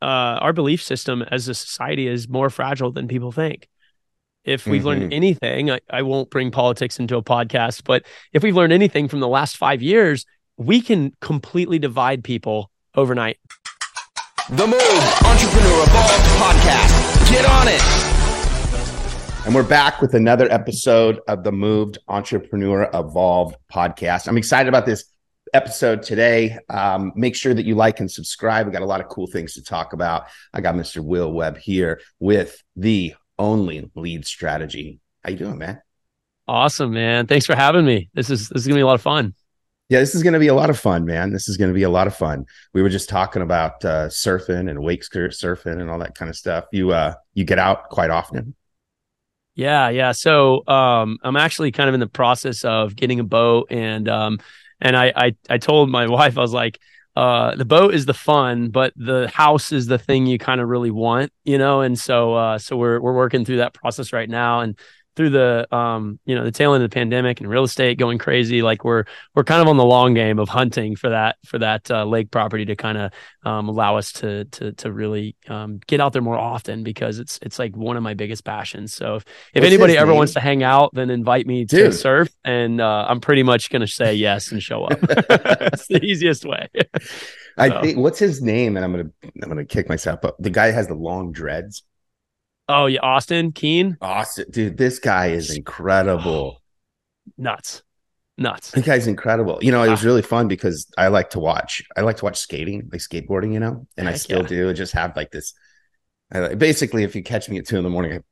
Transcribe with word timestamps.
uh, 0.00 0.04
our 0.40 0.52
belief 0.52 0.82
system 0.82 1.22
as 1.22 1.48
a 1.48 1.54
society 1.54 2.06
is 2.06 2.28
more 2.28 2.50
fragile 2.50 2.92
than 2.92 3.08
people 3.08 3.32
think. 3.32 3.68
If 4.44 4.66
we've 4.66 4.80
Mm-hmm. 4.80 4.88
learned 4.88 5.12
anything, 5.12 5.70
I, 5.70 5.80
I 5.90 6.02
won't 6.02 6.30
bring 6.30 6.50
politics 6.50 6.98
into 6.98 7.16
a 7.16 7.22
podcast, 7.22 7.82
but 7.84 8.04
if 8.32 8.42
we've 8.42 8.56
learned 8.56 8.72
anything 8.72 9.08
from 9.08 9.20
the 9.20 9.28
last 9.28 9.56
five 9.56 9.82
years, 9.82 10.24
we 10.56 10.80
can 10.80 11.12
completely 11.20 11.78
divide 11.78 12.24
people 12.24 12.70
overnight. 12.94 13.38
The 14.50 14.64
MOVD 14.66 15.30
Entrepreneur 15.30 15.82
Evolved 15.82 16.24
Podcast. 16.40 17.30
Get 17.30 17.44
on 17.44 17.68
it. 17.68 19.44
And 19.46 19.54
we're 19.54 19.62
back 19.62 20.00
with 20.00 20.14
another 20.14 20.50
episode 20.50 21.20
of 21.28 21.44
the 21.44 21.50
MOVD 21.50 21.98
Entrepreneur 22.08 22.88
Evolved 22.94 23.56
podcast. 23.72 24.28
I'm 24.28 24.38
excited 24.38 24.68
about 24.68 24.86
this 24.86 25.04
episode 25.54 26.02
today. 26.02 26.58
Um, 26.68 27.12
make 27.14 27.36
sure 27.36 27.54
that 27.54 27.64
you 27.64 27.74
like 27.74 28.00
and 28.00 28.10
subscribe. 28.10 28.66
We 28.66 28.72
got 28.72 28.82
a 28.82 28.86
lot 28.86 29.00
of 29.00 29.08
cool 29.08 29.26
things 29.26 29.54
to 29.54 29.62
talk 29.62 29.92
about. 29.92 30.26
I 30.52 30.60
got 30.60 30.74
Mr. 30.74 31.02
Will 31.02 31.32
Webb 31.32 31.58
here 31.58 32.00
with 32.18 32.62
the 32.76 33.14
only 33.38 33.90
lead 33.94 34.26
strategy. 34.26 35.00
How 35.24 35.30
you 35.30 35.36
doing, 35.36 35.58
man? 35.58 35.80
Awesome, 36.46 36.92
man. 36.92 37.26
Thanks 37.26 37.46
for 37.46 37.54
having 37.54 37.84
me. 37.84 38.08
This 38.14 38.30
is 38.30 38.48
this 38.48 38.62
is 38.62 38.66
gonna 38.66 38.78
be 38.78 38.82
a 38.82 38.86
lot 38.86 38.94
of 38.94 39.02
fun. 39.02 39.34
Yeah, 39.88 40.00
this 40.00 40.14
is 40.14 40.22
going 40.22 40.34
to 40.34 40.38
be 40.38 40.48
a 40.48 40.54
lot 40.54 40.68
of 40.68 40.78
fun, 40.78 41.06
man. 41.06 41.32
This 41.32 41.48
is 41.48 41.56
going 41.56 41.70
to 41.70 41.74
be 41.74 41.82
a 41.82 41.88
lot 41.88 42.06
of 42.06 42.14
fun. 42.14 42.44
We 42.74 42.82
were 42.82 42.90
just 42.90 43.08
talking 43.08 43.40
about 43.40 43.82
uh, 43.86 44.08
surfing 44.08 44.68
and 44.68 44.82
wake 44.82 45.02
surfing 45.02 45.80
and 45.80 45.88
all 45.88 45.98
that 46.00 46.14
kind 46.14 46.28
of 46.28 46.36
stuff. 46.36 46.66
You 46.72 46.90
uh, 46.92 47.14
you 47.32 47.44
get 47.44 47.58
out 47.58 47.88
quite 47.88 48.10
often. 48.10 48.54
Yeah, 49.54 49.88
yeah. 49.88 50.12
So 50.12 50.66
um, 50.68 51.18
I'm 51.22 51.36
actually 51.36 51.72
kind 51.72 51.88
of 51.88 51.94
in 51.94 52.00
the 52.00 52.06
process 52.06 52.64
of 52.64 52.94
getting 52.96 53.18
a 53.18 53.24
boat, 53.24 53.68
and 53.70 54.08
um, 54.08 54.38
and 54.80 54.96
I 54.96 55.12
I, 55.14 55.36
I 55.50 55.58
told 55.58 55.90
my 55.90 56.06
wife 56.18 56.38
I 56.38 56.40
was 56.40 56.52
like, 56.52 56.78
uh, 57.16 57.56
the 57.56 57.64
boat 57.64 57.94
is 57.94 58.06
the 58.06 58.14
fun, 58.14 58.70
but 58.70 58.92
the 58.94 59.28
house 59.28 59.72
is 59.72 59.86
the 59.86 59.98
thing 59.98 60.26
you 60.26 60.38
kind 60.38 60.60
of 60.60 60.68
really 60.68 60.90
want, 60.92 61.32
you 61.44 61.58
know. 61.58 61.80
And 61.80 61.98
so 61.98 62.34
uh, 62.34 62.58
so 62.58 62.76
we're 62.76 63.00
we're 63.00 63.14
working 63.14 63.44
through 63.44 63.56
that 63.58 63.74
process 63.74 64.12
right 64.12 64.28
now, 64.28 64.60
and 64.60 64.78
through 65.18 65.30
the 65.30 65.66
um 65.74 66.20
you 66.26 66.34
know 66.36 66.44
the 66.44 66.52
tail 66.52 66.74
end 66.74 66.84
of 66.84 66.88
the 66.88 66.94
pandemic 66.94 67.40
and 67.40 67.50
real 67.50 67.64
estate 67.64 67.98
going 67.98 68.18
crazy 68.18 68.62
like 68.62 68.84
we're 68.84 69.02
we're 69.34 69.42
kind 69.42 69.60
of 69.60 69.66
on 69.66 69.76
the 69.76 69.84
long 69.84 70.14
game 70.14 70.38
of 70.38 70.48
hunting 70.48 70.94
for 70.94 71.10
that 71.10 71.34
for 71.44 71.58
that 71.58 71.90
uh, 71.90 72.04
lake 72.04 72.30
property 72.30 72.64
to 72.64 72.76
kind 72.76 72.96
of 72.96 73.12
um, 73.44 73.68
allow 73.68 73.96
us 73.96 74.12
to 74.12 74.44
to 74.46 74.70
to 74.74 74.92
really 74.92 75.34
um, 75.48 75.80
get 75.88 76.00
out 76.00 76.12
there 76.12 76.22
more 76.22 76.38
often 76.38 76.84
because 76.84 77.18
it's 77.18 77.40
it's 77.42 77.58
like 77.58 77.76
one 77.76 77.96
of 77.96 78.02
my 78.04 78.14
biggest 78.14 78.44
passions 78.44 78.94
so 78.94 79.16
if, 79.16 79.24
if 79.54 79.60
What's 79.62 79.66
anybody 79.66 79.98
ever 79.98 80.14
wants 80.14 80.34
to 80.34 80.40
hang 80.40 80.62
out 80.62 80.94
then 80.94 81.10
invite 81.10 81.48
me 81.48 81.66
to 81.66 81.76
Dude. 81.76 81.94
surf 81.94 82.28
and 82.44 82.80
uh, 82.80 83.06
I'm 83.08 83.20
pretty 83.20 83.42
much 83.42 83.70
gonna 83.70 83.88
say 83.88 84.14
yes 84.14 84.52
and 84.52 84.62
show 84.62 84.84
up 84.84 84.98
it's 85.02 85.88
the 85.88 86.00
easiest 86.02 86.44
way 86.44 86.68
I 87.56 87.70
So- 87.70 87.82
think 87.82 87.98
what's 87.98 88.20
his 88.20 88.40
name, 88.40 88.76
and 88.76 88.84
I'm 88.84 88.92
gonna 88.92 89.10
I'm 89.42 89.48
gonna 89.48 89.64
kick 89.64 89.88
myself 89.88 90.24
up. 90.24 90.36
The 90.38 90.48
guy 90.50 90.70
has 90.70 90.86
the 90.86 90.94
long 90.94 91.32
dreads. 91.32 91.82
Oh 92.68 92.86
yeah 92.86 93.00
Austin 93.00 93.52
Keen 93.52 93.96
Austin, 94.00 94.46
dude. 94.50 94.76
This 94.76 94.98
guy 94.98 95.28
is 95.28 95.54
incredible. 95.54 96.62
nuts 97.36 97.82
nuts 98.36 98.70
This 98.70 98.84
guy's 98.84 99.06
incredible. 99.06 99.58
You 99.60 99.72
know, 99.72 99.82
it 99.82 99.90
was 99.90 100.02
Ah. 100.04 100.06
really 100.06 100.22
fun 100.22 100.48
because 100.48 100.86
I 100.96 101.08
like 101.08 101.30
to 101.30 101.40
watch. 101.40 101.82
I 101.96 102.02
like 102.02 102.18
to 102.18 102.24
watch 102.24 102.38
skating, 102.38 102.88
like 102.92 103.00
skateboarding. 103.00 103.52
You 103.52 103.60
know, 103.60 103.86
and 103.96 104.08
I 104.08 104.14
still 104.14 104.42
yeah. 104.42 104.48
do. 104.48 104.70
I 104.70 104.72
just 104.72 104.92
have 104.92 105.16
like 105.16 105.30
this. 105.30 105.54
I, 106.32 106.54
basically, 106.54 107.04
if 107.04 107.16
you 107.16 107.22
catch 107.22 107.48
me 107.48 107.58
at 107.58 107.66
two 107.66 107.76
in 107.78 107.84
the 107.84 107.90
morning, 107.90 108.12
I'm 108.12 108.24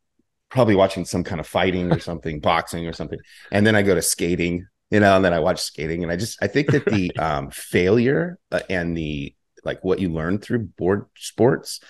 probably 0.51 0.77
watching 0.77 1.05
some 1.05 1.25
kind 1.25 1.41
of 1.41 1.47
fighting 1.47 1.93
or 1.93 1.99
something, 1.99 2.41
boxing 2.41 2.87
or 2.87 2.93
something, 2.93 3.19
and 3.51 3.67
then 3.67 3.75
I 3.75 3.83
go 3.83 3.95
to 3.95 4.03
skating. 4.03 4.67
You 4.91 5.01
know, 5.01 5.17
and 5.17 5.25
then 5.25 5.33
I 5.33 5.41
watch 5.41 5.61
skating, 5.61 6.05
and 6.05 6.13
I 6.13 6.17
just 6.17 6.39
I 6.41 6.47
think 6.47 6.71
that 6.71 6.85
the 6.87 7.11
um, 7.19 7.51
failure 7.51 8.39
uh, 8.53 8.61
and 8.71 8.97
the 8.97 9.35
like 9.65 9.83
what 9.83 9.99
you 9.99 10.11
learn 10.11 10.39
through 10.39 10.69
board 10.79 11.07
sports 11.17 11.81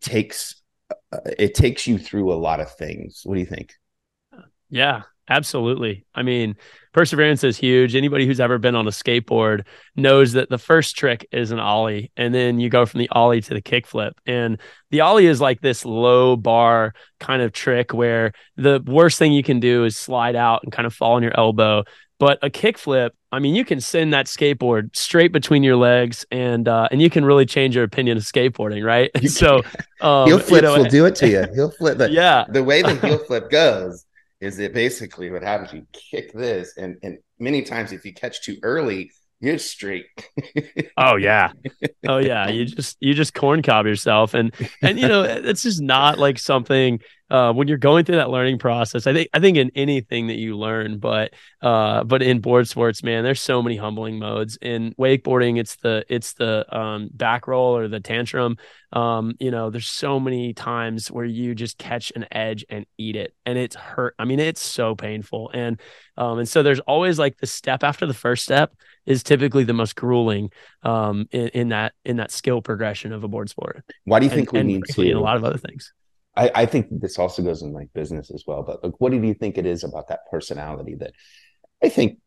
takes 0.00 0.61
it 1.38 1.54
takes 1.54 1.86
you 1.86 1.98
through 1.98 2.32
a 2.32 2.34
lot 2.34 2.60
of 2.60 2.74
things. 2.74 3.22
What 3.24 3.34
do 3.34 3.40
you 3.40 3.46
think? 3.46 3.74
Yeah, 4.70 5.02
absolutely. 5.28 6.06
I 6.14 6.22
mean, 6.22 6.56
perseverance 6.92 7.44
is 7.44 7.58
huge. 7.58 7.94
Anybody 7.94 8.26
who's 8.26 8.40
ever 8.40 8.58
been 8.58 8.74
on 8.74 8.86
a 8.86 8.90
skateboard 8.90 9.66
knows 9.96 10.32
that 10.32 10.48
the 10.48 10.58
first 10.58 10.96
trick 10.96 11.26
is 11.30 11.50
an 11.50 11.58
ollie, 11.58 12.10
and 12.16 12.34
then 12.34 12.58
you 12.58 12.70
go 12.70 12.86
from 12.86 13.00
the 13.00 13.08
ollie 13.10 13.42
to 13.42 13.54
the 13.54 13.62
kickflip. 13.62 14.12
And 14.24 14.58
the 14.90 15.02
ollie 15.02 15.26
is 15.26 15.40
like 15.40 15.60
this 15.60 15.84
low 15.84 16.36
bar 16.36 16.94
kind 17.20 17.42
of 17.42 17.52
trick 17.52 17.92
where 17.92 18.32
the 18.56 18.82
worst 18.86 19.18
thing 19.18 19.32
you 19.32 19.42
can 19.42 19.60
do 19.60 19.84
is 19.84 19.96
slide 19.96 20.36
out 20.36 20.62
and 20.62 20.72
kind 20.72 20.86
of 20.86 20.94
fall 20.94 21.14
on 21.14 21.22
your 21.22 21.38
elbow. 21.38 21.84
But 22.22 22.38
a 22.40 22.48
kickflip, 22.48 23.10
I 23.32 23.40
mean, 23.40 23.56
you 23.56 23.64
can 23.64 23.80
send 23.80 24.12
that 24.12 24.26
skateboard 24.26 24.94
straight 24.94 25.32
between 25.32 25.64
your 25.64 25.74
legs, 25.74 26.24
and 26.30 26.68
uh, 26.68 26.86
and 26.92 27.02
you 27.02 27.10
can 27.10 27.24
really 27.24 27.44
change 27.44 27.74
your 27.74 27.82
opinion 27.82 28.16
of 28.16 28.22
skateboarding, 28.22 28.86
right? 28.86 29.10
You 29.20 29.28
so 29.42 29.56
um, 30.00 30.28
heel 30.28 30.36
you 30.36 30.38
flips 30.38 30.62
know, 30.62 30.78
will 30.78 30.84
do 30.84 31.04
it 31.06 31.16
to 31.16 31.28
you. 31.28 31.44
Heel 31.52 31.72
flip. 31.72 31.98
The, 31.98 32.12
Yeah, 32.12 32.44
the 32.48 32.62
way 32.62 32.82
the 32.82 32.94
heel 32.94 33.18
flip 33.26 33.50
goes 33.50 34.06
is 34.40 34.60
it 34.60 34.72
basically 34.72 35.32
what 35.32 35.42
happens. 35.42 35.72
You 35.72 35.84
kick 35.92 36.32
this, 36.32 36.76
and 36.76 36.96
and 37.02 37.18
many 37.40 37.62
times 37.62 37.90
if 37.90 38.04
you 38.04 38.14
catch 38.14 38.40
too 38.42 38.56
early, 38.62 39.10
you're 39.42 39.58
straight. 39.58 40.06
Oh 40.96 41.16
yeah. 41.16 41.52
Oh 42.06 42.18
yeah. 42.18 42.48
You 42.48 42.66
just 42.66 42.98
you 43.00 43.14
just 43.14 43.32
corn 43.34 43.62
cob 43.62 43.86
yourself. 43.86 44.34
And 44.34 44.54
and 44.82 44.98
you 44.98 45.08
know, 45.08 45.22
it's 45.28 45.62
just 45.62 45.80
not 45.80 46.18
like 46.18 46.38
something 46.38 47.00
uh 47.30 47.52
when 47.52 47.66
you're 47.66 47.78
going 47.78 48.04
through 48.04 48.16
that 48.16 48.28
learning 48.30 48.58
process. 48.58 49.06
I 49.06 49.12
think 49.14 49.28
I 49.32 49.40
think 49.40 49.56
in 49.56 49.70
anything 49.74 50.26
that 50.26 50.36
you 50.36 50.56
learn, 50.56 50.98
but 50.98 51.32
uh 51.62 52.04
but 52.04 52.22
in 52.22 52.40
board 52.40 52.68
sports, 52.68 53.02
man, 53.02 53.24
there's 53.24 53.40
so 53.40 53.62
many 53.62 53.76
humbling 53.76 54.18
modes. 54.18 54.58
In 54.60 54.94
wakeboarding, 55.00 55.58
it's 55.58 55.76
the 55.76 56.04
it's 56.08 56.34
the 56.34 56.66
um 56.76 57.08
back 57.12 57.46
roll 57.46 57.76
or 57.76 57.88
the 57.88 58.00
tantrum. 58.00 58.58
Um, 58.92 59.34
you 59.40 59.50
know, 59.50 59.70
there's 59.70 59.88
so 59.88 60.20
many 60.20 60.52
times 60.52 61.10
where 61.10 61.24
you 61.24 61.54
just 61.54 61.78
catch 61.78 62.12
an 62.14 62.26
edge 62.30 62.66
and 62.68 62.84
eat 62.98 63.16
it 63.16 63.34
and 63.46 63.56
it's 63.56 63.74
hurt. 63.74 64.14
I 64.18 64.26
mean, 64.26 64.38
it's 64.38 64.60
so 64.60 64.94
painful. 64.94 65.50
And 65.54 65.80
um, 66.18 66.38
and 66.38 66.48
so 66.48 66.62
there's 66.62 66.80
always 66.80 67.18
like 67.18 67.38
the 67.38 67.46
step 67.46 67.82
after 67.82 68.04
the 68.06 68.14
first 68.14 68.44
step 68.44 68.74
is 69.06 69.22
typically 69.22 69.64
the 69.64 69.72
most 69.72 69.96
grueling 69.96 70.50
um, 70.82 71.26
in, 71.32 71.48
in 71.48 71.68
that 71.70 71.92
in 72.04 72.16
that 72.16 72.30
skill 72.30 72.62
progression 72.62 73.12
of 73.12 73.24
a 73.24 73.28
board 73.28 73.48
sport. 73.48 73.84
Why 74.04 74.20
do 74.20 74.26
you 74.26 74.30
And- 74.32 74.38
think 74.38 74.52
we 74.52 74.58
and 74.60 74.68
need 74.68 74.84
to? 74.90 75.02
in 75.02 75.16
a 75.16 75.20
lot 75.20 75.36
of 75.36 75.44
other 75.44 75.58
things. 75.58 75.92
I, 76.34 76.50
I 76.54 76.66
think 76.66 76.86
this 76.90 77.18
also 77.18 77.42
goes 77.42 77.60
in 77.62 77.72
like 77.74 77.92
business 77.92 78.30
as 78.30 78.44
well. 78.46 78.62
But 78.62 78.82
like, 78.82 78.94
what 78.98 79.12
do 79.12 79.20
you 79.22 79.34
think 79.34 79.58
it 79.58 79.66
is 79.66 79.84
about 79.84 80.08
that 80.08 80.20
personality 80.30 80.94
that 80.96 81.12
I 81.82 81.88
think? 81.90 82.18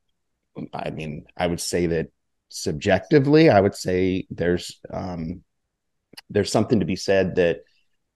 I 0.73 0.91
mean, 0.91 1.25
I 1.35 1.47
would 1.47 1.59
say 1.59 1.87
that 1.87 2.07
subjectively, 2.49 3.49
I 3.49 3.59
would 3.59 3.75
say 3.75 4.27
there's 4.29 4.79
um, 4.91 5.41
there's 6.29 6.51
something 6.51 6.79
to 6.81 6.85
be 6.85 6.95
said 6.95 7.35
that 7.35 7.61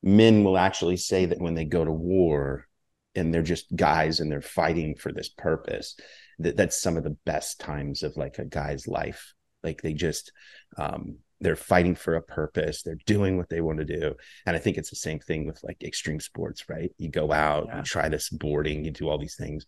men 0.04 0.44
will 0.44 0.58
actually 0.58 0.98
say 0.98 1.26
that 1.26 1.42
when 1.42 1.56
they 1.56 1.66
go 1.66 1.84
to 1.84 1.92
war 1.92 2.68
and 3.16 3.34
they're 3.34 3.42
just 3.42 3.76
guys 3.76 4.20
and 4.20 4.32
they're 4.32 4.42
fighting 4.42 4.96
for 4.96 5.12
this 5.12 5.30
purpose, 5.30 5.96
that 6.40 6.58
that's 6.58 6.82
some 6.82 6.98
of 6.98 7.04
the 7.04 7.18
best 7.26 7.60
times 7.60 8.04
of 8.04 8.18
like 8.18 8.40
a 8.40 8.46
guy's 8.46 8.88
life. 8.88 9.34
Like 9.64 9.82
they 9.82 9.94
just 9.94 10.32
um, 10.78 11.18
they're 11.42 11.56
fighting 11.56 11.96
for 11.96 12.16
a 12.16 12.22
purpose 12.22 12.84
they're 12.84 12.98
doing 13.06 13.38
what 13.38 13.48
they 13.50 13.62
want 13.62 13.80
to 13.80 13.86
do 13.86 14.14
and 14.46 14.58
i 14.58 14.60
think 14.60 14.76
it's 14.78 14.90
the 14.90 14.96
same 14.98 15.20
thing 15.20 15.46
with 15.48 15.58
like 15.64 15.82
extreme 15.82 16.20
sports 16.20 16.68
right 16.68 16.92
you 16.98 17.10
go 17.10 17.32
out 17.32 17.68
Yeah. 17.68 17.78
you 17.78 17.84
try 17.84 18.10
this 18.10 18.30
boarding 18.30 18.84
you 18.84 18.92
do 18.92 19.08
all 19.08 19.18
these 19.18 19.38
things 19.38 19.66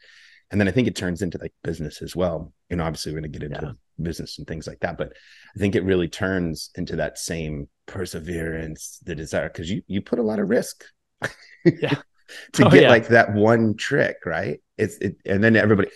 and 0.51 0.59
then 0.59 0.67
i 0.67 0.71
think 0.71 0.89
it 0.89 0.97
turns 0.97 1.21
into 1.21 1.37
like 1.37 1.53
business 1.63 2.01
as 2.01 2.13
well 2.13 2.51
you 2.69 2.75
know 2.75 2.83
obviously 2.83 3.13
we're 3.13 3.21
going 3.21 3.31
to 3.31 3.39
get 3.39 3.49
into 3.49 3.65
Yeah. 3.65 3.71
business 4.03 4.37
and 4.37 4.45
things 4.47 4.67
like 4.67 4.81
that 4.81 4.97
but 4.97 5.13
i 5.55 5.59
think 5.59 5.75
it 5.75 5.85
really 5.85 6.09
turns 6.09 6.71
into 6.75 6.97
that 6.97 7.17
same 7.17 7.69
perseverance 7.85 8.99
the 9.05 9.15
desire 9.15 9.47
because 9.47 9.69
you 9.71 9.81
you 9.87 10.01
put 10.01 10.19
a 10.19 10.23
lot 10.23 10.39
of 10.39 10.49
risk 10.49 10.83
Yeah. 11.63 11.95
to 12.53 12.65
Oh, 12.65 12.69
get 12.69 12.83
yeah. 12.83 12.89
like 12.89 13.07
that 13.09 13.33
one 13.33 13.75
trick 13.77 14.17
right 14.25 14.59
it's 14.77 14.97
it 14.97 15.15
and 15.25 15.41
then 15.43 15.55
everybody 15.55 15.89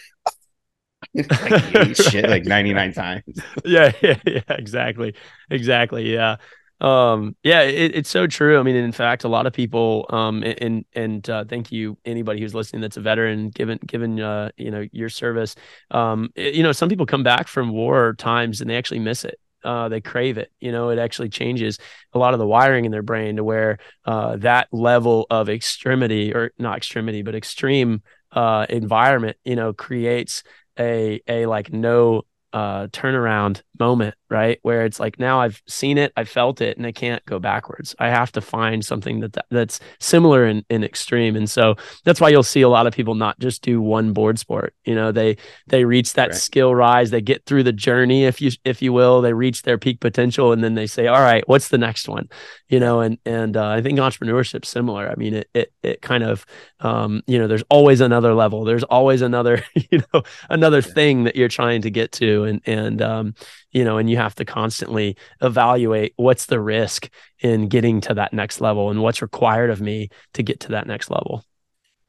like, 1.73 1.95
shit 1.95 2.29
like 2.29 2.45
99 2.45 2.93
times 2.93 3.23
yeah, 3.65 3.91
yeah, 4.01 4.17
yeah, 4.25 4.41
exactly, 4.49 5.15
exactly, 5.49 6.13
yeah, 6.13 6.37
um, 6.81 7.35
yeah, 7.43 7.61
it, 7.61 7.95
it's 7.95 8.09
so 8.09 8.27
true. 8.27 8.59
I 8.59 8.63
mean, 8.63 8.75
in 8.75 8.91
fact, 8.91 9.23
a 9.23 9.29
lot 9.29 9.47
of 9.47 9.53
people, 9.53 10.05
um, 10.09 10.43
and 10.43 10.83
and 10.93 11.29
uh, 11.29 11.45
thank 11.45 11.71
you 11.71 11.97
anybody 12.05 12.41
who's 12.41 12.53
listening 12.53 12.81
that's 12.81 12.97
a 12.97 13.01
veteran, 13.01 13.49
given 13.49 13.79
given 13.85 14.19
uh, 14.19 14.49
you 14.57 14.71
know 14.71 14.85
your 14.91 15.09
service. 15.09 15.55
Um, 15.91 16.31
it- 16.35 16.53
you 16.55 16.63
know, 16.63 16.73
some 16.73 16.89
people 16.89 17.05
come 17.05 17.23
back 17.23 17.47
from 17.47 17.69
war 17.69 18.13
times 18.17 18.59
and 18.61 18.69
they 18.69 18.75
actually 18.77 18.99
miss 18.99 19.23
it. 19.23 19.39
Uh, 19.63 19.89
they 19.89 20.01
crave 20.01 20.37
it. 20.37 20.51
You 20.59 20.71
know, 20.71 20.89
it 20.89 20.99
actually 20.99 21.29
changes 21.29 21.79
a 22.13 22.19
lot 22.19 22.33
of 22.33 22.39
the 22.39 22.45
wiring 22.45 22.85
in 22.85 22.91
their 22.91 23.01
brain 23.01 23.37
to 23.37 23.43
where 23.43 23.79
uh, 24.05 24.35
that 24.37 24.67
level 24.71 25.25
of 25.29 25.49
extremity 25.49 26.33
or 26.35 26.51
not 26.59 26.77
extremity, 26.77 27.23
but 27.23 27.35
extreme 27.35 28.03
uh, 28.31 28.65
environment, 28.69 29.37
you 29.43 29.55
know, 29.55 29.73
creates 29.73 30.43
a 30.79 31.21
a 31.27 31.45
like 31.45 31.71
no 31.71 32.23
uh, 32.53 32.87
turnaround 32.87 33.61
moment, 33.79 34.15
right? 34.29 34.59
Where 34.61 34.85
it's 34.85 34.99
like 34.99 35.19
now 35.19 35.41
I've 35.41 35.61
seen 35.67 35.97
it, 35.97 36.11
I 36.15 36.23
felt 36.23 36.61
it, 36.61 36.77
and 36.77 36.85
I 36.85 36.91
can't 36.91 37.23
go 37.25 37.39
backwards. 37.39 37.95
I 37.99 38.09
have 38.09 38.31
to 38.33 38.41
find 38.41 38.83
something 38.83 39.19
that, 39.21 39.33
that 39.33 39.45
that's 39.51 39.79
similar 39.99 40.45
in, 40.45 40.65
in 40.69 40.83
extreme. 40.83 41.35
And 41.35 41.49
so 41.49 41.75
that's 42.03 42.21
why 42.21 42.29
you'll 42.29 42.43
see 42.43 42.61
a 42.61 42.69
lot 42.69 42.87
of 42.87 42.93
people 42.93 43.15
not 43.15 43.39
just 43.39 43.61
do 43.61 43.81
one 43.81 44.13
board 44.13 44.39
sport. 44.39 44.73
You 44.83 44.95
know, 44.95 45.11
they 45.11 45.37
they 45.67 45.85
reach 45.85 46.13
that 46.13 46.29
right. 46.29 46.35
skill 46.35 46.73
rise, 46.73 47.11
they 47.11 47.21
get 47.21 47.45
through 47.45 47.63
the 47.63 47.73
journey, 47.73 48.25
if 48.25 48.41
you 48.41 48.51
if 48.63 48.81
you 48.81 48.93
will, 48.93 49.21
they 49.21 49.33
reach 49.33 49.63
their 49.63 49.77
peak 49.77 49.99
potential, 49.99 50.51
and 50.51 50.63
then 50.63 50.75
they 50.75 50.87
say, 50.87 51.07
All 51.07 51.21
right, 51.21 51.47
what's 51.47 51.69
the 51.69 51.77
next 51.77 52.07
one? 52.07 52.29
You 52.69 52.79
know, 52.79 53.01
and 53.01 53.17
and 53.25 53.57
uh, 53.57 53.69
I 53.69 53.81
think 53.81 53.99
entrepreneurship's 53.99 54.69
similar. 54.69 55.09
I 55.09 55.15
mean, 55.15 55.35
it 55.35 55.49
it 55.53 55.73
it 55.83 56.01
kind 56.01 56.23
of 56.23 56.45
um, 56.79 57.23
you 57.25 57.39
know, 57.39 57.47
there's 57.47 57.63
always 57.69 58.01
another 58.01 58.33
level. 58.33 58.63
There's 58.63 58.83
always 58.83 59.21
another, 59.21 59.63
you 59.91 60.03
know, 60.13 60.23
another 60.49 60.81
thing 60.81 61.23
that 61.23 61.35
you're 61.35 61.47
trying 61.47 61.81
to 61.83 61.91
get 61.91 62.11
to. 62.13 62.43
And 62.43 62.61
and 62.65 63.01
um, 63.01 63.35
you 63.75 63.83
know, 63.83 63.97
and 63.97 64.09
you 64.09 64.15
have 64.15 64.33
to 64.35 64.45
constantly 64.45 65.17
evaluate 65.41 66.13
what's 66.15 66.45
the 66.45 66.61
risk 66.61 67.09
in 67.39 67.67
getting 67.67 67.99
to 67.99 68.13
that 68.13 68.31
next 68.31 68.61
level 68.61 68.89
and 68.89 69.01
what's 69.01 69.21
required 69.21 69.69
of 69.69 69.81
me 69.81 70.07
to 70.33 70.41
get 70.41 70.61
to 70.61 70.69
that 70.69 70.87
next 70.87 71.11
level. 71.11 71.43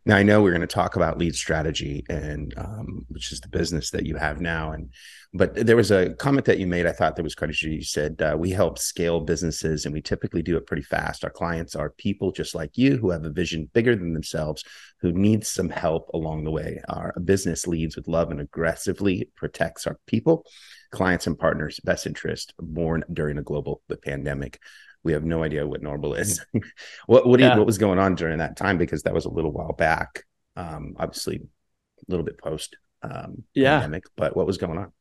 Now 0.05 0.15
I 0.15 0.23
know 0.23 0.41
we're 0.41 0.53
going 0.53 0.61
to 0.61 0.69
talk 0.69 0.95
about 0.95 1.19
lead 1.19 1.35
strategy 1.35 2.05
and 2.09 2.55
um, 2.57 3.05
which 3.09 3.33
is 3.33 3.41
the 3.41 3.49
business 3.49 3.91
that 3.91 4.07
you 4.07 4.15
have 4.15 4.41
now. 4.41 4.71
And 4.71 4.91
but 5.35 5.67
there 5.67 5.75
was 5.75 5.91
a 5.91 6.15
comment 6.15 6.47
that 6.47 6.61
you 6.61 6.69
made. 6.69 6.87
I 6.87 6.93
thought 6.93 7.17
that 7.17 7.25
was 7.25 7.35
quite 7.35 7.49
interesting. 7.49 7.73
You 7.73 7.83
said 7.83 8.23
uh, 8.23 8.37
we 8.39 8.51
help 8.51 8.79
scale 8.79 9.21
businesses, 9.21 9.85
and 9.85 9.93
we 9.93 10.01
typically 10.01 10.43
do 10.43 10.57
it 10.57 10.67
pretty 10.67 10.85
fast. 10.85 11.25
Our 11.25 11.31
clients 11.31 11.75
are 11.75 11.91
people 11.91 12.31
just 12.31 12.55
like 12.55 12.79
you 12.79 12.97
who 12.97 13.11
have 13.11 13.25
a 13.25 13.31
vision 13.31 13.69
bigger 13.75 13.97
than 13.97 14.15
themselves, 14.15 14.63
who 15.01 15.13
needs 15.13 15.51
some 15.51 15.69
help 15.69 16.09
along 16.15 16.45
the 16.45 16.53
way. 16.53 16.81
Our 16.89 17.13
business 17.25 17.67
leads 17.67 17.97
with 17.97 18.07
love 18.07 18.31
and 18.31 18.41
aggressively 18.41 19.29
protects 19.35 19.87
our 19.89 19.99
people 20.07 20.47
clients 20.91 21.27
and 21.27 21.39
partners' 21.39 21.81
best 21.83 22.07
interest 22.07 22.55
born 22.59 23.05
during 23.13 23.39
a 23.39 23.43
global 23.43 23.83
pandemic. 24.03 24.61
We 25.03 25.13
have 25.13 25.25
no 25.25 25.43
idea 25.43 25.67
what 25.67 25.83
normal 25.83 26.15
is. 26.15 26.45
what 27.07 27.27
what, 27.27 27.41
yeah. 27.41 27.53
you, 27.53 27.59
what 27.59 27.67
was 27.67 27.79
going 27.79 27.99
on 27.99 28.15
during 28.15 28.39
that 28.39 28.57
time? 28.57 28.79
Because 28.79 29.03
that 29.05 29.15
was 29.15 29.25
a 29.25 29.31
little 29.31 29.53
while 29.53 29.73
back. 29.73 30.25
Um, 30.57 30.95
obviously, 30.99 31.37
a 31.37 31.41
little 32.09 32.25
bit 32.25 32.39
post 32.39 32.77
um, 33.03 33.45
yeah. 33.55 33.81
pandemic, 33.81 34.05
but 34.17 34.37
what 34.37 34.47
was 34.47 34.59
going 34.59 34.79
on? 34.79 34.93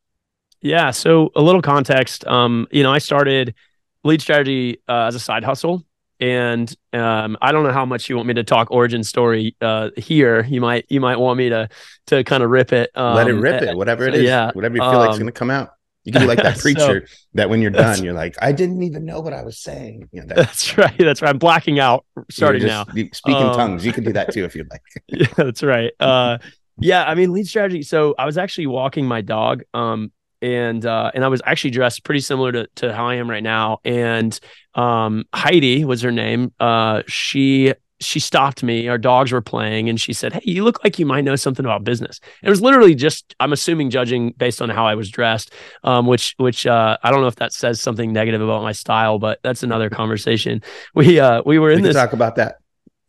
Yeah. 0.62 0.92
So 0.92 1.32
a 1.36 1.42
little 1.42 1.62
context. 1.62 2.26
Um, 2.28 2.68
you 2.72 2.84
know, 2.84 2.92
I 2.92 3.00
started 3.00 3.56
lead 4.04 4.22
strategy 4.22 4.82
uh, 4.88 5.06
as 5.06 5.16
a 5.16 5.20
side 5.20 5.44
hustle 5.44 5.86
and 6.20 6.74
um, 6.94 7.38
I 7.42 7.52
don't 7.52 7.64
know 7.64 7.74
how 7.74 7.86
much 7.86 8.10
you 8.10 8.16
want 8.16 8.28
me 8.28 8.36
to 8.36 8.44
talk 8.44 8.72
origin 8.72 9.04
story 9.04 9.56
uh, 9.62 9.90
here. 9.98 10.46
You 10.46 10.62
might 10.62 10.86
you 10.90 11.02
might 11.02 11.20
want 11.20 11.38
me 11.38 11.50
to 11.50 11.70
to 12.08 12.24
kind 12.24 12.42
of 12.42 12.50
rip 12.50 12.72
it. 12.72 12.92
Um, 12.96 13.16
Let 13.16 13.28
it 13.28 13.34
rip 13.34 13.62
it, 13.62 13.76
whatever 13.76 14.08
it 14.08 14.16
is. 14.16 14.24
Yeah, 14.24 14.52
whatever 14.54 14.76
you 14.76 14.82
feel 14.82 14.92
um, 14.92 14.98
like 14.98 15.12
is 15.12 15.18
going 15.18 15.28
to 15.28 15.34
come 15.34 15.52
out. 15.52 15.72
You 16.06 16.12
can 16.12 16.22
be 16.22 16.28
like 16.28 16.42
that 16.42 16.58
preacher 16.60 17.08
so, 17.08 17.16
that 17.34 17.50
when 17.50 17.62
you're 17.62 17.72
done, 17.72 18.04
you're 18.04 18.14
like, 18.14 18.36
I 18.42 18.52
didn't 18.52 18.84
even 18.84 19.06
know 19.06 19.20
what 19.20 19.34
I 19.34 19.44
was 19.44 19.58
saying. 19.58 20.08
You 20.12 20.22
know, 20.22 20.28
that, 20.28 20.38
that's 20.38 20.78
right. 20.78 20.98
That's 20.98 21.22
right. 21.22 21.30
I'm 21.30 21.40
blacking 21.40 21.80
out 21.80 22.06
starting 22.30 22.66
now. 22.66 22.86
Speaking 22.86 23.44
um, 23.44 23.56
tongues. 23.56 23.86
You 23.86 23.92
can 23.92 24.04
do 24.04 24.14
that 24.14 24.32
too 24.34 24.46
if 24.46 24.56
you'd 24.56 24.70
like. 24.70 24.82
yeah, 25.08 25.28
that's 25.36 25.64
right. 25.64 25.92
Uh, 26.00 26.38
yeah, 26.80 27.04
I 27.04 27.16
mean 27.16 27.34
lead 27.34 27.48
strategy. 27.48 27.82
So 27.82 28.14
I 28.18 28.26
was 28.26 28.38
actually 28.38 28.68
walking 28.68 29.06
my 29.06 29.22
dog. 29.22 29.64
Um, 29.74 30.12
and 30.42 30.86
uh, 30.86 31.12
and 31.16 31.26
I 31.26 31.28
was 31.28 31.42
actually 31.44 31.72
dressed 31.72 32.04
pretty 32.04 32.20
similar 32.20 32.52
to 32.52 32.68
to 32.76 32.94
how 32.94 33.08
I 33.08 33.16
am 33.16 33.28
right 33.28 33.42
now. 33.42 33.80
And 33.84 34.38
um, 34.76 35.26
Heidi 35.34 35.86
was 35.86 36.04
her 36.04 36.12
name. 36.12 36.54
Uh, 36.60 37.02
she 37.08 37.74
she 38.06 38.20
stopped 38.20 38.64
me. 38.64 38.88
Our 38.88 38.98
dogs 38.98 39.32
were 39.32 39.42
playing, 39.42 39.90
and 39.90 40.00
she 40.00 40.14
said, 40.14 40.34
"Hey, 40.34 40.42
you 40.46 40.64
look 40.64 40.84
like 40.84 41.00
you 41.00 41.06
might 41.06 41.24
know 41.24 41.36
something 41.36 41.66
about 41.66 41.84
business." 41.84 42.20
It 42.44 42.50
was 42.50 42.62
literally 42.62 42.96
just, 42.96 43.36
I'm 43.40 43.54
assuming, 43.54 43.90
judging 43.90 44.32
based 44.38 44.62
on 44.62 44.70
how 44.70 44.86
I 44.86 44.96
was 44.96 45.10
dressed, 45.10 45.54
um, 45.84 46.08
which 46.08 46.36
which 46.38 46.66
uh, 46.66 46.98
I 47.04 47.12
don't 47.12 47.22
know 47.22 47.28
if 47.28 47.38
that 47.38 47.54
says 47.54 47.82
something 47.82 48.14
negative 48.14 48.42
about 48.42 48.62
my 48.62 48.72
style, 48.72 49.20
but 49.20 49.40
that's 49.44 49.64
another 49.64 49.90
conversation. 49.90 50.62
We 50.94 51.20
uh, 51.20 51.42
we 51.46 51.60
were 51.60 51.72
in 51.72 51.82
we 51.82 51.90
this 51.90 51.96
talk 51.96 52.14
about 52.14 52.36
that. 52.36 52.60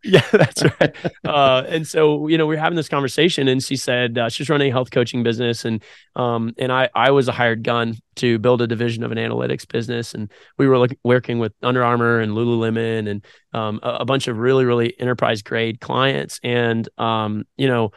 Yeah, 0.06 0.25
that's 0.32 0.62
right. 0.62 0.94
uh, 1.25 1.64
and 1.67 1.87
so, 1.87 2.29
you 2.29 2.38
know, 2.38 2.47
we 2.47 2.55
are 2.55 2.61
having 2.61 2.76
this 2.76 2.88
conversation, 2.88 3.49
and 3.49 3.62
she 3.62 3.76
said 3.76 4.17
uh, 4.17 4.29
she's 4.29 4.49
running 4.49 4.69
a 4.69 4.73
health 4.73 4.91
coaching 4.93 5.23
business, 5.25 5.64
and 5.64 5.82
um, 6.14 6.55
and 6.58 6.73
I 6.73 6.88
I 6.94 7.11
was 7.11 7.26
a 7.26 7.32
hired 7.32 7.64
gun 7.64 7.97
to 8.17 8.38
build 8.38 8.62
a 8.62 8.69
division 8.69 9.03
of 9.03 9.11
an 9.11 9.19
analytics 9.19 9.67
business, 9.67 10.14
and 10.14 10.31
we 10.58 10.69
were 10.69 10.79
look, 10.79 10.93
working 11.03 11.41
with 11.41 11.53
Under 11.62 11.82
Armour 11.82 12.20
and 12.20 12.32
Lululemon 12.32 13.08
and 13.08 13.25
um, 13.53 13.81
a, 13.82 13.97
a, 14.00 14.05
bunch 14.05 14.29
of 14.29 14.38
really 14.38 14.64
really 14.64 14.99
enterprise 15.00 15.43
grade 15.43 15.81
clients, 15.81 16.38
and 16.43 16.88
um, 16.99 17.44
you 17.56 17.67
know. 17.67 17.91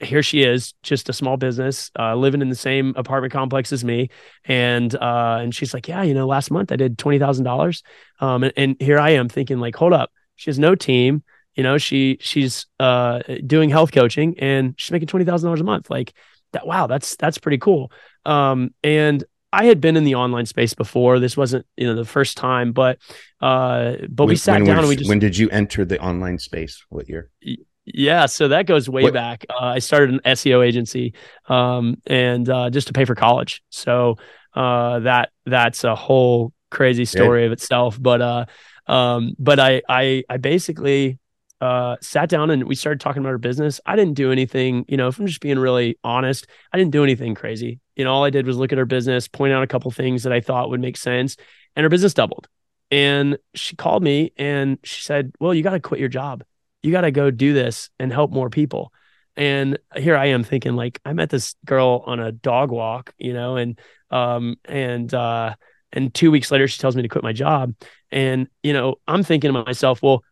here 0.00 0.22
she 0.22 0.44
is, 0.44 0.72
just 0.84 1.08
a 1.08 1.12
small 1.12 1.36
business, 1.36 1.90
uh, 1.98 2.14
living 2.14 2.40
in 2.40 2.48
the 2.48 2.54
same 2.54 2.94
apartment 2.96 3.32
complex 3.32 3.72
as 3.72 3.82
me, 3.82 4.08
and 4.44 4.94
uh, 4.94 5.38
and 5.40 5.52
she's 5.52 5.74
like, 5.74 5.88
yeah, 5.88 6.02
you 6.02 6.14
know, 6.14 6.28
last 6.28 6.50
month 6.50 6.70
I 6.70 6.76
did 6.76 6.98
twenty 6.98 7.18
thousand 7.18 7.46
um, 7.46 7.50
dollars, 7.50 7.82
and 8.20 8.76
here 8.78 9.00
I 9.00 9.10
am 9.10 9.28
thinking 9.28 9.58
like, 9.58 9.74
hold 9.74 9.92
up, 9.92 10.12
she 10.36 10.50
has 10.50 10.58
no 10.58 10.74
team. 10.74 11.22
You 11.54 11.62
know, 11.62 11.78
she 11.78 12.18
she's 12.20 12.66
uh, 12.80 13.20
doing 13.46 13.70
health 13.70 13.92
coaching 13.92 14.38
and 14.38 14.74
she's 14.76 14.90
making 14.90 15.08
twenty 15.08 15.24
thousand 15.24 15.46
dollars 15.46 15.60
a 15.60 15.64
month. 15.64 15.90
Like 15.90 16.12
that. 16.52 16.66
Wow, 16.66 16.86
that's 16.86 17.16
that's 17.16 17.38
pretty 17.38 17.58
cool. 17.58 17.92
Um, 18.26 18.74
and 18.82 19.22
I 19.52 19.66
had 19.66 19.80
been 19.80 19.96
in 19.96 20.04
the 20.04 20.16
online 20.16 20.46
space 20.46 20.74
before. 20.74 21.20
This 21.20 21.36
wasn't 21.36 21.66
you 21.76 21.86
know 21.86 21.94
the 21.94 22.04
first 22.04 22.36
time, 22.36 22.72
but 22.72 22.98
uh, 23.40 23.96
but 24.08 24.24
when, 24.24 24.30
we 24.30 24.36
sat 24.36 24.64
down 24.64 24.78
and 24.78 24.88
we 24.88 24.96
just. 24.96 25.08
When 25.08 25.20
did 25.20 25.38
you 25.38 25.48
enter 25.50 25.84
the 25.84 26.00
online 26.00 26.38
space? 26.38 26.84
What 26.88 27.08
year? 27.08 27.30
Yeah, 27.86 28.26
so 28.26 28.48
that 28.48 28.66
goes 28.66 28.88
way 28.88 29.04
what? 29.04 29.12
back. 29.12 29.44
Uh, 29.48 29.66
I 29.66 29.78
started 29.78 30.10
an 30.10 30.20
SEO 30.24 30.66
agency, 30.66 31.14
um, 31.48 31.96
and 32.06 32.48
uh, 32.48 32.70
just 32.70 32.88
to 32.88 32.92
pay 32.92 33.04
for 33.04 33.14
college. 33.14 33.62
So 33.68 34.16
uh, 34.54 35.00
that 35.00 35.30
that's 35.46 35.84
a 35.84 35.94
whole 35.94 36.52
crazy 36.70 37.04
story 37.04 37.42
yeah. 37.42 37.46
of 37.46 37.52
itself. 37.52 37.96
But 38.00 38.22
uh, 38.22 38.44
um, 38.86 39.34
but 39.38 39.58
I, 39.58 39.82
I, 39.88 40.24
I 40.28 40.36
basically 40.36 41.18
uh, 41.60 41.96
sat 42.00 42.28
down 42.28 42.50
and 42.50 42.64
we 42.64 42.74
started 42.74 43.00
talking 43.00 43.20
about 43.20 43.30
our 43.30 43.38
business. 43.38 43.80
I 43.86 43.96
didn't 43.96 44.14
do 44.14 44.30
anything, 44.30 44.84
you 44.88 44.96
know, 44.96 45.08
if 45.08 45.18
I'm 45.18 45.26
just 45.26 45.40
being 45.40 45.58
really 45.58 45.98
honest, 46.04 46.46
I 46.72 46.78
didn't 46.78 46.92
do 46.92 47.02
anything 47.04 47.34
crazy. 47.34 47.80
You 47.96 48.04
know, 48.04 48.12
all 48.12 48.24
I 48.24 48.30
did 48.30 48.46
was 48.46 48.56
look 48.56 48.72
at 48.72 48.78
her 48.78 48.84
business, 48.84 49.28
point 49.28 49.52
out 49.52 49.62
a 49.62 49.66
couple 49.66 49.90
things 49.90 50.24
that 50.24 50.32
I 50.32 50.40
thought 50.40 50.70
would 50.70 50.80
make 50.80 50.96
sense, 50.96 51.36
and 51.76 51.84
her 51.84 51.88
business 51.88 52.14
doubled. 52.14 52.48
And 52.90 53.38
she 53.54 53.76
called 53.76 54.02
me 54.02 54.32
and 54.36 54.78
she 54.84 55.02
said, 55.02 55.32
Well, 55.40 55.54
you 55.54 55.62
got 55.62 55.70
to 55.70 55.80
quit 55.80 56.00
your 56.00 56.08
job. 56.08 56.44
You 56.82 56.92
got 56.92 57.00
to 57.00 57.10
go 57.10 57.30
do 57.30 57.54
this 57.54 57.88
and 57.98 58.12
help 58.12 58.30
more 58.30 58.50
people. 58.50 58.92
And 59.36 59.78
here 59.96 60.16
I 60.16 60.26
am 60.26 60.44
thinking, 60.44 60.76
like, 60.76 61.00
I 61.04 61.12
met 61.12 61.30
this 61.30 61.54
girl 61.64 62.04
on 62.06 62.20
a 62.20 62.30
dog 62.30 62.70
walk, 62.70 63.14
you 63.18 63.32
know, 63.32 63.56
and, 63.56 63.78
um, 64.10 64.56
and, 64.64 65.12
uh, 65.12 65.54
and 65.92 66.12
two 66.12 66.30
weeks 66.30 66.50
later, 66.50 66.68
she 66.68 66.78
tells 66.78 66.94
me 66.94 67.02
to 67.02 67.08
quit 67.08 67.24
my 67.24 67.32
job. 67.32 67.74
And, 68.14 68.48
you 68.62 68.72
know, 68.72 68.94
I'm 69.08 69.24
thinking 69.24 69.52
to 69.52 69.64
myself, 69.64 70.00
well, 70.00 70.22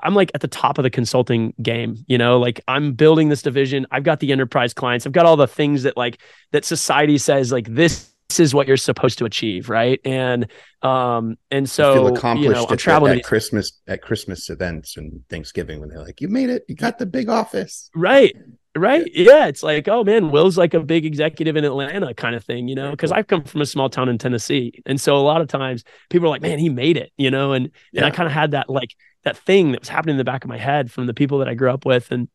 I'm 0.00 0.14
like 0.14 0.30
at 0.32 0.40
the 0.40 0.48
top 0.48 0.78
of 0.78 0.84
the 0.84 0.90
consulting 0.90 1.52
game, 1.60 1.96
you 2.06 2.16
know, 2.16 2.38
like 2.38 2.60
I'm 2.68 2.92
building 2.92 3.28
this 3.28 3.42
division. 3.42 3.84
I've 3.90 4.04
got 4.04 4.20
the 4.20 4.30
enterprise 4.30 4.72
clients. 4.72 5.04
I've 5.04 5.12
got 5.12 5.26
all 5.26 5.36
the 5.36 5.48
things 5.48 5.82
that 5.82 5.96
like 5.96 6.20
that 6.52 6.64
society 6.64 7.18
says 7.18 7.50
like 7.50 7.66
this, 7.66 8.12
this 8.28 8.38
is 8.38 8.54
what 8.54 8.68
you're 8.68 8.76
supposed 8.76 9.18
to 9.18 9.24
achieve, 9.24 9.68
right? 9.68 10.00
And 10.04 10.46
um 10.82 11.36
and 11.50 11.68
so 11.68 12.06
accomplished 12.06 12.48
you 12.48 12.54
know, 12.54 12.66
I'm 12.68 12.76
traveling 12.76 13.12
at, 13.12 13.18
at 13.18 13.24
Christmas 13.24 13.72
at 13.88 14.00
Christmas 14.00 14.48
events 14.50 14.96
and 14.96 15.20
Thanksgiving 15.28 15.80
when 15.80 15.88
they're 15.88 16.04
like, 16.04 16.20
"You 16.20 16.28
made 16.28 16.50
it! 16.50 16.64
You 16.68 16.76
got 16.76 16.98
the 16.98 17.06
big 17.06 17.28
office." 17.28 17.90
Right, 17.94 18.36
Right. 18.78 19.10
Yeah. 19.12 19.46
It's 19.46 19.62
like, 19.62 19.88
oh 19.88 20.04
man, 20.04 20.30
Will's 20.30 20.56
like 20.56 20.74
a 20.74 20.80
big 20.80 21.04
executive 21.04 21.56
in 21.56 21.64
Atlanta 21.64 22.14
kind 22.14 22.34
of 22.34 22.44
thing, 22.44 22.68
you 22.68 22.74
know, 22.74 22.90
because 22.90 23.12
I've 23.12 23.26
come 23.26 23.44
from 23.44 23.60
a 23.60 23.66
small 23.66 23.90
town 23.90 24.08
in 24.08 24.18
Tennessee. 24.18 24.80
And 24.86 25.00
so 25.00 25.16
a 25.16 25.18
lot 25.18 25.40
of 25.40 25.48
times 25.48 25.84
people 26.10 26.28
are 26.28 26.30
like, 26.30 26.42
man, 26.42 26.58
he 26.58 26.68
made 26.68 26.96
it, 26.96 27.12
you 27.16 27.30
know, 27.30 27.52
and, 27.52 27.70
yeah. 27.92 28.02
and 28.02 28.06
I 28.06 28.10
kind 28.10 28.26
of 28.26 28.32
had 28.32 28.52
that 28.52 28.70
like 28.70 28.94
that 29.24 29.36
thing 29.36 29.72
that 29.72 29.80
was 29.80 29.88
happening 29.88 30.14
in 30.14 30.18
the 30.18 30.24
back 30.24 30.44
of 30.44 30.48
my 30.48 30.58
head 30.58 30.90
from 30.90 31.06
the 31.06 31.14
people 31.14 31.38
that 31.38 31.48
I 31.48 31.54
grew 31.54 31.70
up 31.70 31.84
with. 31.84 32.10
And, 32.12 32.28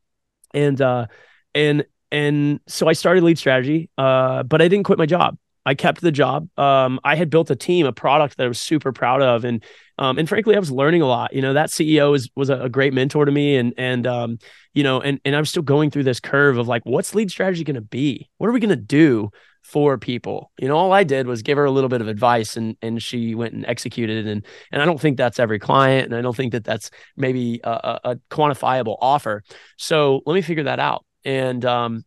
and, 0.54 0.80
uh, 0.82 1.08
and, 1.56 1.86
and 2.12 2.60
so 2.68 2.88
I 2.88 2.94
started 2.94 3.24
lead 3.24 3.40
strategy, 3.40 3.90
uh, 3.98 4.44
but 4.44 4.62
I 4.62 4.68
didn't 4.68 4.86
quit 4.86 5.00
my 5.00 5.06
job. 5.06 5.38
I 5.66 5.76
kept 5.76 6.02
the 6.02 6.12
job. 6.12 6.50
Um, 6.60 7.00
I 7.04 7.16
had 7.16 7.30
built 7.30 7.50
a 7.50 7.56
team, 7.56 7.86
a 7.86 7.94
product 7.94 8.38
that 8.38 8.44
I 8.44 8.48
was 8.48 8.60
super 8.60 8.92
proud 8.92 9.22
of, 9.22 9.46
and 9.46 9.64
um, 9.98 10.18
and 10.18 10.28
frankly, 10.28 10.56
I 10.56 10.60
was 10.60 10.72
learning 10.72 11.02
a 11.02 11.08
lot. 11.08 11.34
You 11.34 11.42
know, 11.42 11.54
that 11.54 11.70
CEO 11.70 12.12
was 12.12 12.30
was 12.36 12.50
a, 12.50 12.62
a 12.62 12.70
great 12.70 12.94
mentor 12.94 13.26
to 13.26 13.32
me, 13.32 13.58
and 13.58 13.74
and 13.78 14.08
um, 14.08 14.40
you 14.74 14.84
know, 14.84 15.02
and 15.02 15.20
and 15.24 15.36
I'm 15.36 15.46
still 15.46 15.62
going 15.62 15.92
through 15.92 16.04
this 16.04 16.20
curve 16.20 16.58
of 16.58 16.68
like, 16.68 16.84
what's 16.86 17.14
lead 17.14 17.30
strategy 17.30 17.64
going 17.64 17.76
to 17.76 17.82
be? 17.82 18.30
What 18.38 18.48
are 18.48 18.54
we 18.54 18.60
going 18.60 18.70
to 18.70 18.76
do 18.76 19.30
for 19.62 19.98
people? 19.98 20.52
You 20.60 20.68
know, 20.68 20.76
all 20.76 20.92
I 20.92 21.04
did 21.04 21.28
was 21.28 21.44
give 21.44 21.58
her 21.58 21.66
a 21.66 21.72
little 21.72 21.90
bit 21.90 22.02
of 22.02 22.08
advice, 22.08 22.58
and 22.58 22.76
and 22.82 23.02
she 23.02 23.36
went 23.36 23.54
and 23.54 23.66
executed. 23.68 24.26
And 24.26 24.46
and 24.72 24.82
I 24.82 24.86
don't 24.86 25.00
think 25.00 25.18
that's 25.18 25.40
every 25.40 25.60
client, 25.60 26.06
and 26.06 26.16
I 26.16 26.22
don't 26.22 26.36
think 26.36 26.54
that 26.54 26.64
that's 26.64 26.90
maybe 27.16 27.62
a, 27.64 28.00
a 28.04 28.16
quantifiable 28.32 28.98
offer. 29.00 29.44
So 29.78 30.22
let 30.26 30.34
me 30.34 30.42
figure 30.42 30.64
that 30.64 30.80
out. 30.80 31.06
And 31.24 31.64
um, 31.66 32.04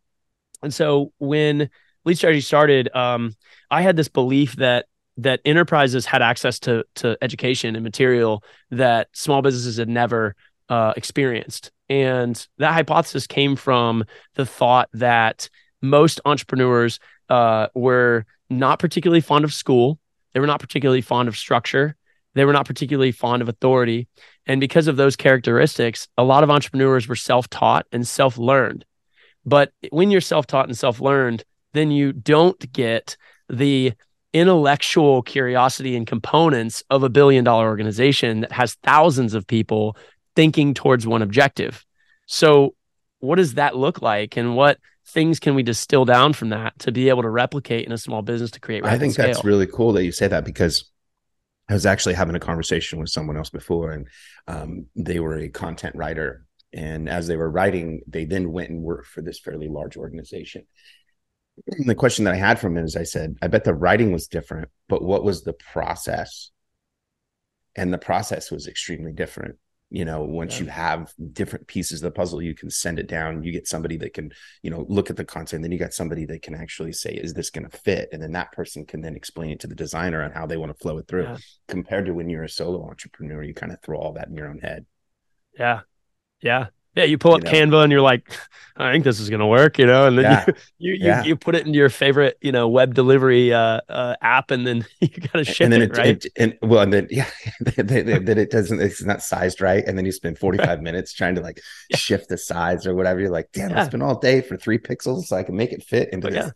and 0.61 0.75
so 0.75 1.13
when 1.19 1.71
lead 2.05 2.19
strategy 2.19 2.41
started, 2.41 2.95
um, 2.97 3.35
I 3.71 3.83
had 3.83 3.97
this 3.97 4.09
belief 4.09 4.57
that 4.57 4.87
that 5.19 5.41
enterprises 5.45 6.07
had 6.07 6.23
access 6.23 6.59
to 6.61 6.85
to 6.97 7.17
education 7.23 7.75
and 7.75 7.85
material 7.85 8.43
that 8.71 9.09
small 9.13 9.43
businesses 9.43 9.77
had 9.79 9.89
never 9.89 10.35
uh, 10.69 10.93
experienced, 10.97 11.71
and 11.89 12.47
that 12.59 12.73
hypothesis 12.73 13.27
came 13.27 13.57
from 13.57 14.05
the 14.35 14.47
thought 14.47 14.89
that 14.93 15.49
most 15.83 16.21
entrepreneurs 16.25 16.99
uh, 17.29 17.69
were 17.75 18.25
not 18.51 18.79
particularly 18.79 19.21
fond 19.21 19.45
of 19.45 19.53
school. 19.53 19.99
They 20.35 20.41
were 20.41 20.47
not 20.47 20.61
particularly 20.61 21.01
fond 21.01 21.29
of 21.29 21.37
structure. 21.37 21.97
They 22.35 22.45
were 22.45 22.53
not 22.53 22.67
particularly 22.67 23.13
fond 23.13 23.41
of 23.41 23.49
authority. 23.49 24.09
And 24.47 24.61
because 24.61 24.89
of 24.89 24.97
those 24.97 25.17
characteristics, 25.17 26.07
a 26.19 26.25
lot 26.25 26.45
of 26.45 26.51
entrepreneurs 26.51 27.09
were 27.09 27.17
self 27.17 27.49
taught 27.49 27.87
and 27.93 28.07
self 28.07 28.37
learned. 28.37 28.85
But 29.45 29.73
when 29.91 30.11
you're 30.11 30.21
self 30.21 30.47
taught 30.47 30.67
and 30.67 30.77
self 30.77 31.01
learned, 31.01 31.45
then 31.73 31.91
you 31.91 32.13
don't 32.13 32.73
get 32.73 33.17
the 33.49 33.95
intellectual 34.37 35.23
curiosity 35.23 35.97
and 35.97 36.07
components 36.07 36.85
of 36.91 37.03
a 37.03 37.09
billion 37.09 37.43
dollar 37.43 37.67
organization 37.67 38.41
that 38.41 38.53
has 38.53 38.75
thousands 38.83 39.33
of 39.33 39.47
people 39.47 39.97
thinking 40.35 40.75
towards 40.75 41.07
one 41.07 41.23
objective. 41.23 41.87
So, 42.27 42.75
what 43.21 43.37
does 43.37 43.55
that 43.55 43.77
look 43.77 44.03
like? 44.03 44.37
And 44.37 44.55
what 44.55 44.79
things 45.07 45.41
can 45.41 45.55
we 45.55 45.63
distill 45.63 46.05
down 46.05 46.35
from 46.35 46.51
that 46.51 46.79
to 46.81 46.93
be 46.93 47.09
able 47.09 47.23
to 47.23 47.31
replicate 47.31 47.87
in 47.87 47.93
a 47.93 47.99
small 47.99 48.21
business 48.21 48.51
to 48.51 48.61
create? 48.61 48.85
I 48.85 48.99
think 48.99 49.15
scale? 49.15 49.27
that's 49.27 49.43
really 49.43 49.67
cool 49.67 49.95
that 49.95 50.05
you 50.05 50.13
say 50.13 50.29
that 50.29 50.45
because 50.45 50.91
I 51.71 51.73
was 51.73 51.87
actually 51.87 52.15
having 52.15 52.37
a 52.37 52.41
conversation 52.41 53.01
with 53.01 53.09
someone 53.09 53.39
else 53.39 53.49
before, 53.49 53.93
and 53.93 54.07
um, 54.47 54.87
they 54.95 55.19
were 55.19 55.39
a 55.39 55.49
content 55.49 55.97
writer. 55.97 56.45
And 56.75 57.09
as 57.09 57.27
they 57.27 57.37
were 57.37 57.51
writing, 57.51 58.03
they 58.07 58.27
then 58.27 58.53
went 58.53 58.69
and 58.69 58.83
worked 58.83 59.07
for 59.07 59.23
this 59.23 59.41
fairly 59.41 59.69
large 59.69 59.97
organization. 59.97 60.67
The 61.67 61.95
question 61.95 62.25
that 62.27 62.35
I 62.35 62.39
had 62.39 62.59
from 62.59 62.77
him 62.77 62.85
is 62.85 62.97
I 62.97 63.05
said, 63.05 63.37
I 63.41 63.49
bet 63.49 63.65
the 63.65 63.75
writing 63.75 64.13
was 64.13 64.29
different, 64.29 64.69
but 64.89 65.03
what 65.03 65.25
was 65.25 65.43
the 65.43 65.55
process? 65.55 66.51
And 67.75 67.93
the 67.93 67.99
process 67.99 68.51
was 68.51 68.67
extremely 68.67 69.13
different. 69.13 69.57
You 69.89 70.05
know 70.05 70.25
once 70.25 70.59
yeah. 70.59 70.65
you 70.65 70.71
have 70.71 71.13
different 71.33 71.69
pieces 71.69 72.03
of 72.03 72.07
the 72.07 72.17
puzzle 72.17 72.43
you 72.43 72.57
can 72.57 72.71
send 72.71 72.99
it 72.99 73.07
down. 73.07 73.45
You 73.45 73.53
get 73.53 73.69
somebody 73.69 73.97
that 73.99 74.15
can 74.15 74.33
you 74.61 74.69
know 74.69 74.85
look 74.89 75.11
at 75.11 75.17
the 75.17 75.25
content 75.25 75.63
then 75.63 75.71
you 75.71 75.79
got 75.79 75.95
somebody 75.95 76.25
that 76.25 76.43
can 76.43 76.57
actually 76.57 76.93
say 76.93 77.13
is 77.13 77.35
this 77.35 77.51
going 77.51 77.71
to 77.71 77.79
fit? 77.79 78.09
And 78.11 78.21
then 78.21 78.33
that 78.33 78.51
person 78.51 78.85
can 78.85 79.01
then 79.01 79.15
explain 79.15 79.51
it 79.53 79.61
to 79.61 79.69
the 79.69 79.77
designer 79.77 80.25
on 80.25 80.33
how 80.33 80.45
they 80.45 80.57
want 80.57 80.73
to 80.73 80.79
flow 80.83 80.99
it 80.99 81.07
through. 81.07 81.23
Yeah. 81.23 81.37
compared 81.69 82.07
to 82.07 82.15
when 82.15 82.29
you're 82.29 82.43
a 82.43 82.49
solo 82.49 82.85
entrepreneur 82.89 83.45
you 83.45 83.55
kind 83.55 83.71
of 83.71 83.81
throw 83.81 83.97
all 83.97 84.15
that 84.15 84.27
in 84.27 84.35
your 84.35 84.49
own 84.49 84.59
head. 84.59 84.87
Yeah. 85.57 85.83
Yeah 86.41 86.67
yeah, 86.97 87.05
you 87.05 87.19
pull 87.19 87.35
up 87.35 87.45
you 87.45 87.53
know? 87.53 87.79
Canva 87.79 87.85
and 87.85 87.93
you're 87.93 88.01
like, 88.01 88.33
I 88.79 88.91
think 88.91 89.05
this 89.05 89.21
is 89.21 89.29
going 89.29 89.41
to 89.41 89.47
work, 89.47 89.79
you 89.79 89.87
know, 89.87 90.07
and 90.07 90.19
then 90.19 90.25
yeah. 90.25 90.45
you, 90.79 90.93
you, 90.93 90.99
yeah. 91.07 91.25
you, 91.25 91.37
put 91.37 91.55
it 91.55 91.67
into 91.67 91.79
your 91.79 91.91
favorite, 91.91 92.39
you 92.41 92.53
know, 92.53 92.69
web 92.69 92.95
delivery 92.95 93.53
uh, 93.53 93.81
uh, 93.89 94.17
app 94.23 94.51
and 94.51 94.67
then 94.67 94.85
you 95.01 95.09
got 95.09 95.35
to 95.35 95.45
ship 95.45 95.65
and 95.65 95.73
then 95.73 95.83
it, 95.83 95.91
it, 95.91 95.99
right? 95.99 96.25
It, 96.25 96.33
and 96.37 96.59
well, 96.63 96.83
and 96.83 96.93
then, 96.93 97.07
yeah, 97.11 97.29
that 97.61 98.39
it 98.39 98.51
doesn't, 98.51 98.81
it's 98.81 99.03
not 99.05 99.23
sized 99.23 99.61
right. 99.61 99.85
And 99.87 99.97
then 99.97 100.07
you 100.07 100.13
spend 100.13 100.39
45 100.39 100.67
right. 100.67 100.81
minutes 100.81 101.13
trying 101.13 101.35
to 101.35 101.43
like 101.43 101.61
yeah. 101.91 101.99
shift 101.99 102.31
the 102.31 102.39
size 102.39 102.87
or 102.87 102.95
whatever. 102.95 103.21
You're 103.21 103.31
like, 103.31 103.51
damn. 103.53 103.77
I 103.77 103.87
spent 103.87 104.03
all 104.03 104.19
day 104.19 104.41
for 104.41 104.57
three 104.57 104.79
pixels 104.79 105.25
so 105.25 105.37
I 105.37 105.43
can 105.43 105.57
make 105.57 105.73
it 105.73 105.83
fit 105.83 106.13
into 106.13 106.29
but 106.29 106.33
this. 106.33 106.53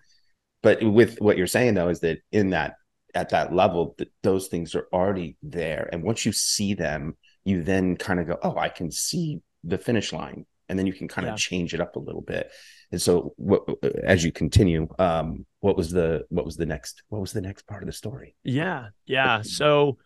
But 0.63 0.83
with 0.83 1.21
what 1.21 1.37
you're 1.37 1.47
saying 1.47 1.75
though, 1.75 1.89
is 1.89 2.01
that 2.01 2.19
in 2.33 2.51
that, 2.51 2.75
at 3.15 3.31
that 3.31 3.53
level, 3.53 3.95
that 3.99 4.09
those 4.23 4.49
things 4.49 4.75
are 4.75 4.87
already 4.93 5.37
there. 5.43 5.89
And 5.93 6.03
once 6.03 6.25
you 6.25 6.33
see 6.33 6.75
them, 6.75 7.17
you 7.45 7.63
then 7.63 7.97
kind 7.97 8.21
of 8.21 8.27
go, 8.27 8.39
oh, 8.43 8.57
I 8.57 8.69
can 8.69 8.91
see 8.91 9.41
the 9.65 9.79
finish 9.79 10.13
line 10.13 10.47
and 10.69 10.79
then 10.79 10.87
you 10.87 10.93
can 10.93 11.09
kind 11.09 11.29
of 11.29 11.37
change 11.37 11.75
it 11.75 11.81
up 11.81 11.97
a 11.97 11.99
little 11.99 12.21
bit. 12.21 12.51
And 12.93 13.03
so 13.03 13.35
what, 13.37 13.63
as 14.03 14.25
you 14.25 14.33
continue 14.33 14.89
um 14.99 15.45
what 15.61 15.77
was 15.77 15.91
the 15.91 16.25
what 16.29 16.45
was 16.45 16.57
the 16.57 16.67
next 16.67 17.03
what 17.09 17.21
was 17.21 17.33
the 17.33 17.41
next 17.41 17.67
part 17.67 17.83
of 17.83 17.87
the 17.87 17.93
story? 17.93 18.37
Yeah 18.45 18.89
yeah. 19.07 19.43
So 19.43 19.99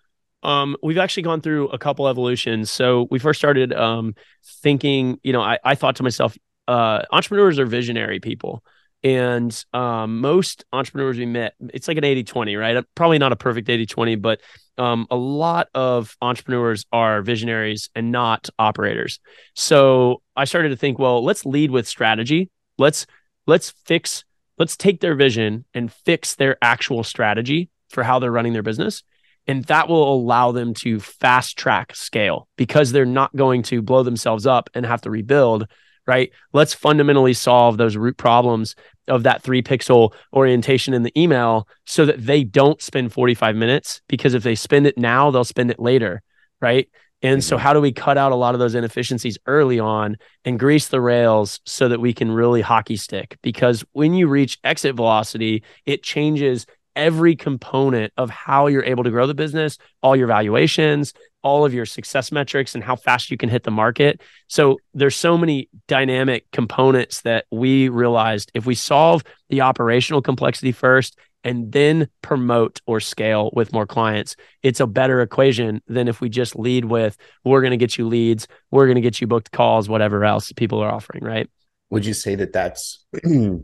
um 0.42 0.76
we've 0.82 0.98
actually 0.98 1.22
gone 1.24 1.40
through 1.40 1.68
a 1.68 1.78
couple 1.78 2.08
evolutions. 2.08 2.70
So 2.70 3.08
we 3.10 3.18
first 3.18 3.38
started 3.38 3.72
um 3.72 4.14
thinking 4.62 5.18
you 5.22 5.32
know 5.32 5.42
i, 5.42 5.58
I 5.64 5.74
thought 5.74 5.96
to 5.96 6.02
myself 6.02 6.36
uh 6.68 7.02
entrepreneurs 7.12 7.58
are 7.58 7.66
visionary 7.66 8.20
people 8.20 8.64
and 9.04 9.64
um, 9.74 10.20
most 10.20 10.64
entrepreneurs 10.72 11.18
we 11.18 11.26
met, 11.26 11.54
it's 11.74 11.86
like 11.86 11.98
an 11.98 12.04
80 12.04 12.24
20, 12.24 12.56
right? 12.56 12.84
Probably 12.94 13.18
not 13.18 13.32
a 13.32 13.36
perfect 13.36 13.68
80 13.68 13.84
20, 13.84 14.16
but 14.16 14.40
um, 14.78 15.06
a 15.10 15.16
lot 15.16 15.68
of 15.74 16.16
entrepreneurs 16.22 16.86
are 16.90 17.20
visionaries 17.20 17.90
and 17.94 18.10
not 18.10 18.48
operators. 18.58 19.20
So 19.54 20.22
I 20.34 20.46
started 20.46 20.70
to 20.70 20.76
think, 20.76 20.98
well, 20.98 21.22
let's 21.22 21.44
lead 21.44 21.70
with 21.70 21.86
strategy. 21.86 22.50
Let's 22.78 23.06
let's 23.46 23.74
fix, 23.84 24.24
let's 24.58 24.74
take 24.74 25.00
their 25.00 25.14
vision 25.14 25.66
and 25.74 25.92
fix 25.92 26.34
their 26.34 26.56
actual 26.62 27.04
strategy 27.04 27.68
for 27.90 28.02
how 28.02 28.18
they're 28.18 28.32
running 28.32 28.54
their 28.54 28.62
business. 28.62 29.02
And 29.46 29.64
that 29.64 29.88
will 29.88 30.10
allow 30.10 30.52
them 30.52 30.72
to 30.74 30.98
fast 30.98 31.58
track 31.58 31.94
scale 31.94 32.48
because 32.56 32.90
they're 32.90 33.04
not 33.04 33.36
going 33.36 33.62
to 33.64 33.82
blow 33.82 34.02
themselves 34.02 34.46
up 34.46 34.70
and 34.72 34.86
have 34.86 35.02
to 35.02 35.10
rebuild 35.10 35.68
right? 36.06 36.32
Let's 36.52 36.74
fundamentally 36.74 37.32
solve 37.32 37.76
those 37.76 37.96
root 37.96 38.16
problems 38.16 38.74
of 39.08 39.22
that 39.24 39.42
three 39.42 39.62
pixel 39.62 40.12
orientation 40.32 40.94
in 40.94 41.02
the 41.02 41.20
email 41.20 41.68
so 41.86 42.04
that 42.06 42.24
they 42.24 42.44
don't 42.44 42.80
spend 42.80 43.12
45 43.12 43.56
minutes 43.56 44.00
because 44.08 44.34
if 44.34 44.42
they 44.42 44.54
spend 44.54 44.86
it 44.86 44.98
now, 44.98 45.30
they'll 45.30 45.44
spend 45.44 45.70
it 45.70 45.78
later, 45.78 46.22
right? 46.60 46.88
And 47.22 47.42
so, 47.42 47.56
mm-hmm. 47.56 47.62
how 47.62 47.72
do 47.72 47.80
we 47.80 47.90
cut 47.90 48.18
out 48.18 48.32
a 48.32 48.36
lot 48.36 48.54
of 48.54 48.58
those 48.58 48.74
inefficiencies 48.74 49.38
early 49.46 49.80
on 49.80 50.18
and 50.44 50.58
grease 50.58 50.88
the 50.88 51.00
rails 51.00 51.58
so 51.64 51.88
that 51.88 52.00
we 52.00 52.12
can 52.12 52.30
really 52.30 52.60
hockey 52.60 52.96
stick? 52.96 53.38
Because 53.42 53.82
when 53.92 54.12
you 54.12 54.28
reach 54.28 54.58
exit 54.62 54.94
velocity, 54.94 55.64
it 55.86 56.02
changes 56.02 56.66
every 56.94 57.34
component 57.34 58.12
of 58.16 58.28
how 58.30 58.66
you're 58.66 58.84
able 58.84 59.04
to 59.04 59.10
grow 59.10 59.26
the 59.26 59.34
business, 59.34 59.78
all 60.02 60.14
your 60.14 60.26
valuations, 60.26 61.14
all 61.44 61.64
of 61.64 61.72
your 61.72 61.86
success 61.86 62.32
metrics 62.32 62.74
and 62.74 62.82
how 62.82 62.96
fast 62.96 63.30
you 63.30 63.36
can 63.36 63.48
hit 63.48 63.62
the 63.62 63.70
market. 63.70 64.20
So 64.48 64.78
there's 64.94 65.14
so 65.14 65.38
many 65.38 65.68
dynamic 65.86 66.50
components 66.50 67.20
that 67.20 67.44
we 67.52 67.88
realized 67.90 68.50
if 68.54 68.66
we 68.66 68.74
solve 68.74 69.22
the 69.50 69.60
operational 69.60 70.22
complexity 70.22 70.72
first 70.72 71.16
and 71.44 71.70
then 71.70 72.08
promote 72.22 72.80
or 72.86 72.98
scale 72.98 73.50
with 73.52 73.72
more 73.72 73.86
clients, 73.86 74.34
it's 74.62 74.80
a 74.80 74.86
better 74.86 75.20
equation 75.20 75.82
than 75.86 76.08
if 76.08 76.22
we 76.22 76.30
just 76.30 76.56
lead 76.56 76.86
with 76.86 77.16
we're 77.44 77.60
going 77.60 77.70
to 77.70 77.76
get 77.76 77.98
you 77.98 78.08
leads, 78.08 78.48
we're 78.70 78.86
going 78.86 78.96
to 78.96 79.02
get 79.02 79.20
you 79.20 79.26
booked 79.26 79.52
calls, 79.52 79.88
whatever 79.88 80.24
else 80.24 80.50
people 80.52 80.80
are 80.80 80.90
offering, 80.90 81.22
right? 81.22 81.48
Would 81.90 82.06
you 82.06 82.14
say 82.14 82.34
that 82.36 82.54
that's 82.54 83.04
would 83.24 83.60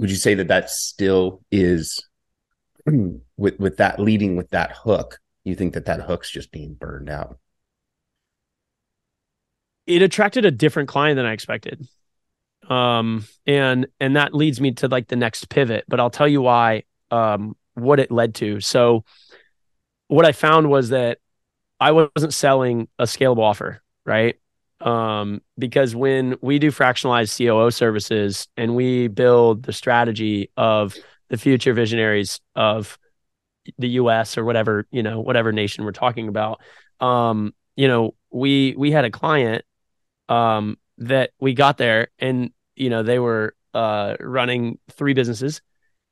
you 0.00 0.16
say 0.16 0.34
that 0.34 0.48
that 0.48 0.68
still 0.68 1.40
is 1.52 2.04
with 3.36 3.58
with 3.60 3.76
that 3.76 4.00
leading 4.00 4.34
with 4.34 4.50
that 4.50 4.72
hook 4.72 5.20
you 5.44 5.54
think 5.54 5.74
that 5.74 5.84
that 5.86 6.00
hook's 6.00 6.30
just 6.30 6.50
being 6.50 6.74
burned 6.74 7.10
out? 7.10 7.38
It 9.86 10.02
attracted 10.02 10.44
a 10.44 10.50
different 10.50 10.88
client 10.88 11.16
than 11.16 11.26
i 11.26 11.32
expected. 11.32 11.86
Um 12.68 13.26
and 13.46 13.86
and 14.00 14.16
that 14.16 14.34
leads 14.34 14.60
me 14.60 14.72
to 14.72 14.88
like 14.88 15.08
the 15.08 15.16
next 15.16 15.50
pivot 15.50 15.84
but 15.86 16.00
i'll 16.00 16.10
tell 16.10 16.28
you 16.28 16.40
why 16.40 16.84
um 17.10 17.56
what 17.74 18.00
it 18.00 18.10
led 18.10 18.34
to. 18.36 18.60
So 18.60 19.04
what 20.08 20.24
i 20.24 20.32
found 20.32 20.70
was 20.70 20.88
that 20.90 21.18
i 21.78 21.90
wasn't 21.92 22.32
selling 22.32 22.88
a 22.98 23.04
scalable 23.04 23.42
offer 23.42 23.82
right? 24.06 24.36
Um 24.80 25.42
because 25.58 25.94
when 25.94 26.36
we 26.40 26.58
do 26.58 26.70
fractionalized 26.70 27.36
COO 27.36 27.70
services 27.70 28.48
and 28.56 28.74
we 28.74 29.08
build 29.08 29.64
the 29.64 29.72
strategy 29.72 30.50
of 30.56 30.94
the 31.28 31.36
future 31.36 31.74
visionaries 31.74 32.40
of 32.54 32.98
the 33.78 33.88
US 33.90 34.36
or 34.38 34.44
whatever, 34.44 34.86
you 34.90 35.02
know, 35.02 35.20
whatever 35.20 35.52
nation 35.52 35.84
we're 35.84 35.92
talking 35.92 36.28
about. 36.28 36.60
Um, 37.00 37.54
you 37.76 37.88
know, 37.88 38.14
we 38.30 38.74
we 38.76 38.90
had 38.90 39.04
a 39.04 39.10
client 39.10 39.64
um 40.28 40.78
that 40.98 41.30
we 41.40 41.54
got 41.54 41.76
there 41.76 42.08
and 42.18 42.50
you 42.76 42.90
know, 42.90 43.02
they 43.02 43.18
were 43.18 43.54
uh 43.72 44.16
running 44.20 44.78
three 44.92 45.14
businesses 45.14 45.60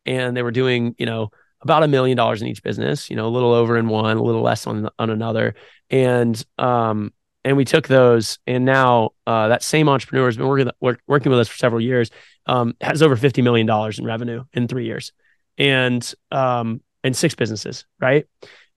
and 0.07 0.37
they 0.37 0.43
were 0.43 0.51
doing, 0.51 0.95
you 0.99 1.07
know, 1.07 1.31
about 1.61 1.83
a 1.83 1.89
million 1.89 2.17
dollars 2.17 2.43
in 2.43 2.49
each 2.49 2.63
business, 2.63 3.09
you 3.09 3.17
know, 3.17 3.27
a 3.27 3.31
little 3.31 3.53
over 3.53 3.77
in 3.77 3.89
one, 3.89 4.17
a 4.17 4.23
little 4.23 4.43
less 4.43 4.67
on 4.67 4.89
on 4.99 5.11
another. 5.11 5.55
And 5.91 6.45
um 6.59 7.13
and 7.45 7.57
we 7.57 7.65
took 7.65 7.89
those 7.89 8.39
and 8.47 8.65
now 8.65 9.11
uh, 9.27 9.49
that 9.49 9.63
same 9.63 9.89
entrepreneur 9.89 10.27
has 10.27 10.37
been 10.37 10.47
working 10.47 10.71
work, 10.81 11.01
working 11.07 11.31
with 11.31 11.41
us 11.41 11.49
for 11.49 11.57
several 11.57 11.81
years 11.81 12.11
um, 12.47 12.75
has 12.81 13.03
over 13.03 13.17
50 13.17 13.43
million 13.43 13.67
dollars 13.67 13.99
in 13.99 14.05
revenue 14.05 14.45
in 14.53 14.69
3 14.69 14.85
years 14.85 15.13
and 15.59 16.15
um, 16.31 16.81
and 17.05 17.17
six 17.17 17.35
businesses, 17.35 17.85
right? 18.01 18.27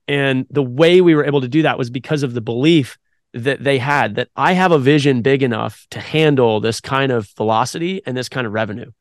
And 0.08 0.46
the 0.50 0.64
way 0.64 1.02
we 1.02 1.16
were 1.16 1.26
able 1.26 1.42
to 1.42 1.48
do 1.48 1.64
that 1.64 1.78
was 1.78 1.90
because 1.90 2.24
of 2.24 2.34
the 2.34 2.42
belief 2.42 2.98
that 3.34 3.64
they 3.64 3.78
had 3.78 4.16
that 4.16 4.30
I 4.36 4.54
have 4.54 4.72
a 4.72 4.80
vision 4.80 5.22
big 5.22 5.44
enough 5.44 5.86
to 5.92 6.00
handle 6.00 6.60
this 6.60 6.80
kind 6.80 7.12
of 7.12 7.30
velocity 7.36 8.02
and 8.06 8.16
this 8.16 8.30
kind 8.30 8.48
of 8.48 8.54
revenue. 8.54 8.92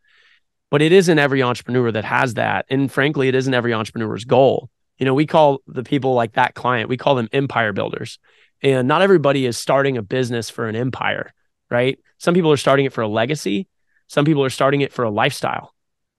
But 0.71 0.83
it 0.83 0.93
isn't 0.93 1.19
every 1.19 1.43
entrepreneur 1.43 1.93
that 1.93 2.05
has 2.05 2.35
that. 2.35 2.67
And 2.69 2.91
frankly, 2.91 3.29
it 3.29 3.35
isn't 3.35 3.55
every 3.55 3.73
entrepreneur's 3.73 4.25
goal. 4.25 4.71
You 4.99 5.07
know, 5.07 5.15
we 5.15 5.27
call 5.27 5.61
the 5.67 5.85
people 5.85 6.15
like 6.15 6.33
that 6.33 6.55
client, 6.55 6.89
we 6.89 6.97
call 6.97 7.15
them 7.15 7.29
empire 7.33 7.73
builders. 7.73 8.19
And 8.63 8.89
not 8.89 9.03
everybody 9.03 9.47
is 9.47 9.59
starting 9.59 9.99
a 9.99 10.03
business 10.03 10.51
for 10.51 10.69
an 10.69 10.75
empire, 10.75 11.33
right? 11.71 11.99
Some 12.19 12.35
people 12.35 12.51
are 12.51 12.57
starting 12.57 12.87
it 12.87 12.93
for 12.93 13.03
a 13.03 13.09
legacy, 13.09 13.69
some 14.09 14.25
people 14.25 14.45
are 14.45 14.51
starting 14.51 14.81
it 14.81 14.93
for 14.93 15.05
a 15.05 15.11
lifestyle. 15.11 15.75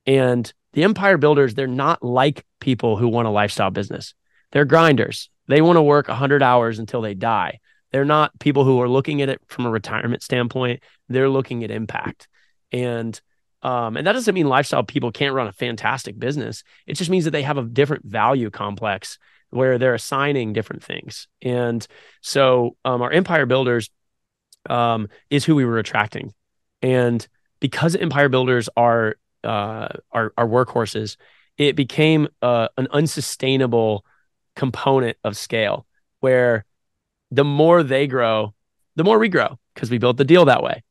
And 0.06 0.52
the 0.75 0.84
empire 0.84 1.17
builders, 1.17 1.55
they're 1.55 1.65
not 1.65 2.03
like 2.03 2.46
people 2.60 2.98
who 2.98 3.08
want 3.08 3.27
a 3.27 3.32
lifestyle 3.32 3.72
business. 3.72 4.13
They're 4.51 4.65
grinders. 4.65 5.29
They 5.48 5.62
want 5.62 5.77
to 5.77 5.82
work 5.82 6.08
100 6.08 6.44
hours 6.44 6.77
until 6.77 7.01
they 7.01 7.15
die. 7.15 7.60
They're 7.91 8.05
not 8.05 8.38
people 8.39 8.63
who 8.63 8.79
are 8.82 8.89
looking 8.89 9.22
at 9.22 9.29
it 9.29 9.41
from 9.48 9.65
a 9.65 9.72
retirement 9.72 10.22
standpoint. 10.22 10.84
They're 11.10 11.29
looking 11.29 11.63
at 11.63 11.72
impact. 11.72 12.27
And 12.72 13.20
Um, 13.65 13.98
and 13.98 14.05
that 14.05 14.13
doesn't 14.13 14.36
mean 14.36 14.48
lifestyle 14.48 14.84
people 14.84 15.12
can't 15.12 15.34
run 15.34 15.48
a 15.48 15.51
fantastic 15.51 16.20
business. 16.20 16.63
It 16.86 16.98
just 16.98 17.10
means 17.10 17.25
that 17.25 17.32
they 17.32 17.41
have 17.41 17.58
a 17.58 17.63
different 17.63 18.05
value 18.05 18.51
complex 18.51 19.17
where 19.50 19.79
they're 19.79 19.96
assigning 19.96 20.53
different 20.53 20.84
things. 20.84 21.27
And 21.41 21.88
so 22.22 22.75
um, 22.86 23.01
our 23.01 23.12
empire 23.12 23.48
builders 23.48 23.89
um, 24.70 25.08
is 25.32 25.46
who 25.46 25.55
we 25.55 25.65
were 25.65 25.79
attracting. 25.79 26.34
And 26.84 27.27
because 27.60 27.96
empire 27.96 28.29
builders 28.29 28.70
are 28.77 29.15
uh, 29.46 29.90
are, 30.12 30.34
are 30.38 30.48
workhorses, 30.48 31.18
it 31.58 31.75
became 31.75 32.28
uh, 32.42 32.68
an 32.78 32.88
unsustainable 32.92 34.06
component 34.56 35.18
of 35.24 35.38
scale 35.38 35.86
where 36.20 36.66
the 37.32 37.44
more 37.44 37.84
they 37.84 38.08
grow, 38.08 38.54
the 38.96 39.04
more 39.04 39.20
we 39.20 39.30
grow 39.30 39.60
because 39.74 39.90
we 39.90 39.98
built 39.98 40.18
the 40.18 40.25
deal 40.25 40.46
that 40.46 40.64
way. 40.64 40.84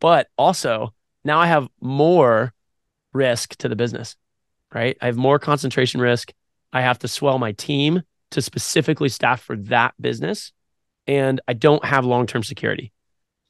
But 0.00 0.28
also, 0.36 0.94
now 1.24 1.38
I 1.38 1.46
have 1.46 1.68
more 1.80 2.54
risk 3.12 3.56
to 3.56 3.68
the 3.68 3.76
business, 3.76 4.16
right? 4.72 4.96
I 5.00 5.06
have 5.06 5.16
more 5.16 5.38
concentration 5.38 6.00
risk. 6.00 6.32
I 6.72 6.80
have 6.80 6.98
to 7.00 7.08
swell 7.08 7.38
my 7.38 7.52
team 7.52 8.02
to 8.30 8.42
specifically 8.42 9.08
staff 9.08 9.42
for 9.42 9.56
that 9.56 9.94
business. 10.00 10.52
And 11.06 11.40
I 11.48 11.54
don't 11.54 11.84
have 11.84 12.04
long 12.04 12.26
term 12.26 12.42
security. 12.42 12.92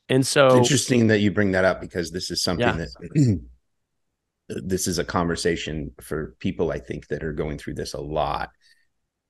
And 0.09 0.27
so 0.27 0.49
it's 0.49 0.57
interesting 0.57 1.07
that 1.09 1.21
you 1.21 1.31
bring 1.31 1.53
that 1.53 1.65
up 1.65 1.81
because 1.81 2.11
this 2.11 2.31
is 2.31 2.43
something 2.43 2.67
yeah. 2.67 2.87
that 3.01 3.41
this 4.57 4.87
is 4.87 4.99
a 4.99 5.05
conversation 5.05 5.93
for 6.01 6.35
people 6.41 6.71
I 6.71 6.79
think 6.79 7.07
that 7.09 7.23
are 7.23 7.33
going 7.33 7.59
through 7.59 7.75
this 7.75 7.95
a 7.95 8.01
lot. 8.01 8.51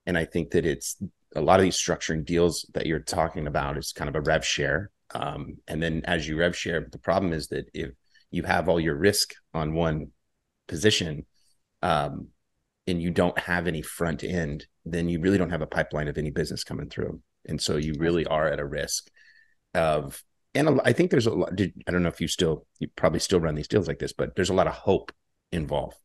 And 0.07 0.17
I 0.17 0.25
think 0.25 0.51
that 0.53 0.65
it's 0.65 0.97
a 1.37 1.41
lot 1.41 1.61
of 1.61 1.65
these 1.65 1.77
structuring 1.77 2.25
deals 2.25 2.69
that 2.75 2.87
you're 2.87 3.01
talking 3.01 3.47
about 3.47 3.77
is 3.77 3.93
kind 3.93 4.09
of 4.09 4.17
a 4.17 4.21
rev 4.21 4.45
share. 4.45 4.91
Um, 5.15 5.59
and 5.69 5.83
then 5.83 6.03
as 6.05 6.27
you 6.27 6.39
rev 6.39 6.57
share, 6.57 6.89
the 6.91 6.99
problem 6.99 7.33
is 7.33 7.49
that 7.49 7.69
if 7.75 7.91
you 8.31 8.43
have 8.45 8.69
all 8.69 8.81
your 8.81 8.97
risk 8.97 9.35
on 9.53 9.75
one 9.75 10.09
position 10.69 11.27
um, 11.83 12.29
and 12.87 13.03
you 13.03 13.11
don't 13.11 13.39
have 13.39 13.67
any 13.67 13.83
front 13.83 14.25
end, 14.25 14.67
then 14.85 15.09
you 15.09 15.21
really 15.21 15.39
don't 15.39 15.51
have 15.51 15.63
a 15.63 15.67
pipeline 15.67 16.09
of 16.09 16.17
any 16.17 16.31
business 16.31 16.65
coming 16.65 16.89
through. 16.89 17.21
And 17.47 17.61
so 17.61 17.77
you 17.77 17.95
really 17.99 18.27
are 18.27 18.49
at 18.49 18.61
a 18.61 18.67
risk 18.67 19.11
of, 19.75 20.23
and 20.55 20.81
I 20.85 20.93
think 20.93 21.11
there's 21.11 21.27
a 21.27 21.35
lot, 21.35 21.53
I 21.61 21.91
don't 21.91 22.03
know 22.03 22.09
if 22.09 22.21
you 22.21 22.29
still, 22.29 22.67
you 22.79 22.89
probably 22.97 23.21
still 23.21 23.41
run 23.41 23.55
these 23.55 23.69
deals 23.69 23.87
like 23.87 23.99
this, 23.99 24.13
but 24.13 24.35
there's 24.35 24.51
a 24.51 24.55
lot 24.55 24.67
of 24.67 24.75
hope 24.75 25.13
involved. 25.53 25.97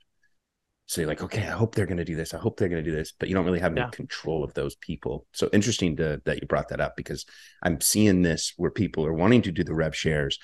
So 0.88 1.02
you're 1.02 1.08
like, 1.08 1.24
okay, 1.24 1.42
I 1.42 1.52
hope 1.52 1.74
they're 1.74 1.88
going 1.88 1.98
to 1.98 2.06
do 2.06 2.16
this. 2.16 2.36
I 2.36 2.38
hope 2.38 2.58
they're 2.58 2.70
going 2.70 2.84
to 2.84 2.90
do 2.90 2.96
this, 2.96 3.12
but 3.18 3.28
you 3.28 3.34
don't 3.34 3.46
really 3.46 3.60
have 3.60 3.72
any 3.72 3.82
yeah. 3.82 3.90
control 3.90 4.44
of 4.44 4.54
those 4.54 4.76
people. 4.76 5.26
So 5.32 5.50
interesting 5.52 5.96
to, 5.98 6.22
that 6.26 6.42
you 6.42 6.48
brought 6.48 6.70
that 6.70 6.80
up 6.80 6.96
because 6.96 7.26
I'm 7.64 7.82
seeing 7.82 8.22
this 8.22 8.54
where 8.58 8.70
people 8.70 9.04
are 9.06 9.14
wanting 9.14 9.42
to 9.44 9.52
do 9.52 9.64
the 9.64 9.74
rev 9.74 9.96
shares, 9.96 10.38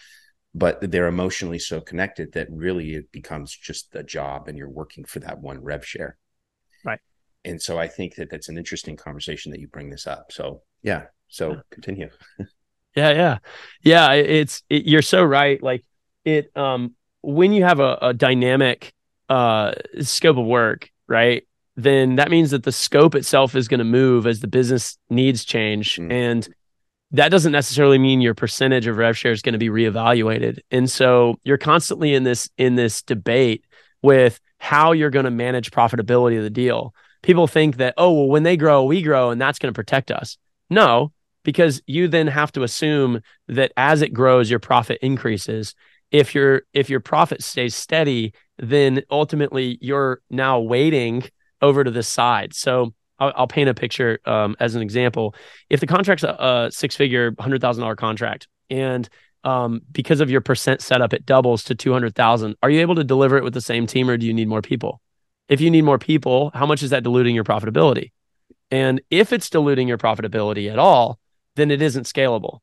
but 0.56 0.80
they're 0.82 1.08
emotionally 1.08 1.60
so 1.60 1.80
connected 1.80 2.34
that 2.34 2.48
really 2.50 2.96
it 2.96 3.12
becomes 3.12 3.56
just 3.56 3.94
a 3.94 4.02
job 4.02 4.48
and 4.48 4.58
you're 4.58 4.68
working 4.68 5.06
for 5.06 5.20
that 5.20 5.40
one 5.40 5.64
rev 5.64 5.86
share. 5.86 6.18
Right. 6.84 7.00
And 7.46 7.62
so 7.62 7.78
I 7.78 7.88
think 7.88 8.16
that 8.16 8.32
that's 8.32 8.50
an 8.50 8.58
interesting 8.58 8.96
conversation 8.96 9.52
that 9.52 9.60
you 9.60 9.68
bring 9.68 9.92
this 9.92 10.08
up. 10.08 10.32
So 10.32 10.64
yeah. 10.82 11.04
So 11.28 11.52
yeah. 11.52 11.60
continue. 11.70 12.10
yeah. 12.96 13.12
Yeah. 13.12 13.38
Yeah. 13.82 14.12
It's, 14.14 14.64
it, 14.70 14.86
you're 14.86 15.02
so 15.02 15.24
right. 15.24 15.62
Like 15.62 15.84
it, 16.26 16.56
um, 16.56 16.96
when 17.22 17.54
you 17.54 17.64
have 17.64 17.80
a, 17.80 17.98
a 18.02 18.14
dynamic 18.14 18.94
uh, 19.30 19.74
scope 20.02 20.38
of 20.38 20.46
work, 20.46 20.90
right? 21.08 21.48
Then 21.76 22.18
that 22.18 22.30
means 22.30 22.52
that 22.52 22.64
the 22.64 22.72
scope 22.72 23.16
itself 23.16 23.56
is 23.56 23.68
going 23.68 23.80
to 23.80 23.86
move 23.86 24.28
as 24.28 24.40
the 24.40 24.48
business 24.48 24.98
needs 25.10 25.46
change. 25.46 25.96
Mm-hmm. 25.96 26.12
And 26.12 26.56
that 27.12 27.30
doesn't 27.30 27.52
necessarily 27.52 27.98
mean 27.98 28.22
your 28.22 28.34
percentage 28.34 28.88
of 28.88 28.98
rev 28.98 29.18
share 29.18 29.32
is 29.32 29.42
going 29.42 29.54
to 29.54 29.60
be 29.60 29.70
reevaluated. 29.70 30.60
And 30.70 30.90
so 30.90 31.40
you're 31.44 31.58
constantly 31.58 32.14
in 32.14 32.24
this 32.24 32.50
in 32.58 32.76
this 32.76 33.02
debate 33.02 33.66
with 34.02 34.40
how 34.58 34.92
you're 34.92 35.10
going 35.10 35.26
to 35.26 35.32
manage 35.32 35.72
profitability 35.72 36.38
of 36.38 36.44
the 36.44 36.50
deal. 36.50 36.94
People 37.22 37.48
think 37.48 37.78
that, 37.78 37.94
oh, 37.98 38.14
well, 38.14 38.28
when 38.28 38.44
they 38.44 38.58
grow, 38.58 38.84
we 38.84 39.02
grow, 39.02 39.30
and 39.30 39.40
that's 39.40 39.60
going 39.60 39.74
to 39.74 39.78
protect 39.78 40.12
us. 40.12 40.38
No, 40.70 41.12
because 41.44 41.82
you 41.88 42.08
then 42.08 42.28
have 42.28 42.52
to 42.54 42.64
assume 42.64 43.22
that 43.48 43.72
as 43.78 44.02
it 44.02 44.14
grows, 44.14 44.50
your 44.50 44.60
profit 44.60 45.00
increases 45.02 45.76
if 46.12 46.36
your 46.36 46.64
if 46.74 46.90
your 46.90 47.00
profit 47.00 47.42
stays 47.42 47.74
steady, 47.74 48.34
then 48.58 49.02
ultimately 49.10 49.78
you're 49.82 50.22
now 50.30 50.60
waiting 50.60 51.24
over 51.62 51.84
to 51.84 51.92
the 51.92 52.04
side. 52.04 52.54
So 52.54 52.94
I'll, 53.18 53.32
I'll 53.36 53.48
paint 53.48 53.70
a 53.70 53.74
picture 53.74 54.20
um, 54.26 54.56
as 54.60 54.76
an 54.76 54.82
example. 54.82 55.34
If 55.70 55.80
the 55.80 55.88
contract's 55.88 56.24
a, 56.24 56.36
a 56.40 56.70
six 56.72 56.96
figure, 56.96 57.34
hundred 57.40 57.62
thousand 57.62 57.82
dollar 57.82 57.96
contract, 57.96 58.48
and 58.70 59.08
um, 59.44 59.82
because 59.92 60.20
of 60.20 60.30
your 60.30 60.42
percent 60.42 60.82
setup, 60.82 61.14
it 61.14 61.26
doubles 61.26 61.64
to 61.66 61.76
two 61.76 61.94
hundred 61.94 62.14
thousand. 62.14 62.56
Are 62.62 62.70
you 62.70 62.82
able 62.82 62.96
to 62.96 63.04
deliver 63.04 63.38
it 63.38 63.44
with 63.44 63.54
the 63.54 63.62
same 63.62 63.88
team, 63.88 64.10
or 64.10 64.18
do 64.18 64.26
you 64.26 64.34
need 64.34 64.50
more 64.50 64.62
people? 64.62 65.02
If 65.48 65.62
you 65.62 65.72
need 65.72 65.84
more 65.84 65.98
people, 65.98 66.52
how 66.54 66.66
much 66.66 66.84
is 66.84 66.92
that 66.92 67.04
diluting 67.04 67.36
your 67.36 67.44
profitability? 67.44 68.12
And 68.70 69.02
if 69.10 69.34
it's 69.34 69.50
diluting 69.50 69.88
your 69.88 69.98
profitability 69.98 70.72
at 70.72 70.80
all, 70.80 71.20
then 71.56 71.72
it 71.72 71.82
isn't 71.82 72.04
scalable, 72.04 72.60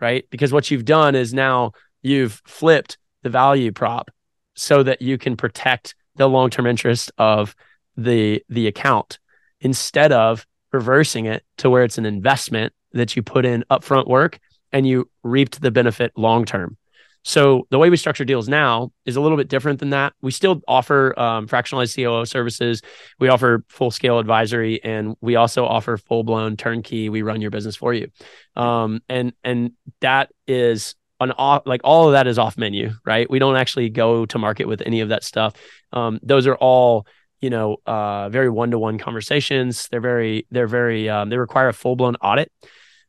right? 0.00 0.24
Because 0.30 0.52
what 0.52 0.70
you've 0.70 0.84
done 0.84 1.14
is 1.14 1.34
now 1.34 1.72
you've 2.02 2.42
flipped 2.44 2.98
the 3.22 3.30
value 3.30 3.72
prop 3.72 4.10
so 4.54 4.82
that 4.82 5.02
you 5.02 5.18
can 5.18 5.36
protect 5.36 5.94
the 6.16 6.28
long-term 6.28 6.66
interest 6.66 7.10
of 7.18 7.54
the 7.96 8.42
the 8.48 8.66
account 8.66 9.18
instead 9.60 10.12
of 10.12 10.46
reversing 10.72 11.26
it 11.26 11.44
to 11.58 11.68
where 11.70 11.84
it's 11.84 11.98
an 11.98 12.06
investment 12.06 12.72
that 12.92 13.14
you 13.16 13.22
put 13.22 13.44
in 13.44 13.64
upfront 13.70 14.08
work 14.08 14.38
and 14.72 14.86
you 14.86 15.10
reaped 15.22 15.60
the 15.60 15.70
benefit 15.70 16.12
long 16.16 16.44
term. 16.44 16.76
So 17.24 17.66
the 17.70 17.78
way 17.78 17.88
we 17.88 17.96
structure 17.96 18.24
deals 18.24 18.48
now 18.48 18.90
is 19.06 19.16
a 19.16 19.20
little 19.20 19.36
bit 19.36 19.48
different 19.48 19.78
than 19.78 19.90
that. 19.90 20.12
We 20.22 20.32
still 20.32 20.60
offer 20.66 21.18
um, 21.18 21.46
fractionalized 21.46 21.94
COO 21.94 22.24
services. 22.26 22.82
We 23.20 23.28
offer 23.28 23.64
full 23.68 23.90
scale 23.90 24.18
advisory, 24.18 24.82
and 24.82 25.14
we 25.20 25.36
also 25.36 25.64
offer 25.64 25.96
full 25.96 26.24
blown 26.24 26.56
turnkey. 26.56 27.08
We 27.08 27.22
run 27.22 27.40
your 27.40 27.50
business 27.50 27.76
for 27.76 27.94
you, 27.94 28.08
um, 28.56 29.00
and 29.08 29.32
and 29.44 29.72
that 30.00 30.30
is 30.46 30.96
an 31.20 31.30
off 31.32 31.62
like 31.64 31.82
all 31.84 32.08
of 32.08 32.12
that 32.12 32.26
is 32.26 32.38
off 32.38 32.58
menu, 32.58 32.92
right? 33.06 33.30
We 33.30 33.38
don't 33.38 33.56
actually 33.56 33.88
go 33.88 34.26
to 34.26 34.38
market 34.38 34.66
with 34.66 34.82
any 34.84 35.00
of 35.00 35.10
that 35.10 35.22
stuff. 35.22 35.54
Um, 35.92 36.18
those 36.22 36.46
are 36.46 36.56
all 36.56 37.06
you 37.40 37.50
know 37.50 37.76
uh, 37.86 38.28
very 38.30 38.50
one 38.50 38.72
to 38.72 38.78
one 38.78 38.98
conversations. 38.98 39.88
They're 39.90 40.00
very 40.00 40.46
they're 40.50 40.66
very 40.66 41.08
um, 41.08 41.28
they 41.28 41.36
require 41.36 41.68
a 41.68 41.72
full 41.72 41.94
blown 41.94 42.16
audit. 42.16 42.50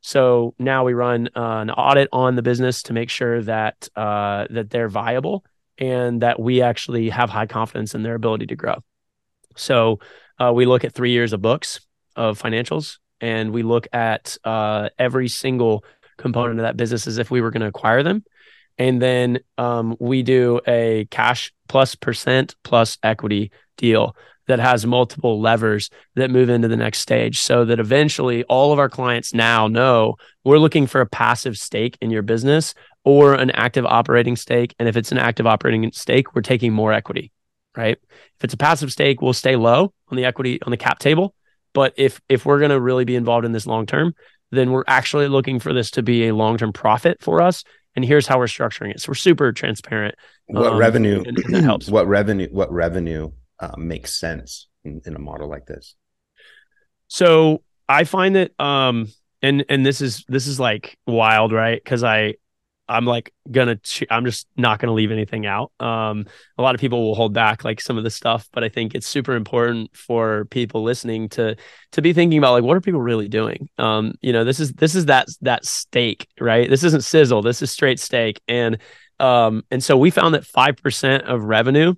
So 0.06 0.54
now 0.58 0.84
we 0.84 0.92
run 0.92 1.30
uh, 1.34 1.60
an 1.62 1.70
audit 1.70 2.10
on 2.12 2.36
the 2.36 2.42
business 2.42 2.82
to 2.82 2.92
make 2.92 3.08
sure 3.08 3.40
that 3.40 3.88
uh, 3.96 4.46
that 4.50 4.68
they're 4.68 4.90
viable 4.90 5.46
and 5.78 6.20
that 6.20 6.38
we 6.38 6.60
actually 6.60 7.08
have 7.08 7.30
high 7.30 7.46
confidence 7.46 7.94
in 7.94 8.02
their 8.02 8.14
ability 8.14 8.44
to 8.48 8.54
grow. 8.54 8.74
So 9.56 10.00
uh, 10.38 10.52
we 10.54 10.66
look 10.66 10.84
at 10.84 10.92
three 10.92 11.12
years 11.12 11.32
of 11.32 11.40
books 11.40 11.80
of 12.16 12.38
financials, 12.38 12.98
and 13.22 13.50
we 13.50 13.62
look 13.62 13.86
at 13.94 14.36
uh, 14.44 14.90
every 14.98 15.28
single 15.28 15.86
component 16.18 16.58
of 16.58 16.64
that 16.64 16.76
business 16.76 17.06
as 17.06 17.16
if 17.16 17.30
we 17.30 17.40
were 17.40 17.50
going 17.50 17.62
to 17.62 17.68
acquire 17.68 18.02
them. 18.02 18.24
And 18.76 19.00
then 19.00 19.38
um, 19.56 19.96
we 19.98 20.22
do 20.22 20.60
a 20.68 21.06
cash 21.10 21.50
plus 21.66 21.94
percent 21.94 22.56
plus 22.62 22.98
equity 23.02 23.52
deal 23.78 24.14
that 24.46 24.58
has 24.58 24.86
multiple 24.86 25.40
levers 25.40 25.90
that 26.14 26.30
move 26.30 26.48
into 26.48 26.68
the 26.68 26.76
next 26.76 27.00
stage 27.00 27.40
so 27.40 27.64
that 27.64 27.80
eventually 27.80 28.44
all 28.44 28.72
of 28.72 28.78
our 28.78 28.88
clients 28.88 29.32
now 29.32 29.68
know 29.68 30.16
we're 30.44 30.58
looking 30.58 30.86
for 30.86 31.00
a 31.00 31.06
passive 31.06 31.56
stake 31.58 31.96
in 32.00 32.10
your 32.10 32.22
business 32.22 32.74
or 33.04 33.34
an 33.34 33.50
active 33.50 33.86
operating 33.86 34.36
stake. 34.36 34.74
And 34.78 34.88
if 34.88 34.96
it's 34.96 35.12
an 35.12 35.18
active 35.18 35.46
operating 35.46 35.90
stake, 35.92 36.34
we're 36.34 36.42
taking 36.42 36.72
more 36.72 36.92
equity, 36.92 37.32
right? 37.76 37.98
If 38.10 38.44
it's 38.44 38.54
a 38.54 38.58
passive 38.58 38.92
stake, 38.92 39.20
we'll 39.20 39.32
stay 39.32 39.56
low 39.56 39.92
on 40.08 40.16
the 40.16 40.24
equity 40.24 40.60
on 40.62 40.70
the 40.70 40.76
cap 40.76 40.98
table. 40.98 41.34
But 41.72 41.94
if 41.96 42.20
if 42.28 42.46
we're 42.46 42.58
going 42.58 42.70
to 42.70 42.80
really 42.80 43.04
be 43.04 43.16
involved 43.16 43.44
in 43.44 43.52
this 43.52 43.66
long 43.66 43.86
term, 43.86 44.14
then 44.50 44.70
we're 44.70 44.84
actually 44.86 45.28
looking 45.28 45.58
for 45.58 45.72
this 45.72 45.90
to 45.92 46.02
be 46.02 46.28
a 46.28 46.34
long 46.34 46.56
term 46.56 46.72
profit 46.72 47.20
for 47.20 47.42
us. 47.42 47.64
And 47.96 48.04
here's 48.04 48.26
how 48.26 48.38
we're 48.38 48.46
structuring 48.46 48.90
it. 48.90 49.00
So 49.00 49.10
we're 49.10 49.14
super 49.14 49.52
transparent. 49.52 50.14
What 50.46 50.72
um, 50.72 50.78
revenue 50.78 51.22
and, 51.26 51.38
and 51.38 51.54
that 51.54 51.64
helps? 51.64 51.88
What 51.90 52.08
revenue? 52.08 52.48
What 52.50 52.72
revenue 52.72 53.30
uh, 53.60 53.76
makes 53.76 54.18
sense 54.18 54.68
in, 54.84 55.00
in, 55.06 55.16
a 55.16 55.18
model 55.18 55.48
like 55.48 55.66
this? 55.66 55.94
So 57.08 57.62
I 57.88 58.04
find 58.04 58.36
that, 58.36 58.58
um, 58.58 59.08
and 59.42 59.64
and 59.68 59.84
this 59.84 60.00
is 60.00 60.24
this 60.28 60.46
is 60.46 60.58
like 60.58 60.98
wild, 61.06 61.52
right? 61.52 61.82
Because 61.82 62.02
I 62.02 62.34
I'm 62.88 63.06
like 63.06 63.32
gonna 63.50 63.78
I'm 64.10 64.24
just 64.24 64.46
not 64.56 64.78
gonna 64.78 64.92
leave 64.92 65.10
anything 65.10 65.46
out. 65.46 65.72
Um, 65.80 66.26
a 66.58 66.62
lot 66.62 66.74
of 66.74 66.80
people 66.80 67.02
will 67.02 67.14
hold 67.14 67.32
back 67.32 67.64
like 67.64 67.80
some 67.80 67.96
of 67.96 68.04
the 68.04 68.10
stuff, 68.10 68.48
but 68.52 68.62
I 68.62 68.68
think 68.68 68.94
it's 68.94 69.06
super 69.06 69.34
important 69.34 69.96
for 69.96 70.44
people 70.46 70.82
listening 70.82 71.28
to 71.30 71.56
to 71.92 72.02
be 72.02 72.12
thinking 72.12 72.38
about 72.38 72.52
like 72.52 72.64
what 72.64 72.76
are 72.76 72.82
people 72.82 73.00
really 73.00 73.28
doing. 73.28 73.68
Um, 73.78 74.12
you 74.20 74.32
know, 74.32 74.44
this 74.44 74.60
is 74.60 74.72
this 74.72 74.94
is 74.94 75.06
that 75.06 75.28
that 75.42 75.64
steak, 75.64 76.28
right? 76.38 76.68
This 76.68 76.84
isn't 76.84 77.04
sizzle. 77.04 77.42
This 77.42 77.62
is 77.62 77.70
straight 77.70 78.00
steak, 78.00 78.40
and 78.48 78.78
um, 79.18 79.62
and 79.70 79.82
so 79.82 79.96
we 79.96 80.10
found 80.10 80.34
that 80.34 80.44
five 80.44 80.76
percent 80.76 81.24
of 81.24 81.44
revenue 81.44 81.94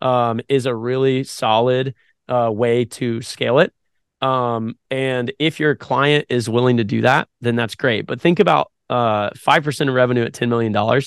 um 0.00 0.40
is 0.48 0.66
a 0.66 0.74
really 0.74 1.24
solid 1.24 1.94
uh 2.28 2.50
way 2.52 2.84
to 2.84 3.22
scale 3.22 3.58
it. 3.58 3.72
Um, 4.22 4.76
and 4.90 5.30
if 5.38 5.60
your 5.60 5.74
client 5.74 6.26
is 6.28 6.48
willing 6.48 6.78
to 6.78 6.84
do 6.84 7.02
that, 7.02 7.28
then 7.40 7.54
that's 7.54 7.74
great. 7.74 8.06
But 8.06 8.20
think 8.20 8.40
about 8.40 8.72
uh, 8.88 9.30
5% 9.30 9.88
of 9.88 9.94
revenue 9.94 10.24
at 10.24 10.32
$10 10.32 10.48
million 10.48 11.02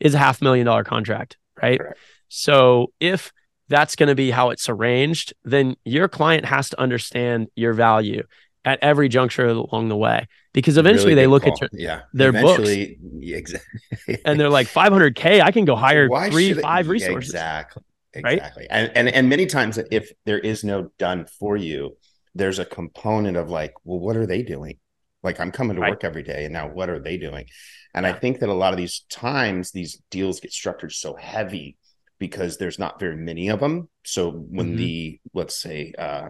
is 0.00 0.14
a 0.14 0.18
half 0.18 0.40
million 0.40 0.64
dollar 0.64 0.82
contract, 0.82 1.36
right? 1.62 1.78
Correct. 1.78 1.98
So 2.28 2.92
if 3.00 3.32
that's 3.68 3.96
going 3.96 4.08
to 4.08 4.14
be 4.14 4.30
how 4.30 4.48
it's 4.50 4.68
arranged, 4.68 5.34
then 5.44 5.76
your 5.84 6.08
client 6.08 6.46
has 6.46 6.70
to 6.70 6.80
understand 6.80 7.48
your 7.54 7.74
value 7.74 8.22
at 8.64 8.78
every 8.80 9.08
juncture 9.10 9.46
along 9.46 9.88
the 9.88 9.96
way 9.96 10.26
because 10.54 10.78
eventually 10.78 11.10
Really 11.12 11.22
they 11.22 11.26
look 11.26 11.42
call. 11.42 11.52
at 11.52 11.60
your, 11.60 11.70
yeah 11.72 12.00
their 12.14 12.32
books. 12.32 12.68
Yeah, 12.70 13.36
exactly 13.36 14.18
and 14.24 14.40
they're 14.40 14.48
like 14.48 14.68
500k 14.68 15.42
i 15.42 15.50
can 15.50 15.66
go 15.66 15.76
hire 15.76 16.08
Why 16.08 16.30
three 16.30 16.54
five 16.54 16.88
resources 16.88 17.28
exactly 17.28 17.82
right? 18.22 18.38
exactly 18.38 18.66
and, 18.70 18.90
and 18.96 19.08
and 19.08 19.28
many 19.28 19.46
times 19.46 19.78
if 19.90 20.10
there 20.24 20.38
is 20.38 20.64
no 20.64 20.90
done 20.98 21.26
for 21.38 21.56
you 21.56 21.96
there's 22.34 22.58
a 22.58 22.64
component 22.64 23.36
of 23.36 23.48
like 23.50 23.72
well 23.84 23.98
what 23.98 24.16
are 24.16 24.26
they 24.26 24.42
doing 24.42 24.78
like 25.22 25.40
i'm 25.40 25.50
coming 25.50 25.76
to 25.76 25.82
Right. 25.82 25.90
work 25.90 26.04
every 26.04 26.22
day 26.22 26.44
and 26.44 26.52
now 26.52 26.68
what 26.68 26.88
are 26.90 27.00
they 27.00 27.16
doing 27.16 27.46
and 27.94 28.06
i 28.06 28.12
think 28.12 28.38
that 28.40 28.48
a 28.48 28.54
lot 28.54 28.72
of 28.72 28.76
these 28.78 29.00
times 29.10 29.70
these 29.72 30.00
deals 30.10 30.40
get 30.40 30.52
structured 30.52 30.92
so 30.92 31.14
heavy 31.16 31.76
because 32.18 32.56
there's 32.56 32.78
not 32.78 33.00
very 33.00 33.16
many 33.16 33.48
of 33.48 33.60
them 33.60 33.88
so 34.04 34.30
when 34.30 34.72
Mhm. 34.72 34.76
the 34.76 35.20
let's 35.34 35.56
say 35.60 35.92
uh 35.98 36.28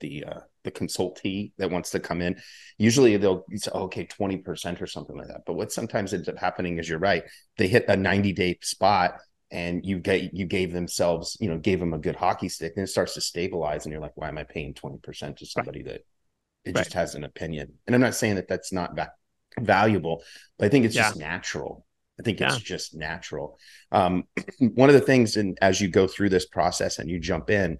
the 0.00 0.24
uh 0.24 0.40
the 0.64 0.70
consultee 0.70 1.52
that 1.58 1.70
wants 1.70 1.90
to 1.90 2.00
come 2.00 2.20
in 2.22 2.36
usually 2.78 3.16
they'll 3.16 3.46
say 3.54 3.70
"Oh, 3.74 3.82
okay 3.84 4.04
20% 4.06 4.80
or 4.80 4.86
something 4.86 5.16
like 5.16 5.28
that 5.28 5.42
but 5.46 5.54
what 5.54 5.72
sometimes 5.72 6.14
ends 6.14 6.28
up 6.28 6.38
happening 6.38 6.78
is 6.78 6.88
you're 6.88 6.98
right 6.98 7.24
they 7.56 7.68
hit 7.68 7.84
a 7.88 7.96
90 7.96 8.32
day 8.32 8.58
spot 8.62 9.14
and 9.50 9.84
you 9.84 9.98
get 9.98 10.34
you 10.34 10.46
gave 10.46 10.72
themselves 10.72 11.36
you 11.40 11.48
know 11.48 11.58
gave 11.58 11.80
them 11.80 11.94
a 11.94 11.98
good 11.98 12.16
hockey 12.16 12.48
stick 12.48 12.72
and 12.76 12.84
it 12.84 12.88
starts 12.88 13.14
to 13.14 13.20
stabilize 13.20 13.84
and 13.84 13.92
you're 13.92 14.00
like 14.00 14.16
why 14.16 14.28
am 14.28 14.38
i 14.38 14.44
paying 14.44 14.74
20% 14.74 15.36
to 15.36 15.46
somebody 15.46 15.82
that 15.82 16.04
it 16.64 16.74
just 16.76 16.92
has 16.92 17.14
an 17.14 17.24
opinion? 17.24 17.72
And 17.86 17.94
i'm 17.94 18.00
not 18.00 18.14
saying 18.14 18.36
that 18.36 18.48
that's 18.48 18.72
not 18.72 18.94
va- 18.94 19.12
valuable 19.58 20.22
but 20.58 20.66
i 20.66 20.68
think 20.68 20.84
it's 20.84 20.94
just 20.94 21.16
natural. 21.16 21.84
I 22.18 22.22
think 22.22 22.40
it's 22.42 22.58
just 22.58 22.94
natural. 22.94 23.58
Um 23.90 24.24
one 24.60 24.90
of 24.90 24.94
the 24.94 25.00
things 25.00 25.36
and 25.36 25.56
as 25.62 25.80
you 25.80 25.88
go 25.88 26.06
through 26.06 26.28
this 26.28 26.46
process 26.46 26.98
and 26.98 27.08
you 27.08 27.18
jump 27.18 27.48
in 27.48 27.78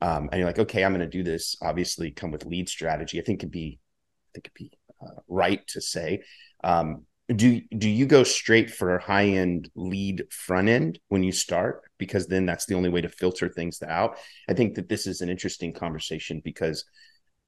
um 0.00 0.28
and 0.32 0.38
you're 0.38 0.48
like 0.48 0.58
okay 0.58 0.82
i'm 0.82 0.92
going 0.92 1.00
to 1.00 1.06
do 1.18 1.22
this 1.22 1.56
obviously 1.60 2.10
come 2.10 2.30
with 2.30 2.46
lead 2.46 2.68
strategy 2.68 3.20
i 3.20 3.22
think 3.22 3.40
it'd 3.40 3.50
be 3.50 3.78
i 3.78 4.28
think 4.32 4.46
it'd 4.46 4.54
be 4.54 4.72
uh, 5.02 5.20
right 5.28 5.66
to 5.68 5.80
say. 5.80 6.22
Um 6.64 7.04
do 7.32 7.60
do 7.76 7.88
you 7.88 8.06
go 8.06 8.24
straight 8.24 8.70
for 8.70 8.98
high 8.98 9.26
end 9.26 9.70
lead 9.74 10.24
front 10.30 10.68
end 10.68 10.98
when 11.08 11.22
you 11.22 11.32
start? 11.32 11.82
Because 11.98 12.26
then 12.26 12.46
that's 12.46 12.66
the 12.66 12.74
only 12.74 12.88
way 12.88 13.00
to 13.00 13.08
filter 13.08 13.48
things 13.48 13.82
out. 13.82 14.18
I 14.48 14.54
think 14.54 14.74
that 14.74 14.88
this 14.88 15.06
is 15.06 15.20
an 15.20 15.28
interesting 15.28 15.72
conversation 15.72 16.40
because 16.44 16.84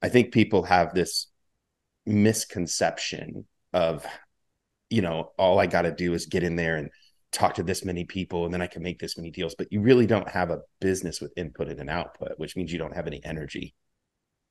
i 0.01 0.09
think 0.09 0.31
people 0.31 0.63
have 0.63 0.93
this 0.93 1.27
misconception 2.05 3.45
of 3.73 4.05
you 4.89 5.01
know 5.01 5.31
all 5.37 5.59
i 5.59 5.65
got 5.65 5.83
to 5.83 5.91
do 5.91 6.13
is 6.13 6.27
get 6.27 6.43
in 6.43 6.55
there 6.55 6.75
and 6.75 6.89
talk 7.31 7.55
to 7.55 7.63
this 7.63 7.83
many 7.83 8.05
people 8.05 8.45
and 8.45 8.53
then 8.53 8.61
i 8.61 8.67
can 8.67 8.83
make 8.83 8.99
this 8.99 9.17
many 9.17 9.31
deals. 9.31 9.55
But 9.55 9.67
you 9.71 9.81
really 9.81 10.05
don't 10.05 10.29
have 10.29 10.51
a 10.51 10.61
business 10.79 11.19
with 11.19 11.33
input 11.35 11.67
and 11.69 11.79
an 11.79 11.89
output 11.89 12.33
which 12.37 12.55
means 12.55 12.71
you 12.71 12.79
don't 12.79 12.95
have 12.95 13.07
any 13.07 13.23
energy. 13.25 13.75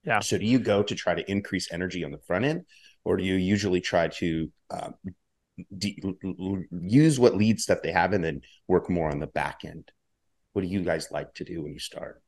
Yeah. 0.05 0.21
so 0.21 0.37
do 0.37 0.45
you 0.45 0.59
go 0.59 0.83
to 0.83 0.95
try 0.95 1.15
to 1.15 1.31
increase 1.31 1.73
energy 1.73 2.05
on 2.05 2.11
the 2.11 2.19
front 2.27 2.45
end 2.45 2.67
or 3.05 3.17
do 3.17 3.25
you 3.25 3.37
usually 3.37 3.81
try 3.81 4.09
to 4.09 4.51
um, 4.71 4.95
de- 5.77 6.01
use 6.83 7.19
what 7.19 7.37
lead 7.37 7.61
stuff 7.61 7.79
they 7.83 7.93
have 7.93 8.13
and 8.13 8.25
then 8.25 8.41
work 8.69 8.89
more 8.91 9.11
on 9.11 9.19
the 9.21 9.27
back 9.27 9.61
end 9.65 9.91
what 10.53 10.63
do 10.63 10.69
you 10.69 10.81
guys 10.83 11.09
like 11.11 11.33
to 11.35 11.45
do 11.45 11.63
when 11.63 11.73
you 11.73 11.79
start 11.79 12.23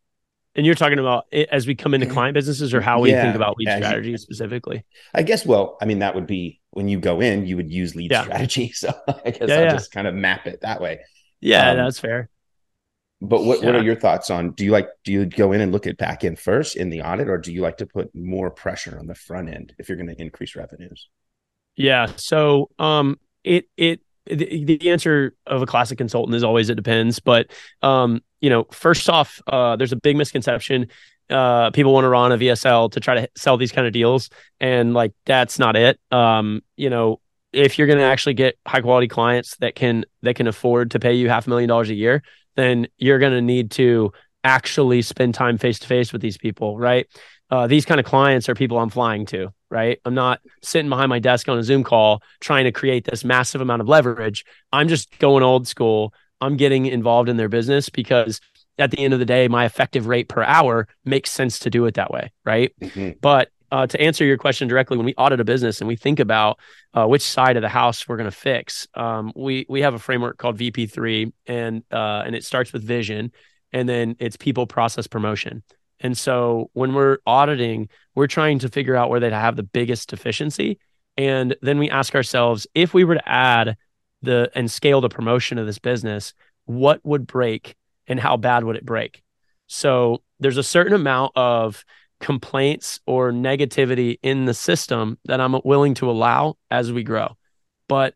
and 0.55 0.65
you're 0.65 0.75
talking 0.75 0.99
about 0.99 1.27
as 1.53 1.67
we 1.67 1.75
come 1.75 1.93
into 1.93 2.07
client 2.07 2.35
businesses 2.35 2.73
or 2.73 2.81
how 2.81 3.01
we 3.01 3.11
Yeah, 3.11 3.23
think 3.23 3.37
about 3.37 3.59
lead 3.59 3.69
as 3.69 3.81
you- 3.81 3.85
strategy 3.87 4.17
specifically 4.17 4.85
I 5.13 5.23
guess. 5.23 5.45
Well, 5.45 5.77
I 5.83 5.85
mean, 5.85 5.99
that 5.99 6.15
would 6.15 6.27
be 6.27 6.61
when 6.71 6.89
you 6.89 6.99
go 6.99 7.21
in, 7.21 7.47
you 7.47 7.57
would 7.57 7.71
use 7.71 7.95
lead 7.95 8.11
Yeah. 8.11 8.23
strategy. 8.23 8.69
So 8.75 8.89
I 9.25 9.31
guess 9.33 9.49
Yeah, 9.51 9.61
I'll 9.61 9.71
just 9.71 9.93
kind 9.93 10.07
of 10.07 10.15
map 10.15 10.47
it 10.47 10.61
that 10.63 10.81
way. 10.81 11.01
yeah 11.41 11.73
Um, 11.73 11.77
that's 11.79 11.99
fair 12.01 12.31
But 13.21 13.45
what, 13.45 13.63
what 13.63 13.75
are 13.75 13.83
your 13.83 13.97
thoughts 13.97 14.31
on? 14.31 14.53
Do 14.53 14.65
you 14.65 14.71
like? 14.71 14.89
Do 15.05 15.13
you 15.13 15.27
go 15.27 15.53
in 15.53 15.61
and 15.61 15.73
look 15.73 15.87
at 15.87 15.97
back 15.99 16.23
end 16.25 16.39
first 16.39 16.77
in 16.77 16.91
the 16.91 17.03
audit, 17.03 17.29
or 17.29 17.39
do 17.39 17.53
you 17.53 17.61
like 17.63 17.79
to 17.79 17.87
put 17.87 18.15
more 18.15 18.51
pressure 18.51 18.99
on 18.99 19.07
the 19.07 19.15
front 19.15 19.49
end 19.49 19.75
if 19.79 19.89
you're 19.89 19.97
going 19.97 20.15
to 20.15 20.21
increase 20.21 20.55
revenues? 20.57 21.09
Yeah. 21.77 22.07
So 22.17 22.71
um 22.79 23.19
it 23.45 23.67
it 23.77 24.01
the, 24.27 24.65
the 24.65 24.91
answer 24.91 25.35
of 25.47 25.63
a 25.63 25.67
classic 25.67 25.99
consultant 25.99 26.35
is 26.35 26.43
always 26.43 26.69
it 26.69 26.75
depends. 26.75 27.21
But 27.21 27.49
um, 27.83 28.23
you 28.41 28.51
know, 28.51 28.65
first 28.73 29.09
off, 29.09 29.41
uh 29.47 29.77
there's 29.77 29.93
a 29.93 29.97
big 29.97 30.17
misconception. 30.17 30.89
Uh 31.31 31.71
people 31.71 31.93
want 31.93 32.05
to 32.05 32.09
run 32.09 32.33
a 32.33 32.39
VSL 32.39 32.89
to 32.91 33.01
try 33.01 33.15
to 33.15 33.29
sell 33.37 33.57
these 33.57 33.73
kind 33.73 33.87
of 33.87 33.93
deals. 33.93 34.31
And 34.61 34.95
like 34.95 35.13
that's 35.25 35.59
not 35.59 35.77
it. 35.77 35.99
Um, 36.11 36.63
you 36.77 36.91
know, 36.91 37.21
if 37.53 37.79
you're 37.79 37.87
gonna 37.87 38.03
actually 38.03 38.35
get 38.35 38.57
high 38.67 38.81
quality 38.81 39.09
clients 39.09 39.57
that 39.59 39.75
can 39.75 40.05
that 40.23 40.35
can 40.35 40.47
afford 40.47 40.93
to 40.93 40.99
pay 41.01 41.15
you 41.15 41.29
half 41.29 41.47
a 41.47 41.51
million 41.51 41.69
dollars 41.69 41.91
a 41.91 41.95
year, 41.95 42.23
then 42.57 42.87
you're 42.99 43.19
gonna 43.19 43.43
need 43.43 43.71
to 43.73 44.13
actually 44.45 45.03
spend 45.03 45.35
time 45.35 45.59
face 45.59 45.79
to 45.81 45.87
face 45.87 46.13
with 46.13 46.23
these 46.23 46.39
people, 46.39 46.79
right? 46.79 47.07
Uh, 47.51 47.67
these 47.67 47.85
kind 47.85 48.01
of 48.01 48.07
clients 48.07 48.49
are 48.49 48.55
people 48.55 48.79
I'm 48.79 48.91
flying 48.91 49.27
to, 49.27 49.53
right? 49.71 50.01
I'm 50.05 50.15
not 50.15 50.41
sitting 50.63 50.89
behind 50.89 51.09
my 51.09 51.19
desk 51.19 51.49
on 51.49 51.59
a 51.59 51.63
Zoom 51.63 51.85
call 51.85 52.23
trying 52.41 52.65
to 52.65 52.73
create 52.73 53.05
this 53.05 53.25
massive 53.25 53.61
amount 53.61 53.83
of 53.83 53.89
leverage. 53.89 54.45
I'm 54.73 54.89
just 54.89 55.17
going 55.19 55.43
old 55.43 55.69
school. 55.69 56.13
I'm 56.41 56.57
getting 56.57 56.87
involved 56.87 57.29
in 57.29 57.37
their 57.37 57.49
business 57.49 57.89
because 57.89 58.41
at 58.79 58.91
the 58.91 58.99
end 58.99 59.15
of 59.15 59.21
the 59.21 59.25
day, 59.25 59.49
my 59.49 59.65
effective 59.65 60.07
rate 60.07 60.29
per 60.29 60.43
hour 60.43 60.87
makes 61.05 61.31
sense 61.31 61.61
to 61.61 61.71
do 61.71 61.87
it 61.87 61.95
that 61.95 62.11
way, 62.11 62.33
right? 62.45 62.73
Mhm. 62.81 63.21
But 63.21 63.51
uh, 63.73 63.87
to 63.87 64.01
answer 64.01 64.25
your 64.25 64.37
question 64.37 64.69
directly, 64.69 64.97
when 64.97 65.07
we 65.07 65.15
audit 65.15 65.41
a 65.41 65.45
business 65.45 65.81
and 65.81 65.89
we 65.89 65.97
think 65.97 66.21
about 66.21 66.59
uh, 66.95 67.07
which 67.07 67.23
side 67.23 67.57
of 67.57 67.63
the 67.63 67.69
house 67.69 68.07
we're 68.07 68.17
going 68.17 68.31
to 68.31 68.37
fix, 68.37 68.87
um, 68.95 69.33
we 69.35 69.67
we 69.69 69.83
have 69.83 69.95
a 69.95 69.99
framework 69.99 70.39
called 70.39 70.57
VP3, 70.57 71.33
and 71.47 71.83
uh, 71.91 72.23
and 72.25 72.37
it 72.37 72.45
starts 72.45 72.73
with 72.73 72.85
vision, 72.85 73.33
and 73.73 73.89
then 73.89 74.15
it's 74.21 74.37
people, 74.37 74.67
process, 74.67 75.07
promotion. 75.07 75.63
And 76.07 76.17
so 76.17 76.71
when 76.73 76.95
we're 76.95 77.19
auditing, 77.27 77.89
we're 78.15 78.29
trying 78.29 78.61
to 78.61 78.69
figure 78.69 78.95
out 78.95 79.11
where 79.11 79.19
they 79.19 79.29
have 79.29 79.57
the 79.57 79.65
biggest 79.65 80.09
deficiency, 80.09 80.79
and 81.17 81.57
then 81.63 81.81
we 81.81 81.91
ask 81.91 82.15
ourselves 82.15 82.65
if 82.77 82.95
we 82.95 83.03
were 83.03 83.17
to 83.17 83.29
add 83.29 83.77
the 84.23 84.49
and 84.55 84.71
scale 84.71 85.01
the 85.01 85.09
promotion 85.09 85.59
of 85.59 85.67
this 85.67 85.81
business, 85.81 86.33
what 86.67 87.05
would 87.05 87.27
break 87.27 87.75
and 88.07 88.21
how 88.21 88.37
bad 88.37 88.63
would 88.63 88.77
it 88.77 88.87
break? 88.87 89.25
So 89.67 90.23
there's 90.39 90.59
a 90.59 90.63
certain 90.63 90.93
amount 90.93 91.33
of 91.35 91.85
complaints 92.21 93.01
or 93.05 93.33
negativity 93.33 94.21
in 94.23 94.45
the 94.45 94.55
system 94.55 95.19
that 95.25 95.41
I'm 95.41 95.61
willing 95.65 95.95
to 95.95 96.09
allow 96.09 96.57
as 96.71 96.93
we 96.93 97.03
grow. 97.03 97.37
But 97.89 98.15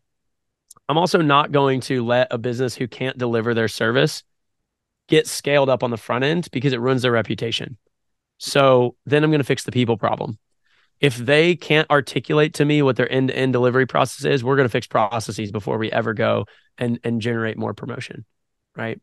I'm 0.87 0.97
also 0.97 1.21
not 1.21 1.51
going 1.51 1.81
to 1.81 2.05
let 2.05 2.29
a 2.31 2.37
business 2.37 2.73
who 2.73 2.87
can't 2.87 3.17
deliver 3.17 3.53
their 3.53 3.67
service 3.67 4.23
get 5.09 5.27
scaled 5.27 5.69
up 5.69 5.83
on 5.83 5.91
the 5.91 5.97
front 5.97 6.23
end 6.23 6.47
because 6.53 6.71
it 6.71 6.79
ruins 6.79 7.01
their 7.01 7.11
reputation. 7.11 7.77
So 8.41 8.95
then 9.05 9.23
I'm 9.23 9.29
going 9.29 9.39
to 9.39 9.45
fix 9.45 9.63
the 9.63 9.71
people 9.71 9.97
problem. 9.97 10.39
If 10.99 11.15
they 11.15 11.55
can't 11.55 11.89
articulate 11.91 12.55
to 12.55 12.65
me 12.65 12.81
what 12.81 12.95
their 12.95 13.11
end 13.11 13.27
to 13.27 13.37
end 13.37 13.53
delivery 13.53 13.85
process 13.85 14.25
is, 14.25 14.43
we're 14.43 14.55
going 14.55 14.67
to 14.67 14.71
fix 14.71 14.87
processes 14.87 15.51
before 15.51 15.77
we 15.77 15.91
ever 15.91 16.15
go 16.15 16.45
and 16.77 16.99
and 17.03 17.21
generate 17.21 17.57
more 17.57 17.75
promotion, 17.75 18.25
right? 18.75 18.99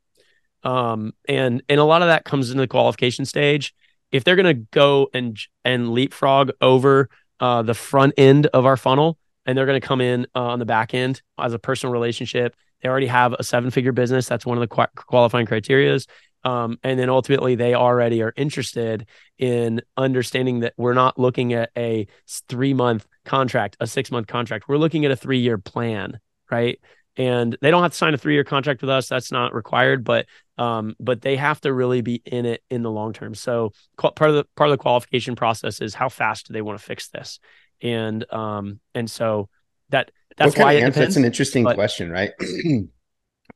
Um, 0.65 1.13
and 1.29 1.63
and 1.69 1.79
a 1.79 1.85
lot 1.85 2.03
of 2.03 2.09
that 2.09 2.25
comes 2.25 2.51
in 2.51 2.59
the 2.59 2.67
qualification 2.67 3.25
stage. 3.25 3.75
If 4.11 4.25
they're 4.25 4.37
going 4.37 4.57
to 4.57 4.67
go 4.73 5.09
and 5.15 5.39
and 5.65 5.93
leapfrog 5.93 6.51
over 6.61 7.09
uh, 7.39 7.63
the 7.63 7.75
front 7.75 8.15
end 8.17 8.47
of 8.49 8.67
our 8.67 8.77
funnel, 8.77 9.19
and 9.47 9.57
they're 9.57 9.67
going 9.67 9.81
to 9.81 9.87
come 9.87 10.01
in 10.01 10.27
uh, 10.35 10.41
on 10.41 10.59
the 10.59 10.67
back 10.67 10.95
end 10.95 11.23
as 11.39 11.53
a 11.53 11.61
personal 11.61 11.93
relationship, 11.93 12.57
they 12.83 12.89
already 12.89 13.07
have 13.07 13.35
a 13.35 13.45
seven 13.45 13.71
figure 13.71 13.93
business. 13.93 14.27
That's 14.27 14.45
one 14.45 14.59
of 14.59 14.69
the 14.69 14.75
qu- 14.75 15.03
qualifying 15.07 15.47
criterias. 15.47 16.07
Um, 16.49 16.79
and 16.83 16.99
then 16.99 17.11
ultimately, 17.11 17.57
they 17.57 17.75
already 17.75 18.23
are 18.23 18.33
interested 18.35 19.07
in 19.37 19.83
understanding 19.99 20.61
that 20.61 20.73
we're 20.79 20.95
not 20.95 21.19
looking 21.19 21.53
at 21.53 21.71
a 21.77 22.07
three 22.49 22.73
month 22.73 23.07
contract, 23.27 23.77
a 23.81 23.87
six 23.87 24.11
month 24.11 24.29
contract. 24.29 24.67
We're 24.67 24.79
looking 24.79 25.05
at 25.05 25.11
a 25.11 25.17
three 25.17 25.41
year 25.41 25.59
plan, 25.59 26.19
right? 26.51 26.81
And 27.19 27.55
they 27.61 27.71
don't 27.71 27.83
have 27.83 27.91
to 27.91 27.97
sign 27.99 28.15
a 28.15 28.19
three 28.19 28.33
year 28.33 28.45
contract 28.45 28.81
with 28.81 28.89
us. 28.89 29.09
That's 29.09 29.31
not 29.31 29.53
required, 29.53 30.05
but 30.05 30.25
um, 30.57 30.97
but 30.99 31.21
they 31.21 31.37
have 31.37 31.61
to 31.63 31.73
really 31.73 32.01
be 32.01 32.23
in 32.25 32.47
it 32.47 32.63
in 32.71 32.83
the 32.83 32.91
long 32.91 33.13
term. 33.13 33.35
So 33.35 33.73
part 33.99 34.31
of 34.31 34.37
the 34.37 34.47
part 34.57 34.71
of 34.71 34.73
the 34.73 34.83
qualification 34.83 35.37
process 35.37 35.83
is 35.83 35.93
how 35.93 36.09
fast 36.09 36.47
do 36.47 36.55
they 36.55 36.63
want 36.63 36.79
to 36.79 36.85
fix 36.85 37.09
this, 37.09 37.41
and 37.83 38.25
um, 38.33 38.81
and 38.95 39.11
so 39.11 39.51
that 39.91 40.13
that's 40.39 40.57
why 40.57 40.73
it 40.73 40.77
depends. 40.77 40.97
That's 40.97 41.17
an 41.17 41.27
interesting 41.27 41.65
but- 41.65 41.75
question, 41.75 42.11
right? 42.11 42.33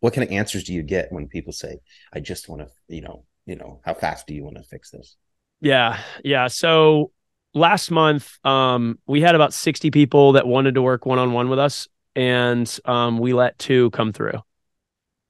what 0.03 0.13
kind 0.13 0.27
of 0.27 0.33
answers 0.33 0.65
do 0.65 0.75
you 0.75 0.83
get 0.83 1.13
when 1.13 1.29
people 1.29 1.53
say, 1.53 1.79
"I 2.13 2.19
just 2.19 2.49
want 2.49 2.63
to," 2.63 2.69
you 2.89 3.03
know, 3.03 3.25
you 3.47 3.55
know, 3.55 3.81
how 3.85 3.95
fast 3.95 4.27
do 4.27 4.35
you 4.35 4.43
want 4.43 4.57
to 4.57 4.65
fix 4.65 4.91
this? 4.91 5.17
Yeah, 5.61 6.01
yeah. 6.25 6.49
So 6.49 7.13
last 7.55 7.89
month, 7.93 8.37
um, 8.45 8.99
we 9.07 9.21
had 9.21 9.37
about 9.37 9.55
sixty 9.55 9.93
people 9.93 10.33
that 10.33 10.45
wanted 10.45 10.75
to 10.75 10.83
work 10.83 11.07
one 11.07 11.21
on 11.21 11.33
one 11.33 11.49
with 11.49 11.61
us, 11.61 11.87
and 12.17 12.69
um, 12.85 13.19
we 13.19 13.33
let 13.33 13.57
two 13.61 13.91
come 13.91 14.13
through, 14.13 14.41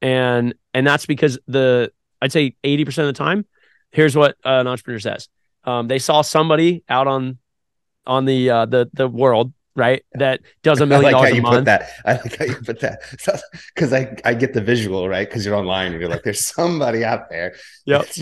and 0.01 0.55
and 0.73 0.87
that's 0.87 1.05
because 1.05 1.39
the 1.47 1.93
I'd 2.23 2.33
say 2.33 2.57
eighty 2.65 2.87
percent 2.87 3.07
of 3.07 3.15
the 3.15 3.19
time, 3.19 3.45
here's 3.91 4.17
what 4.17 4.37
an 4.43 4.67
entrepreneur 4.67 5.01
says: 5.01 5.29
um, 5.65 5.87
they 5.87 5.99
saw 5.99 6.23
somebody 6.23 6.83
out 6.89 7.07
on 7.07 7.37
on 8.07 8.25
the 8.25 8.49
uh, 8.49 8.65
the 8.65 8.89
the 8.95 9.07
world 9.07 9.53
right? 9.77 10.05
That 10.15 10.41
does 10.63 10.81
a 10.81 10.87
million 10.93 11.13
dollars 11.13 11.31
like 11.31 11.31
how 11.31 11.33
a 11.33 11.37
you 11.37 11.43
month. 11.43 11.57
put 11.57 11.65
that. 11.67 11.91
I 12.05 12.13
like 12.15 12.37
how 12.39 12.45
you 12.45 12.57
put 12.57 12.81
that 12.81 13.01
because 13.75 13.93
I 13.93 14.17
I 14.25 14.35
get 14.35 14.53
the 14.53 14.61
visual 14.61 15.09
right 15.09 15.29
because 15.29 15.45
you're 15.47 15.55
online 15.55 15.93
and 15.93 16.01
you're 16.01 16.11
like, 16.11 16.23
there's 16.23 16.47
somebody 16.47 17.05
out 17.05 17.29
there. 17.31 17.55
Yep. 17.87 18.07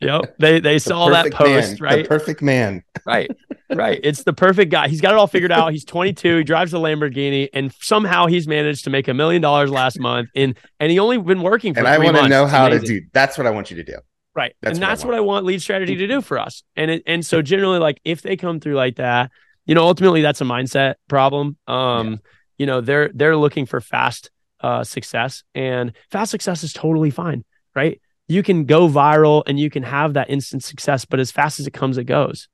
Yep. 0.00 0.34
They 0.40 0.58
they 0.58 0.74
The 0.74 0.80
saw 0.80 1.10
that 1.10 1.32
post, 1.32 1.80
man, 1.80 1.88
right? 1.90 2.02
The 2.02 2.08
perfect 2.08 2.42
man. 2.42 2.82
right. 3.06 3.30
Right. 3.72 4.00
It's 4.02 4.24
the 4.24 4.32
perfect 4.32 4.72
guy. 4.72 4.88
He's 4.88 5.00
got 5.00 5.12
it 5.12 5.16
all 5.16 5.28
figured 5.28 5.52
out. 5.52 5.70
He's 5.72 5.84
22. 5.84 6.38
He 6.38 6.44
drives 6.44 6.74
a 6.74 6.78
Lamborghini, 6.78 7.48
and 7.54 7.72
somehow 7.80 8.26
he's 8.26 8.48
managed 8.48 8.82
to 8.84 8.90
make 8.90 9.06
a 9.06 9.14
million 9.14 9.40
dollars 9.40 9.70
last 9.70 10.00
month. 10.00 10.28
And 10.34 10.58
and 10.80 10.90
he 10.90 10.98
only 10.98 11.18
been 11.18 11.40
working 11.40 11.72
for. 11.72 11.78
And 11.78 11.88
I 11.88 11.98
want 11.98 12.16
to 12.16 12.28
know 12.28 12.46
how 12.46 12.68
to 12.68 12.80
do. 12.80 13.00
That's 13.12 13.38
what 13.38 13.46
I 13.46 13.50
want 13.50 13.70
you 13.70 13.76
to 13.76 13.84
do. 13.84 13.94
Right. 14.34 14.54
That's 14.60 14.76
and 14.78 14.82
what 14.82 14.88
I 14.88 14.90
that's 14.90 15.04
what 15.04 15.14
I 15.14 15.20
want 15.20 15.44
lead 15.46 15.62
strategy 15.62 15.94
to 15.94 16.06
do 16.08 16.20
for 16.20 16.38
us. 16.38 16.64
And 16.74 16.90
it, 16.90 17.02
and 17.06 17.24
so 17.24 17.40
generally, 17.40 17.78
like 17.78 18.00
if 18.04 18.22
they 18.22 18.36
come 18.36 18.58
through 18.58 18.74
like 18.74 18.96
that, 18.96 19.30
you 19.72 19.74
know, 19.74 19.86
ultimately 19.86 20.20
that's 20.20 20.42
a 20.42 20.44
mindset 20.44 20.96
problem. 21.08 21.56
Um, 21.66 22.20
you 22.58 22.66
know, 22.66 22.82
they're 22.82 23.10
they're 23.14 23.38
looking 23.38 23.64
for 23.64 23.80
fast 23.80 24.30
uh 24.60 24.84
success, 24.84 25.44
and 25.54 25.94
fast 26.10 26.30
success 26.30 26.62
is 26.62 26.74
totally 26.74 27.08
fine, 27.08 27.42
right? 27.74 27.98
You 28.28 28.42
can 28.42 28.66
go 28.66 28.86
viral 28.86 29.42
and 29.46 29.58
you 29.58 29.70
can 29.70 29.82
have 29.82 30.12
that 30.12 30.28
instant 30.28 30.62
success, 30.62 31.06
but 31.06 31.20
as 31.20 31.30
fast 31.30 31.58
as 31.58 31.66
it 31.66 31.72
comes, 31.72 31.96
it 31.96 32.04
goes. 32.04 32.48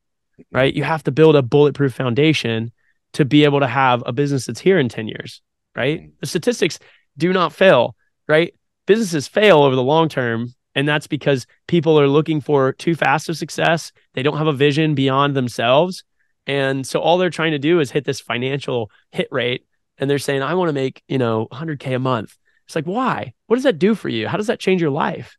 Right. 0.53 0.73
You 0.73 0.85
have 0.85 1.03
to 1.03 1.11
build 1.11 1.35
a 1.35 1.43
bulletproof 1.43 1.93
foundation 1.93 2.71
to 3.15 3.25
be 3.25 3.43
able 3.43 3.59
to 3.59 3.67
have 3.67 4.05
a 4.07 4.13
business 4.13 4.47
that's 4.47 4.61
here 4.61 4.79
in 4.79 4.89
10 4.89 5.09
years. 5.09 5.43
Right. 5.75 6.03
Mhm. 6.03 6.13
The 6.21 6.27
statistics 6.29 6.79
do 7.17 7.33
not 7.33 7.53
fail, 7.53 7.97
right? 8.29 8.55
Businesses 8.87 9.27
fail 9.27 9.65
over 9.65 9.75
the 9.75 9.83
long 9.83 10.09
term 10.09 10.55
and 10.77 10.87
that's 10.87 11.09
because 11.09 11.49
people 11.67 11.99
are 11.99 12.07
looking 12.07 12.41
for 12.41 12.75
too 12.75 12.95
fast 12.95 13.29
of 13.29 13.37
success. 13.37 13.91
They 14.15 14.23
don't 14.23 14.39
have 14.39 14.47
a 14.47 14.53
vision 14.53 14.95
beyond 14.95 15.35
themselves. 15.35 16.05
And 16.49 16.85
so 16.87 16.99
all 17.01 17.19
they're 17.19 17.31
trying 17.31 17.53
to 17.53 17.59
do 17.59 17.79
is 17.79 17.91
hit 17.91 18.05
this 18.05 18.21
financial 18.21 18.91
hit 19.13 19.29
rate. 19.31 19.67
And 19.99 20.09
they're 20.09 20.19
saying, 20.19 20.43
I 20.43 20.55
want 20.55 20.71
to 20.71 20.73
make, 20.73 21.03
you 21.09 21.19
know, 21.19 21.47
100K 21.53 21.95
a 21.95 21.99
month. 21.99 22.37
It's 22.67 22.75
like, 22.75 22.87
why? 22.87 23.35
What 23.47 23.57
does 23.57 23.65
that 23.65 23.79
do 23.79 23.95
for 23.95 24.09
you? 24.09 24.27
How 24.29 24.37
does 24.37 24.47
that 24.47 24.59
change 24.61 24.81
your 24.81 24.91
life? 24.91 25.37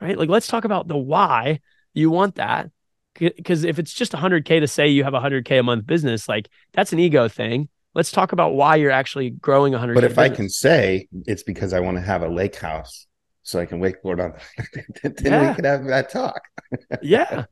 Right. 0.00 0.16
Like, 0.18 0.28
let's 0.28 0.46
talk 0.46 0.64
about 0.64 0.86
the 0.88 0.96
why 0.96 1.60
you 1.94 2.10
want 2.10 2.36
that. 2.36 2.70
Because 3.14 3.64
if 3.64 3.78
it's 3.78 3.92
just 3.92 4.12
100K 4.12 4.60
to 4.60 4.66
say 4.68 4.88
you 4.88 5.04
have 5.04 5.14
a 5.14 5.20
100K 5.20 5.60
a 5.60 5.62
month 5.62 5.86
business, 5.86 6.28
like 6.28 6.48
that's 6.72 6.92
an 6.92 6.98
ego 6.98 7.28
thing. 7.28 7.68
Let's 7.94 8.10
talk 8.12 8.32
about 8.32 8.54
why 8.54 8.76
you're 8.76 8.90
actually 8.90 9.30
growing 9.30 9.72
100K. 9.72 9.94
But 9.94 10.04
if 10.04 10.18
I 10.18 10.28
can 10.28 10.48
say 10.48 11.08
it's 11.26 11.42
because 11.42 11.72
I 11.72 11.80
want 11.80 11.96
to 11.96 12.02
have 12.02 12.22
a 12.22 12.28
lake 12.28 12.56
house 12.56 13.06
so 13.42 13.58
I 13.58 13.66
can 13.66 13.80
wakeboard 13.80 14.22
on, 14.22 14.34
then 15.02 15.14
Yeah. 15.24 15.48
we 15.50 15.54
could 15.56 15.64
have 15.64 15.84
that 15.86 16.10
talk. 16.10 16.40
Yeah 17.00 17.44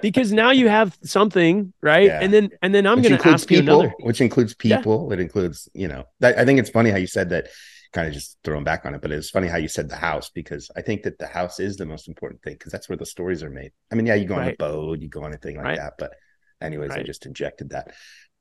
because 0.00 0.32
now 0.32 0.50
you 0.50 0.68
have 0.68 0.96
something 1.02 1.72
right 1.82 2.06
Yeah. 2.08 2.18
and 2.20 2.32
then 2.32 2.50
and 2.62 2.74
then 2.74 2.86
i'm 2.86 3.00
going 3.00 3.12
to 3.12 3.26
ask 3.26 3.50
you 3.50 3.58
people, 3.58 3.80
another 3.80 3.94
which 4.00 4.20
includes 4.20 4.54
Yeah. 4.62 4.76
people. 4.78 5.12
It 5.12 5.20
includes, 5.20 5.68
you 5.74 5.88
know, 5.88 6.04
that, 6.20 6.38
I 6.38 6.44
think 6.44 6.58
it's 6.58 6.70
funny 6.70 6.90
how 6.90 6.96
you 6.96 7.06
said 7.06 7.30
that. 7.30 7.48
Kind 7.94 8.06
of 8.06 8.12
just 8.12 8.36
throwing 8.44 8.64
back 8.64 8.84
on 8.84 8.94
it, 8.94 9.00
but 9.00 9.10
it's 9.12 9.30
funny 9.30 9.48
how 9.48 9.56
you 9.56 9.66
said 9.66 9.88
the 9.88 9.96
house 9.96 10.28
because 10.28 10.70
I 10.76 10.82
think 10.82 11.04
that 11.04 11.18
the 11.18 11.26
house 11.26 11.58
is 11.58 11.78
the 11.78 11.86
most 11.86 12.06
important 12.06 12.42
thing 12.42 12.52
because 12.52 12.70
that's 12.70 12.86
where 12.86 12.98
the 12.98 13.06
stories 13.06 13.42
are 13.42 13.48
made. 13.48 13.72
I 13.90 13.94
mean, 13.94 14.04
yeah, 14.04 14.14
you 14.14 14.26
go 14.26 14.34
on 14.34 14.40
Right. 14.40 14.54
a 14.54 14.56
boat, 14.58 15.00
you 15.00 15.08
go 15.08 15.24
on 15.24 15.32
a 15.32 15.38
thing 15.38 15.56
like 15.56 15.64
Right. 15.64 15.78
that, 15.78 15.94
but 15.98 16.12
anyways, 16.60 16.90
I 16.90 17.02
just 17.02 17.24
injected 17.24 17.70
that. 17.70 17.92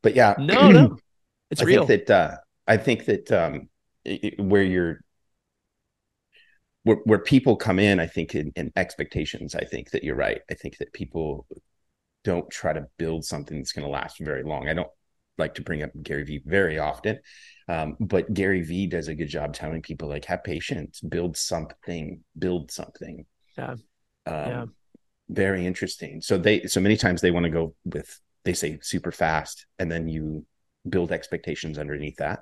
But 0.04 0.16
yeah, 0.16 0.36
no 0.38 0.70
no 0.70 0.98
it's 1.50 1.62
I 1.62 1.66
real 1.66 1.86
think 1.86 2.06
that 2.08 2.14
uh, 2.14 2.38
I 2.68 2.76
think 2.76 3.06
that 3.06 3.32
um, 3.32 3.70
where 4.38 4.64
you're 4.64 5.00
where, 6.88 6.98
where 7.04 7.20
people 7.20 7.56
come 7.58 7.80
in, 7.80 8.00
I 8.00 8.08
think 8.08 8.34
in, 8.34 8.52
in 8.56 8.72
expectations, 8.76 9.56
I 9.56 9.66
think 9.66 9.92
that 9.92 10.04
you're 10.04 10.16
right. 10.16 10.42
I 10.50 10.54
think 10.54 10.78
that 10.78 10.94
people 10.94 11.46
don't 12.24 12.50
try 12.50 12.74
to 12.74 12.88
build 12.98 13.26
something 13.26 13.58
that's 13.58 13.74
going 13.74 13.86
to 13.86 13.92
last 13.92 14.20
very 14.20 14.44
long. 14.44 14.70
I 14.70 14.74
don't 14.74 14.90
like 15.38 15.56
to 15.56 15.62
bring 15.62 15.84
up 15.84 15.92
Gary 16.02 16.24
Vee 16.24 16.42
very 16.46 16.80
often, 16.80 17.20
um, 17.68 17.98
but 18.00 18.34
Gary 18.34 18.62
Vee 18.62 18.88
does 18.88 19.10
a 19.10 19.16
good 19.16 19.28
job 19.28 19.54
telling 19.54 19.82
people 19.82 20.08
like 20.08 20.26
have 20.26 20.44
patience, 20.44 21.02
build 21.02 21.36
something, 21.36 22.24
build 22.40 22.72
something. 22.72 23.26
Yeah. 23.58 23.72
Um, 23.72 23.80
Yeah. 24.26 24.66
Very 25.30 25.66
interesting. 25.66 26.22
So 26.22 26.38
they 26.38 26.68
so 26.68 26.80
many 26.80 26.96
times 26.96 27.20
they 27.20 27.32
want 27.32 27.44
to 27.44 27.50
go 27.50 27.76
with 27.84 28.10
they 28.46 28.54
say 28.54 28.80
super 28.82 29.12
fast, 29.12 29.66
and 29.78 29.92
then 29.92 30.08
you 30.08 30.46
build 30.88 31.12
expectations 31.12 31.78
underneath 31.78 32.16
that. 32.18 32.40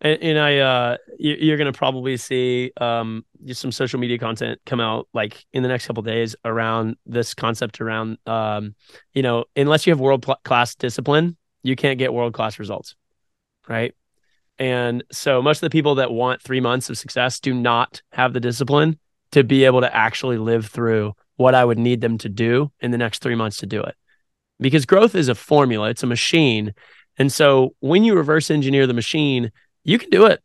And, 0.00 0.22
and 0.22 0.38
i 0.38 0.58
uh 0.58 0.96
you, 1.18 1.36
you're 1.38 1.56
going 1.56 1.72
to 1.72 1.76
probably 1.76 2.16
see 2.16 2.72
um 2.80 3.24
just 3.44 3.60
some 3.60 3.72
social 3.72 3.98
media 3.98 4.18
content 4.18 4.60
come 4.66 4.80
out 4.80 5.08
like 5.12 5.44
in 5.52 5.62
the 5.62 5.68
next 5.68 5.86
couple 5.86 6.02
days 6.02 6.36
around 6.44 6.96
this 7.06 7.34
concept 7.34 7.80
around 7.80 8.18
um 8.26 8.74
you 9.14 9.22
know 9.22 9.44
unless 9.56 9.86
you 9.86 9.92
have 9.92 10.00
world 10.00 10.22
pl- 10.22 10.38
class 10.44 10.74
discipline 10.74 11.36
you 11.62 11.76
can't 11.76 11.98
get 11.98 12.12
world 12.12 12.34
class 12.34 12.58
results 12.58 12.94
right 13.68 13.94
and 14.58 15.04
so 15.12 15.42
most 15.42 15.58
of 15.58 15.62
the 15.62 15.70
people 15.70 15.96
that 15.96 16.10
want 16.10 16.42
three 16.42 16.60
months 16.60 16.88
of 16.88 16.96
success 16.96 17.40
do 17.40 17.52
not 17.52 18.02
have 18.12 18.32
the 18.32 18.40
discipline 18.40 18.98
to 19.32 19.44
be 19.44 19.64
able 19.64 19.80
to 19.80 19.94
actually 19.94 20.38
live 20.38 20.66
through 20.66 21.12
what 21.36 21.54
I 21.54 21.64
would 21.64 21.78
need 21.78 22.00
them 22.00 22.18
to 22.18 22.28
do 22.28 22.72
in 22.80 22.90
the 22.90 22.98
next 22.98 23.22
three 23.22 23.34
months 23.34 23.58
to 23.58 23.66
do 23.66 23.82
it. 23.82 23.94
Because 24.58 24.86
growth 24.86 25.14
is 25.14 25.28
a 25.28 25.34
formula, 25.34 25.90
it's 25.90 26.02
a 26.02 26.06
machine. 26.06 26.72
And 27.18 27.30
so 27.30 27.74
when 27.80 28.04
you 28.04 28.14
reverse 28.14 28.50
engineer 28.50 28.86
the 28.86 28.94
machine, 28.94 29.52
you 29.86 29.98
can 29.98 30.10
do 30.10 30.26
it. 30.26 30.42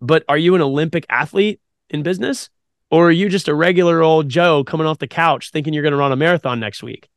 But 0.00 0.24
are 0.28 0.36
you 0.36 0.54
an 0.54 0.60
Olympic 0.60 1.06
athlete 1.08 1.60
in 1.88 2.02
business? 2.02 2.50
Or 2.90 3.08
are 3.08 3.12
you 3.12 3.28
just 3.28 3.48
a 3.48 3.54
regular 3.54 4.02
old 4.02 4.28
Joe 4.28 4.62
coming 4.62 4.86
off 4.86 4.98
the 4.98 5.06
couch 5.06 5.50
thinking 5.50 5.72
you're 5.72 5.82
going 5.82 5.92
to 5.92 5.98
run 5.98 6.12
a 6.12 6.16
marathon 6.16 6.60
next 6.60 6.82
week? 6.82 7.08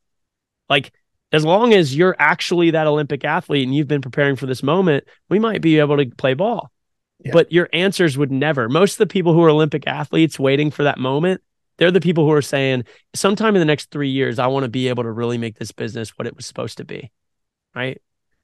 Like, 0.68 0.92
as 1.30 1.44
long 1.44 1.74
as 1.74 1.94
you're 1.94 2.16
actually 2.18 2.70
that 2.70 2.86
Olympic 2.86 3.24
athlete 3.24 3.64
and 3.64 3.74
you've 3.74 3.88
been 3.88 4.00
preparing 4.00 4.34
for 4.34 4.46
this 4.46 4.62
moment, 4.62 5.04
we 5.28 5.38
might 5.38 5.60
be 5.60 5.78
able 5.78 5.98
to 5.98 6.06
play 6.16 6.34
ball. 6.34 6.70
Yeah. 7.22 7.32
But 7.32 7.52
your 7.52 7.68
answers 7.72 8.16
would 8.16 8.32
never. 8.32 8.68
Most 8.68 8.92
of 8.92 8.98
the 8.98 9.12
people 9.12 9.34
who 9.34 9.42
are 9.42 9.50
Olympic 9.50 9.86
athletes 9.86 10.38
waiting 10.38 10.70
for 10.70 10.84
that 10.84 10.98
moment, 10.98 11.42
they're 11.76 11.90
the 11.90 12.00
people 12.00 12.24
who 12.24 12.32
are 12.32 12.42
saying, 12.42 12.84
sometime 13.14 13.54
in 13.56 13.60
the 13.60 13.66
next 13.66 13.90
three 13.90 14.10
years, 14.10 14.38
I 14.38 14.46
want 14.46 14.64
to 14.64 14.70
be 14.70 14.88
able 14.88 15.02
to 15.02 15.12
really 15.12 15.38
make 15.38 15.58
this 15.58 15.72
business 15.72 16.10
what 16.10 16.26
it 16.26 16.34
was 16.34 16.46
supposed 16.46 16.78
to 16.78 16.84
be. 16.84 17.10
Right. 17.74 18.00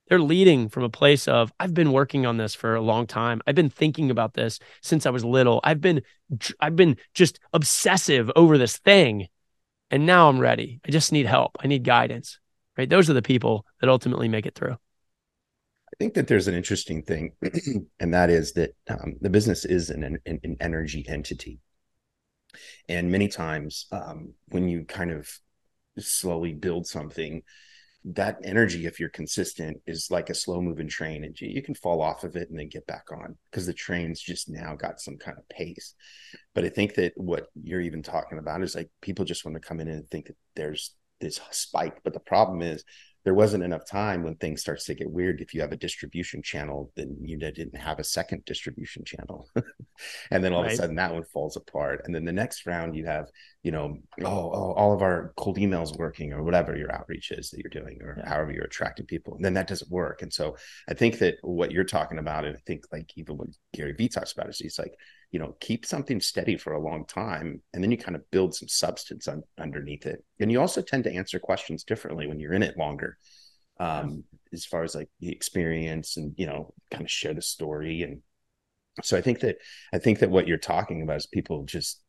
They're 0.08 0.20
leading 0.20 0.68
from 0.68 0.82
a 0.82 0.90
place 0.90 1.26
of, 1.28 1.52
I've 1.58 1.72
been 1.72 1.92
working 1.92 2.26
on 2.26 2.36
this 2.36 2.54
for 2.54 2.74
a 2.74 2.80
long 2.80 3.06
time. 3.06 3.40
I've 3.46 3.54
been 3.54 3.70
thinking 3.70 4.10
about 4.10 4.34
this 4.34 4.58
since 4.82 5.06
I 5.06 5.10
was 5.10 5.24
little. 5.24 5.60
I've 5.64 5.80
been, 5.80 6.02
I've 6.60 6.76
been 6.76 6.96
just 7.14 7.40
obsessive 7.52 8.30
over 8.36 8.58
this 8.58 8.76
thing. 8.76 9.28
And 9.90 10.06
now 10.06 10.28
I'm 10.28 10.38
ready. 10.38 10.80
I 10.86 10.90
just 10.90 11.12
need 11.12 11.26
help. 11.26 11.56
I 11.60 11.68
need 11.68 11.84
guidance. 11.84 12.38
Right. 12.76 12.90
Those 12.90 13.08
are 13.08 13.14
the 13.14 13.22
people 13.22 13.64
that 13.80 13.88
ultimately 13.88 14.28
make 14.28 14.46
it 14.46 14.54
through. 14.54 14.72
I 14.72 15.96
think 15.98 16.14
that 16.14 16.26
there's 16.26 16.48
an 16.48 16.56
interesting 16.56 17.02
thing, 17.02 17.32
and 18.00 18.12
that 18.12 18.28
is 18.28 18.52
that 18.54 18.74
um, 18.88 19.14
the 19.20 19.30
business 19.30 19.64
is 19.64 19.90
an, 19.90 20.18
an, 20.26 20.40
an 20.42 20.56
energy 20.58 21.06
entity. 21.08 21.60
And 22.88 23.12
many 23.12 23.28
times, 23.28 23.86
um, 23.92 24.34
when 24.48 24.68
you 24.68 24.84
kind 24.86 25.12
of 25.12 25.30
slowly 25.98 26.52
build 26.52 26.88
something, 26.88 27.42
that 28.04 28.38
energy, 28.44 28.86
if 28.86 29.00
you're 29.00 29.08
consistent, 29.08 29.80
is 29.86 30.10
like 30.10 30.28
a 30.28 30.34
slow 30.34 30.60
moving 30.60 30.88
train, 30.88 31.24
and 31.24 31.40
you, 31.40 31.48
you 31.48 31.62
can 31.62 31.74
fall 31.74 32.02
off 32.02 32.22
of 32.22 32.36
it 32.36 32.50
and 32.50 32.58
then 32.58 32.68
get 32.68 32.86
back 32.86 33.06
on 33.10 33.36
because 33.50 33.66
the 33.66 33.72
train's 33.72 34.20
just 34.20 34.48
now 34.48 34.74
got 34.74 35.00
some 35.00 35.16
kind 35.16 35.38
of 35.38 35.48
pace. 35.48 35.94
But 36.54 36.64
I 36.64 36.68
think 36.68 36.94
that 36.96 37.12
what 37.16 37.46
you're 37.54 37.80
even 37.80 38.02
talking 38.02 38.38
about 38.38 38.62
is 38.62 38.74
like 38.74 38.90
people 39.00 39.24
just 39.24 39.44
want 39.44 39.54
to 39.54 39.66
come 39.66 39.80
in 39.80 39.88
and 39.88 40.08
think 40.10 40.26
that 40.26 40.36
there's 40.54 40.94
this 41.20 41.40
spike. 41.50 41.98
But 42.04 42.12
the 42.12 42.20
problem 42.20 42.60
is 42.60 42.84
there 43.24 43.34
wasn't 43.34 43.64
enough 43.64 43.87
time 43.87 44.22
when 44.22 44.37
things 44.37 44.60
starts 44.60 44.84
to 44.84 44.94
get 44.94 45.10
weird. 45.10 45.40
If 45.40 45.54
you 45.54 45.62
have 45.62 45.72
a 45.72 45.76
distribution 45.76 46.42
channel, 46.42 46.92
then 46.94 47.16
you 47.22 47.38
didn't 47.38 47.76
have 47.76 47.98
a 47.98 48.04
second 48.04 48.44
distribution 48.44 49.02
channel, 49.04 49.48
and 50.30 50.44
then 50.44 50.52
all 50.52 50.64
of 50.64 50.70
a 50.70 50.76
sudden 50.76 50.96
that 50.96 51.12
one 51.12 51.24
falls 51.24 51.56
apart. 51.56 52.02
And 52.04 52.14
then 52.14 52.24
the 52.24 52.32
next 52.32 52.66
round 52.66 52.94
you 52.94 53.06
have, 53.06 53.26
you 53.62 53.72
know, 53.72 53.96
oh, 54.22 54.26
oh 54.26 54.72
all 54.72 54.92
of 54.92 55.00
our 55.00 55.32
cold 55.37 55.56
emails 55.56 55.96
working 55.96 56.32
or 56.32 56.42
whatever 56.42 56.76
your 56.76 56.92
outreach 56.94 57.30
is 57.30 57.50
that 57.50 57.60
you're 57.60 57.82
doing 57.82 58.02
or 58.02 58.16
Yeah. 58.18 58.28
however 58.28 58.52
you're 58.52 58.64
attracting 58.64 59.06
people. 59.06 59.34
And 59.37 59.44
then 59.44 59.54
that 59.54 59.68
doesn't 59.68 59.90
work. 59.90 60.20
And 60.20 60.32
so 60.32 60.56
I 60.88 60.94
think 60.94 61.18
that 61.18 61.37
what 61.40 61.72
you're 61.72 61.84
talking 61.84 62.18
about, 62.18 62.44
and 62.44 62.56
I 62.56 62.60
think 62.66 62.84
like 62.92 63.10
even 63.16 63.38
what 63.38 63.48
Gary 63.72 63.92
Vee 63.92 64.08
talks 64.08 64.32
about 64.32 64.50
is 64.50 64.58
he's 64.58 64.78
like, 64.78 64.94
you 65.34 65.40
know, 65.40 65.56
keep 65.58 65.84
something 65.84 66.20
steady 66.20 66.56
for 66.56 66.74
a 66.74 66.80
long 66.80 67.04
time, 67.06 67.60
and 67.72 67.82
then 67.82 67.90
you 67.90 67.98
kind 67.98 68.14
of 68.14 68.30
build 68.30 68.54
some 68.54 68.68
substance 68.68 69.26
un- 69.26 69.42
underneath 69.58 70.06
it. 70.06 70.24
And 70.38 70.48
you 70.52 70.60
also 70.60 70.80
tend 70.80 71.02
to 71.04 71.12
answer 71.12 71.40
questions 71.40 71.82
differently 71.82 72.28
when 72.28 72.38
you're 72.38 72.52
in 72.52 72.62
it 72.62 72.78
longer, 72.78 73.18
um, 73.80 74.22
as 74.52 74.64
far 74.64 74.84
as 74.84 74.94
like 74.94 75.08
the 75.18 75.32
experience 75.32 76.18
and 76.18 76.34
you 76.36 76.46
know, 76.46 76.72
kind 76.92 77.02
of 77.02 77.10
share 77.10 77.34
the 77.34 77.42
story. 77.42 78.02
And 78.02 78.22
so 79.02 79.16
I 79.16 79.22
think 79.22 79.40
that 79.40 79.56
I 79.92 79.98
think 79.98 80.20
that 80.20 80.30
what 80.30 80.46
you're 80.46 80.56
talking 80.56 81.02
about 81.02 81.16
is 81.16 81.26
people 81.26 81.64
just 81.64 82.00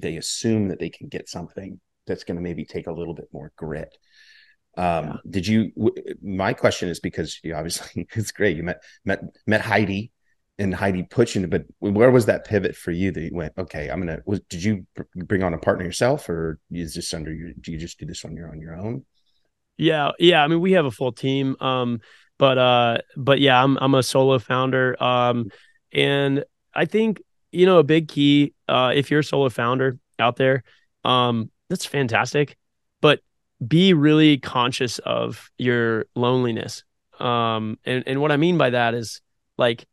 they 0.00 0.16
assume 0.16 0.68
that 0.68 0.78
they 0.78 0.90
can 0.90 1.08
get 1.08 1.28
something 1.28 1.80
that's 2.06 2.22
going 2.22 2.36
to 2.36 2.42
maybe 2.42 2.64
take 2.64 2.86
a 2.86 2.92
little 2.92 3.14
bit 3.14 3.26
more 3.32 3.50
grit. 3.56 3.92
Um, 4.76 5.04
Yeah. 5.06 5.16
Did 5.28 5.46
you? 5.48 5.72
W- 5.76 6.14
my 6.22 6.52
question 6.52 6.88
is 6.90 7.00
because 7.00 7.40
you 7.42 7.56
obviously 7.56 8.06
it's 8.14 8.30
great. 8.30 8.56
You 8.56 8.62
met 8.62 8.84
met 9.04 9.18
met 9.48 9.62
Heidi 9.62 10.12
and 10.58 10.74
Heidi 10.74 11.02
pushing, 11.02 11.48
but 11.48 11.64
where 11.78 12.10
was 12.10 12.26
that 12.26 12.44
pivot 12.44 12.76
for 12.76 12.90
you 12.90 13.10
that 13.10 13.20
you 13.20 13.30
went, 13.32 13.52
okay, 13.56 13.88
I'm 13.88 14.00
gonna. 14.00 14.20
Was 14.26 14.40
did 14.48 14.62
you 14.62 14.86
bring 15.14 15.42
on 15.42 15.54
a 15.54 15.58
partner 15.58 15.84
yourself, 15.84 16.28
or 16.28 16.58
is 16.70 16.94
this 16.94 17.14
under 17.14 17.32
your? 17.32 17.52
Do 17.60 17.72
you 17.72 17.78
just 17.78 17.98
do 17.98 18.06
this 18.06 18.24
on 18.24 18.36
your 18.36 18.50
on 18.50 18.60
your 18.60 18.76
own? 18.76 19.04
Yeah, 19.76 20.10
yeah. 20.18 20.44
I 20.44 20.48
mean, 20.48 20.60
we 20.60 20.72
have 20.72 20.84
a 20.84 20.90
full 20.90 21.12
team. 21.12 21.56
Um, 21.60 22.00
but 22.38 22.58
uh, 22.58 22.98
but 23.16 23.40
yeah, 23.40 23.62
I'm 23.62 23.76
I'm 23.78 23.94
a 23.94 24.02
solo 24.02 24.38
founder. 24.38 25.00
Um, 25.02 25.50
and 25.92 26.44
I 26.74 26.84
think 26.84 27.22
you 27.50 27.66
know 27.66 27.78
a 27.78 27.84
big 27.84 28.08
key 28.08 28.54
uh, 28.68 28.92
if 28.94 29.10
you're 29.10 29.20
a 29.20 29.24
solo 29.24 29.48
founder 29.48 29.98
out 30.18 30.36
there, 30.36 30.64
um, 31.04 31.50
that's 31.68 31.86
fantastic. 31.86 32.56
But 33.00 33.20
be 33.66 33.94
really 33.94 34.38
conscious 34.38 34.98
of 34.98 35.50
your 35.56 36.06
loneliness. 36.14 36.84
Um, 37.18 37.78
and 37.84 38.04
and 38.06 38.20
what 38.20 38.32
I 38.32 38.36
mean 38.36 38.58
by 38.58 38.70
that 38.70 38.94
is 38.94 39.20
like, 39.56 39.86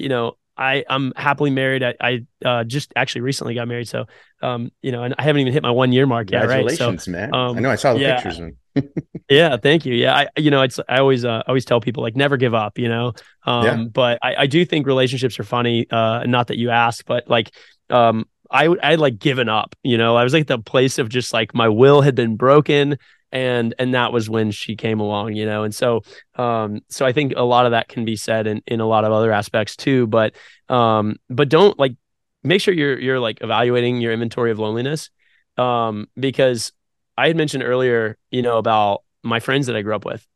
you 0.00 0.08
know, 0.08 0.36
I 0.56 0.84
I'm 0.88 1.12
happily 1.16 1.50
married. 1.50 1.82
I, 1.82 1.94
I 2.00 2.26
uh, 2.44 2.64
just 2.64 2.92
actually 2.94 3.22
recently 3.22 3.54
got 3.54 3.66
married, 3.66 3.88
so 3.88 4.04
um, 4.42 4.70
you 4.82 4.92
know, 4.92 5.02
and 5.02 5.14
I 5.18 5.22
haven't 5.22 5.40
even 5.40 5.52
hit 5.52 5.62
my 5.62 5.70
one 5.70 5.90
year 5.90 6.06
mark 6.06 6.30
yet. 6.30 6.46
Right? 6.46 6.70
So, 6.70 6.96
man. 7.10 7.34
Um, 7.34 7.56
I 7.56 7.60
know 7.60 7.70
I 7.70 7.76
saw 7.76 7.94
the 7.94 8.00
yeah. 8.00 8.20
pictures. 8.20 8.52
yeah, 9.30 9.56
thank 9.56 9.86
you. 9.86 9.94
Yeah, 9.94 10.14
I 10.14 10.28
you 10.36 10.50
know, 10.50 10.62
it's 10.62 10.78
I 10.88 10.98
always 10.98 11.24
uh, 11.24 11.42
always 11.46 11.64
tell 11.64 11.80
people 11.80 12.02
like 12.02 12.14
never 12.14 12.36
give 12.36 12.54
up. 12.54 12.78
You 12.78 12.88
know, 12.88 13.12
um, 13.44 13.64
yeah. 13.64 13.84
but 13.84 14.18
I, 14.22 14.34
I 14.36 14.46
do 14.46 14.64
think 14.64 14.86
relationships 14.86 15.38
are 15.40 15.44
funny. 15.44 15.86
Uh, 15.90 16.24
not 16.26 16.48
that 16.48 16.58
you 16.58 16.70
ask, 16.70 17.04
but 17.06 17.26
like 17.28 17.50
um, 17.88 18.26
I 18.50 18.66
I 18.82 18.96
like 18.96 19.18
given 19.18 19.48
up. 19.48 19.74
You 19.82 19.96
know, 19.96 20.16
I 20.16 20.24
was 20.24 20.34
like 20.34 20.46
the 20.46 20.58
place 20.58 20.98
of 20.98 21.08
just 21.08 21.32
like 21.32 21.54
my 21.54 21.68
will 21.68 22.02
had 22.02 22.14
been 22.14 22.36
broken 22.36 22.98
and 23.32 23.74
and 23.78 23.94
that 23.94 24.12
was 24.12 24.28
when 24.28 24.50
she 24.50 24.76
came 24.76 25.00
along 25.00 25.34
you 25.34 25.46
know? 25.46 25.64
And 25.64 25.74
so 25.74 26.02
um 26.36 26.80
so 26.88 27.06
i 27.06 27.12
think 27.12 27.34
a 27.36 27.42
lot 27.42 27.66
of 27.66 27.72
that 27.72 27.88
can 27.88 28.04
be 28.04 28.16
said 28.16 28.46
in 28.46 28.62
in 28.66 28.80
a 28.80 28.86
lot 28.86 29.04
of 29.04 29.12
other 29.12 29.32
aspects 29.32 29.76
too 29.76 30.06
but 30.06 30.34
um 30.68 31.16
but 31.28 31.48
don't 31.48 31.78
like 31.78 31.94
make 32.42 32.60
sure 32.60 32.74
you're 32.74 32.98
you're 32.98 33.20
like 33.20 33.42
evaluating 33.42 34.00
your 34.00 34.12
inventory 34.12 34.50
of 34.50 34.58
loneliness 34.58 35.10
um 35.56 36.06
because 36.18 36.72
i 37.16 37.26
had 37.26 37.36
mentioned 37.36 37.62
earlier 37.62 38.16
you 38.30 38.42
know 38.42 38.58
about 38.58 39.02
my 39.22 39.40
friends 39.40 39.66
that 39.66 39.76
i 39.76 39.82
grew 39.82 39.94
up 39.94 40.04
with 40.04 40.26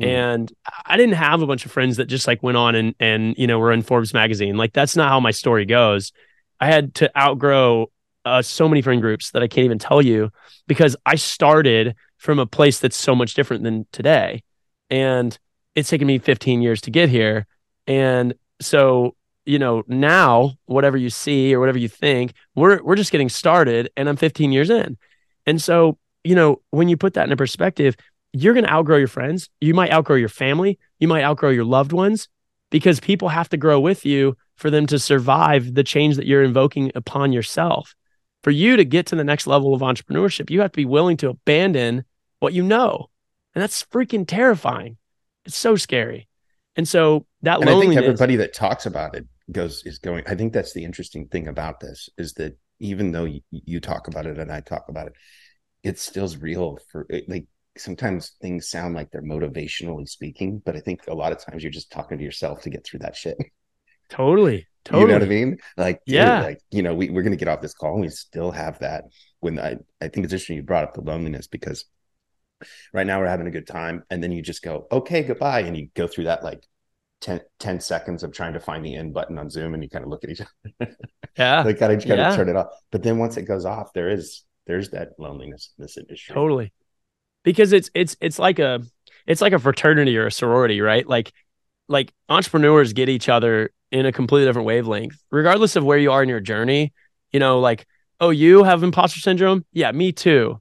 mm. 0.00 0.06
and 0.06 0.52
i 0.86 0.96
didn't 0.96 1.14
have 1.14 1.42
a 1.42 1.46
bunch 1.46 1.64
of 1.64 1.72
friends 1.72 1.96
that 1.98 2.06
just 2.06 2.26
like 2.26 2.42
went 2.42 2.56
on 2.56 2.74
and 2.74 2.94
and 2.98 3.34
you 3.38 3.46
know 3.46 3.58
were 3.58 3.72
in 3.72 3.82
forbes 3.82 4.12
magazine. 4.12 4.56
Like 4.56 4.72
that's 4.72 4.96
not 4.96 5.08
how 5.08 5.20
my 5.20 5.30
story 5.30 5.64
goes. 5.66 6.12
I 6.60 6.66
had 6.66 6.94
to 6.96 7.10
outgrow 7.18 7.90
uh, 8.24 8.40
so 8.40 8.68
many 8.68 8.82
friend 8.82 9.00
groups 9.00 9.30
that 9.32 9.42
i 9.42 9.48
can't 9.48 9.64
even 9.64 9.78
tell 9.78 10.02
you 10.02 10.30
because 10.66 10.96
i 11.06 11.14
started 11.14 11.94
from 12.22 12.38
a 12.38 12.46
place 12.46 12.78
that's 12.78 12.96
so 12.96 13.16
much 13.16 13.34
different 13.34 13.64
than 13.64 13.84
today. 13.90 14.44
And 14.88 15.36
it's 15.74 15.88
taken 15.88 16.06
me 16.06 16.18
15 16.18 16.62
years 16.62 16.80
to 16.82 16.92
get 16.92 17.08
here. 17.08 17.48
And 17.88 18.34
so, 18.60 19.16
you 19.44 19.58
know, 19.58 19.82
now 19.88 20.52
whatever 20.66 20.96
you 20.96 21.10
see 21.10 21.52
or 21.52 21.58
whatever 21.58 21.78
you 21.78 21.88
think, 21.88 22.32
we're 22.54 22.80
we're 22.80 22.94
just 22.94 23.10
getting 23.10 23.28
started 23.28 23.90
and 23.96 24.08
I'm 24.08 24.14
15 24.14 24.52
years 24.52 24.70
in. 24.70 24.96
And 25.46 25.60
so, 25.60 25.98
you 26.22 26.36
know, 26.36 26.62
when 26.70 26.88
you 26.88 26.96
put 26.96 27.14
that 27.14 27.28
in 27.28 27.36
perspective, 27.36 27.96
you're 28.32 28.54
going 28.54 28.66
to 28.66 28.72
outgrow 28.72 28.98
your 28.98 29.08
friends. 29.08 29.50
You 29.60 29.74
might 29.74 29.90
outgrow 29.90 30.14
your 30.14 30.28
family. 30.28 30.78
You 31.00 31.08
might 31.08 31.24
outgrow 31.24 31.50
your 31.50 31.64
loved 31.64 31.92
ones 31.92 32.28
because 32.70 33.00
people 33.00 33.30
have 33.30 33.48
to 33.48 33.56
grow 33.56 33.80
with 33.80 34.06
you 34.06 34.36
for 34.54 34.70
them 34.70 34.86
to 34.86 34.98
survive 35.00 35.74
the 35.74 35.82
change 35.82 36.14
that 36.16 36.26
you're 36.26 36.44
invoking 36.44 36.92
upon 36.94 37.32
yourself. 37.32 37.96
For 38.42 38.50
you 38.50 38.76
to 38.76 38.84
get 38.84 39.06
to 39.06 39.16
the 39.16 39.24
next 39.24 39.46
level 39.46 39.74
of 39.74 39.82
entrepreneurship, 39.82 40.50
you 40.50 40.60
have 40.60 40.72
to 40.72 40.76
be 40.76 40.84
willing 40.84 41.16
to 41.18 41.28
abandon 41.28 42.04
what 42.40 42.52
you 42.52 42.62
know. 42.62 43.08
And 43.54 43.62
that's 43.62 43.84
freaking 43.84 44.26
terrifying. 44.26 44.96
It's 45.44 45.56
so 45.56 45.76
scary. 45.76 46.28
And 46.76 46.88
so 46.88 47.26
that 47.42 47.60
and 47.60 47.66
loneliness, 47.66 47.96
I 47.96 48.00
think 48.00 48.06
everybody 48.06 48.36
that 48.36 48.54
talks 48.54 48.86
about 48.86 49.14
it 49.14 49.26
goes 49.50 49.82
is 49.84 49.98
going. 49.98 50.24
I 50.26 50.34
think 50.34 50.52
that's 50.52 50.72
the 50.72 50.84
interesting 50.84 51.28
thing 51.28 51.48
about 51.48 51.80
this 51.80 52.08
is 52.16 52.32
that 52.34 52.56
even 52.80 53.12
though 53.12 53.24
you, 53.24 53.40
you 53.50 53.80
talk 53.80 54.08
about 54.08 54.26
it 54.26 54.38
and 54.38 54.50
I 54.50 54.60
talk 54.60 54.88
about 54.88 55.08
it, 55.08 55.12
it 55.82 55.98
still's 55.98 56.36
real 56.36 56.78
for 56.90 57.06
like 57.28 57.46
sometimes 57.76 58.32
things 58.40 58.68
sound 58.68 58.94
like 58.94 59.10
they're 59.10 59.22
motivationally 59.22 60.08
speaking, 60.08 60.62
but 60.64 60.76
I 60.76 60.80
think 60.80 61.06
a 61.08 61.14
lot 61.14 61.32
of 61.32 61.44
times 61.44 61.62
you're 61.62 61.72
just 61.72 61.92
talking 61.92 62.18
to 62.18 62.24
yourself 62.24 62.62
to 62.62 62.70
get 62.70 62.84
through 62.84 63.00
that 63.00 63.16
shit. 63.16 63.36
Totally. 64.12 64.66
Totally. 64.84 65.02
You 65.02 65.08
know 65.08 65.14
what 65.14 65.22
I 65.22 65.26
mean? 65.26 65.58
Like, 65.78 66.00
yeah, 66.04 66.36
dude, 66.36 66.46
like, 66.46 66.60
you 66.70 66.82
know, 66.82 66.94
we, 66.94 67.08
we're 67.08 67.22
going 67.22 67.32
to 67.32 67.38
get 67.38 67.48
off 67.48 67.62
this 67.62 67.72
call 67.72 67.94
and 67.94 68.02
we 68.02 68.08
still 68.10 68.50
have 68.50 68.78
that 68.80 69.04
when 69.40 69.58
I, 69.58 69.78
I 70.02 70.08
think 70.08 70.24
it's 70.24 70.34
interesting 70.34 70.56
you 70.56 70.62
brought 70.62 70.84
up 70.84 70.92
the 70.92 71.00
loneliness 71.00 71.46
because 71.46 71.86
right 72.92 73.06
now 73.06 73.18
we're 73.20 73.26
having 73.26 73.46
a 73.46 73.50
good 73.50 73.66
time 73.66 74.02
and 74.10 74.22
then 74.22 74.32
you 74.32 74.42
just 74.42 74.62
go 74.62 74.86
okay 74.92 75.22
goodbye 75.22 75.60
and 75.60 75.76
you 75.76 75.88
go 75.94 76.06
through 76.06 76.24
that 76.24 76.44
like 76.44 76.62
10, 77.22 77.40
10 77.58 77.80
seconds 77.80 78.22
of 78.22 78.32
trying 78.32 78.52
to 78.52 78.60
find 78.60 78.84
the 78.84 78.94
end 78.94 79.14
button 79.14 79.38
on 79.38 79.48
zoom 79.48 79.72
and 79.74 79.82
you 79.82 79.88
kind 79.88 80.04
of 80.04 80.10
look 80.10 80.24
at 80.24 80.30
each 80.30 80.42
other 80.42 80.94
yeah 81.38 81.62
like 81.62 81.78
gotta, 81.78 81.96
gotta 81.96 82.16
yeah. 82.16 82.36
turn 82.36 82.48
it 82.48 82.56
off 82.56 82.68
but 82.90 83.02
then 83.02 83.18
once 83.18 83.36
it 83.36 83.42
goes 83.42 83.64
off 83.64 83.92
there 83.94 84.10
is 84.10 84.42
there's 84.66 84.90
that 84.90 85.10
loneliness 85.18 85.72
in 85.78 85.82
this 85.82 85.96
industry 85.96 86.34
totally 86.34 86.72
because 87.42 87.72
it's 87.72 87.90
it's 87.94 88.16
it's 88.20 88.38
like 88.38 88.58
a 88.58 88.80
it's 89.26 89.40
like 89.40 89.52
a 89.52 89.58
fraternity 89.58 90.16
or 90.18 90.26
a 90.26 90.32
sorority 90.32 90.80
right 90.80 91.08
like 91.08 91.32
like 91.88 92.12
entrepreneurs 92.28 92.92
get 92.92 93.08
each 93.08 93.28
other 93.28 93.70
in 93.90 94.06
a 94.06 94.12
completely 94.12 94.46
different 94.46 94.66
wavelength 94.66 95.22
regardless 95.30 95.76
of 95.76 95.84
where 95.84 95.98
you 95.98 96.10
are 96.10 96.22
in 96.22 96.28
your 96.28 96.40
journey 96.40 96.92
you 97.32 97.40
know 97.40 97.60
like 97.60 97.86
oh 98.20 98.30
you 98.30 98.62
have 98.62 98.82
imposter 98.82 99.20
syndrome 99.20 99.64
yeah 99.72 99.92
me 99.92 100.12
too 100.12 100.60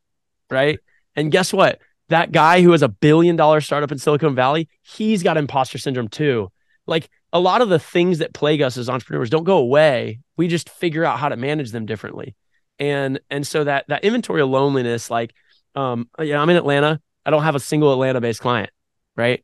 right 0.50 0.80
and 1.16 1.32
guess 1.32 1.54
what 1.54 1.80
that 2.12 2.32
guy 2.32 2.62
who 2.62 2.72
has 2.72 2.82
a 2.82 2.90
billion 2.90 3.36
dollar 3.36 3.62
startup 3.62 3.92
in 3.92 3.98
Silicon 3.98 4.36
Valley, 4.36 4.70
he's 4.84 5.24
got 5.24 5.38
imposter 5.38 5.78
syndrome 5.78 6.10
too. 6.10 6.52
Like 6.86 7.10
a 7.34 7.40
lot 7.40 7.62
of 7.62 7.70
the 7.70 7.80
things 7.80 8.20
that 8.20 8.34
plague 8.34 8.62
us 8.62 8.78
as 8.78 8.90
entrepreneurs 8.90 9.30
don't 9.30 9.46
go 9.46 9.58
away. 9.58 10.20
We 10.38 10.48
just 10.48 10.70
figure 10.70 11.06
out 11.06 11.20
how 11.20 11.30
to 11.30 11.38
manage 11.38 11.72
them 11.72 11.86
differently. 11.86 12.36
And 12.80 13.20
and 13.30 13.48
so 13.48 13.64
that 13.64 13.86
that 13.88 14.04
inventory 14.04 14.42
of 14.42 14.50
loneliness, 14.50 15.10
like 15.10 15.34
um, 15.74 16.10
yeah, 16.20 16.42
I'm 16.42 16.50
in 16.50 16.58
Atlanta. 16.58 17.00
I 17.26 17.32
don't 17.32 17.44
have 17.44 17.56
a 17.56 17.60
single 17.60 17.94
Atlanta 17.94 18.20
based 18.20 18.42
client, 18.42 18.72
right? 19.16 19.44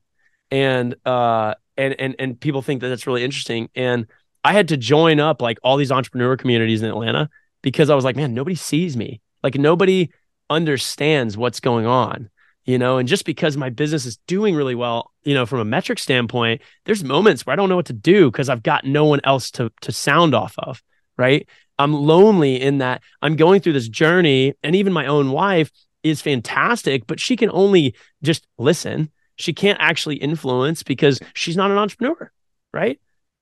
And 0.52 0.96
uh 1.06 1.56
and 1.78 1.96
and 2.00 2.16
and 2.20 2.40
people 2.40 2.62
think 2.62 2.82
that 2.82 2.90
that's 2.90 3.08
really 3.08 3.24
interesting. 3.24 3.70
And 3.76 4.08
I 4.44 4.54
had 4.54 4.68
to 4.70 4.78
join 4.78 5.20
up 5.20 5.42
like 5.42 5.60
all 5.63 5.78
these 5.78 5.92
entrepreneur 5.92 6.38
communities 6.38 6.82
in 6.82 6.90
Atlanta 6.90 7.30
because 7.62 7.90
I 7.90 7.96
was 7.96 8.06
like, 8.06 8.16
man, 8.16 8.34
nobody 8.34 8.56
sees 8.56 8.96
me. 8.96 9.22
Like 9.44 9.56
nobody 9.56 10.10
understands 10.50 11.38
what's 11.38 11.60
going 11.60 11.86
on 11.86 12.30
you 12.68 12.78
know 12.78 13.00
and 13.00 13.08
just 13.08 13.26
because 13.26 13.58
my 13.58 13.70
business 13.70 14.06
is 14.06 14.18
doing 14.28 14.54
really 14.54 14.76
well 14.76 15.12
you 15.24 15.34
know 15.34 15.46
from 15.46 15.60
a 15.60 15.66
metric 15.66 15.98
standpoint 15.98 16.62
there's 16.86 17.04
moments 17.04 17.46
where 17.46 17.54
i 17.54 17.56
don't 17.56 17.70
know 17.70 17.76
what 17.76 17.88
to 17.88 17.94
do 17.94 18.30
because 18.30 18.50
i've 18.50 18.62
got 18.62 18.86
no 18.86 19.06
one 19.06 19.20
else 19.24 19.50
to 19.50 19.72
to 19.82 19.92
sound 19.92 20.36
off 20.36 20.54
of 20.60 20.84
right 21.18 21.50
i'm 21.80 21.94
lonely 21.94 22.62
in 22.62 22.78
that 22.78 23.02
i'm 23.22 23.36
going 23.36 23.60
through 23.60 23.74
this 23.74 23.90
journey 23.90 24.54
and 24.62 24.76
even 24.76 24.94
my 24.94 25.08
own 25.08 25.32
wife 25.32 25.72
is 26.04 26.22
fantastic 26.22 27.08
but 27.08 27.20
she 27.20 27.36
can 27.36 27.50
only 27.52 27.96
just 28.22 28.46
listen 28.60 29.10
she 29.38 29.54
can't 29.54 29.80
actually 29.82 30.17
influence 30.17 30.84
because 30.84 31.19
she's 31.34 31.58
not 31.58 31.71
an 31.71 31.78
entrepreneur 31.78 32.32
right 32.73 33.00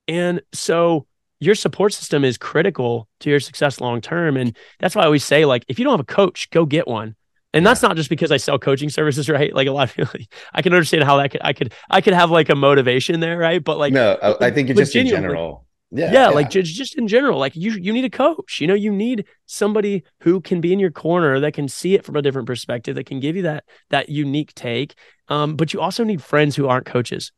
and 0.08 0.42
so 0.54 1.06
your 1.40 1.56
support 1.56 1.94
system 1.94 2.24
is 2.24 2.38
critical 2.38 3.08
to 3.20 3.30
your 3.30 3.40
success 3.40 3.82
long 3.82 4.02
term 4.02 4.38
and 4.38 4.56
that's 4.80 4.96
why 4.96 5.02
i 5.02 5.06
always 5.06 5.24
say 5.24 5.46
like 5.46 5.66
if 5.68 5.80
you 5.80 5.86
don't 5.86 5.94
have 5.94 6.00
a 6.00 6.04
coach 6.04 6.50
go 6.52 6.66
get 6.66 6.88
one 6.88 7.16
and 7.56 7.66
that's 7.66 7.82
not 7.82 7.96
just 7.96 8.10
because 8.10 8.34
I 8.34 8.38
sell 8.38 8.60
coaching 8.60 8.90
services, 8.90 9.30
right? 9.30 9.56
Like 9.56 9.68
a 9.68 9.72
lot 9.72 9.90
of 9.90 9.96
people, 9.96 10.20
I 10.54 10.62
can 10.62 10.74
understand 10.74 11.06
how 11.06 11.18
that 11.18 11.32
could, 11.32 11.42
I 11.42 11.54
could, 11.54 11.74
I 11.90 12.02
could 12.02 12.14
have 12.14 12.30
like 12.30 12.50
a 12.50 12.56
motivation 12.56 13.22
there, 13.22 13.38
right? 13.38 13.64
But 13.64 13.78
like, 13.78 13.94
no, 13.94 14.18
I 14.42 14.52
think 14.52 14.70
it's 14.70 14.78
just 14.78 14.96
in 14.96 15.08
general. 15.08 15.65
Yeah, 15.92 16.06
yeah, 16.08 16.14
yeah, 16.14 16.30
like 16.30 16.50
just 16.50 16.74
just 16.74 16.96
in 16.96 17.08
general, 17.08 17.40
like 17.40 17.56
you 17.56 17.72
you 17.72 17.94
need 17.94 18.06
a 18.06 18.10
coach. 18.10 18.60
You 18.60 18.68
know, 18.68 18.74
you 18.74 18.92
need 18.92 19.26
somebody 19.46 20.04
who 20.22 20.42
can 20.42 20.62
be 20.62 20.74
in 20.74 20.80
your 20.80 20.92
corner 20.92 21.40
that 21.40 21.54
can 21.54 21.68
see 21.68 21.94
it 21.94 22.04
from 22.04 22.16
a 22.16 22.22
different 22.22 22.48
perspective, 22.48 22.96
that 22.96 23.06
can 23.06 23.20
give 23.20 23.36
you 23.36 23.44
that 23.44 23.64
that 23.90 24.10
unique 24.10 24.54
take. 24.56 24.96
Um, 25.28 25.56
but 25.56 25.74
you 25.74 25.82
also 25.82 26.04
need 26.04 26.22
friends 26.22 26.56
who 26.56 26.68
aren't 26.68 26.86
coaches. 26.86 27.32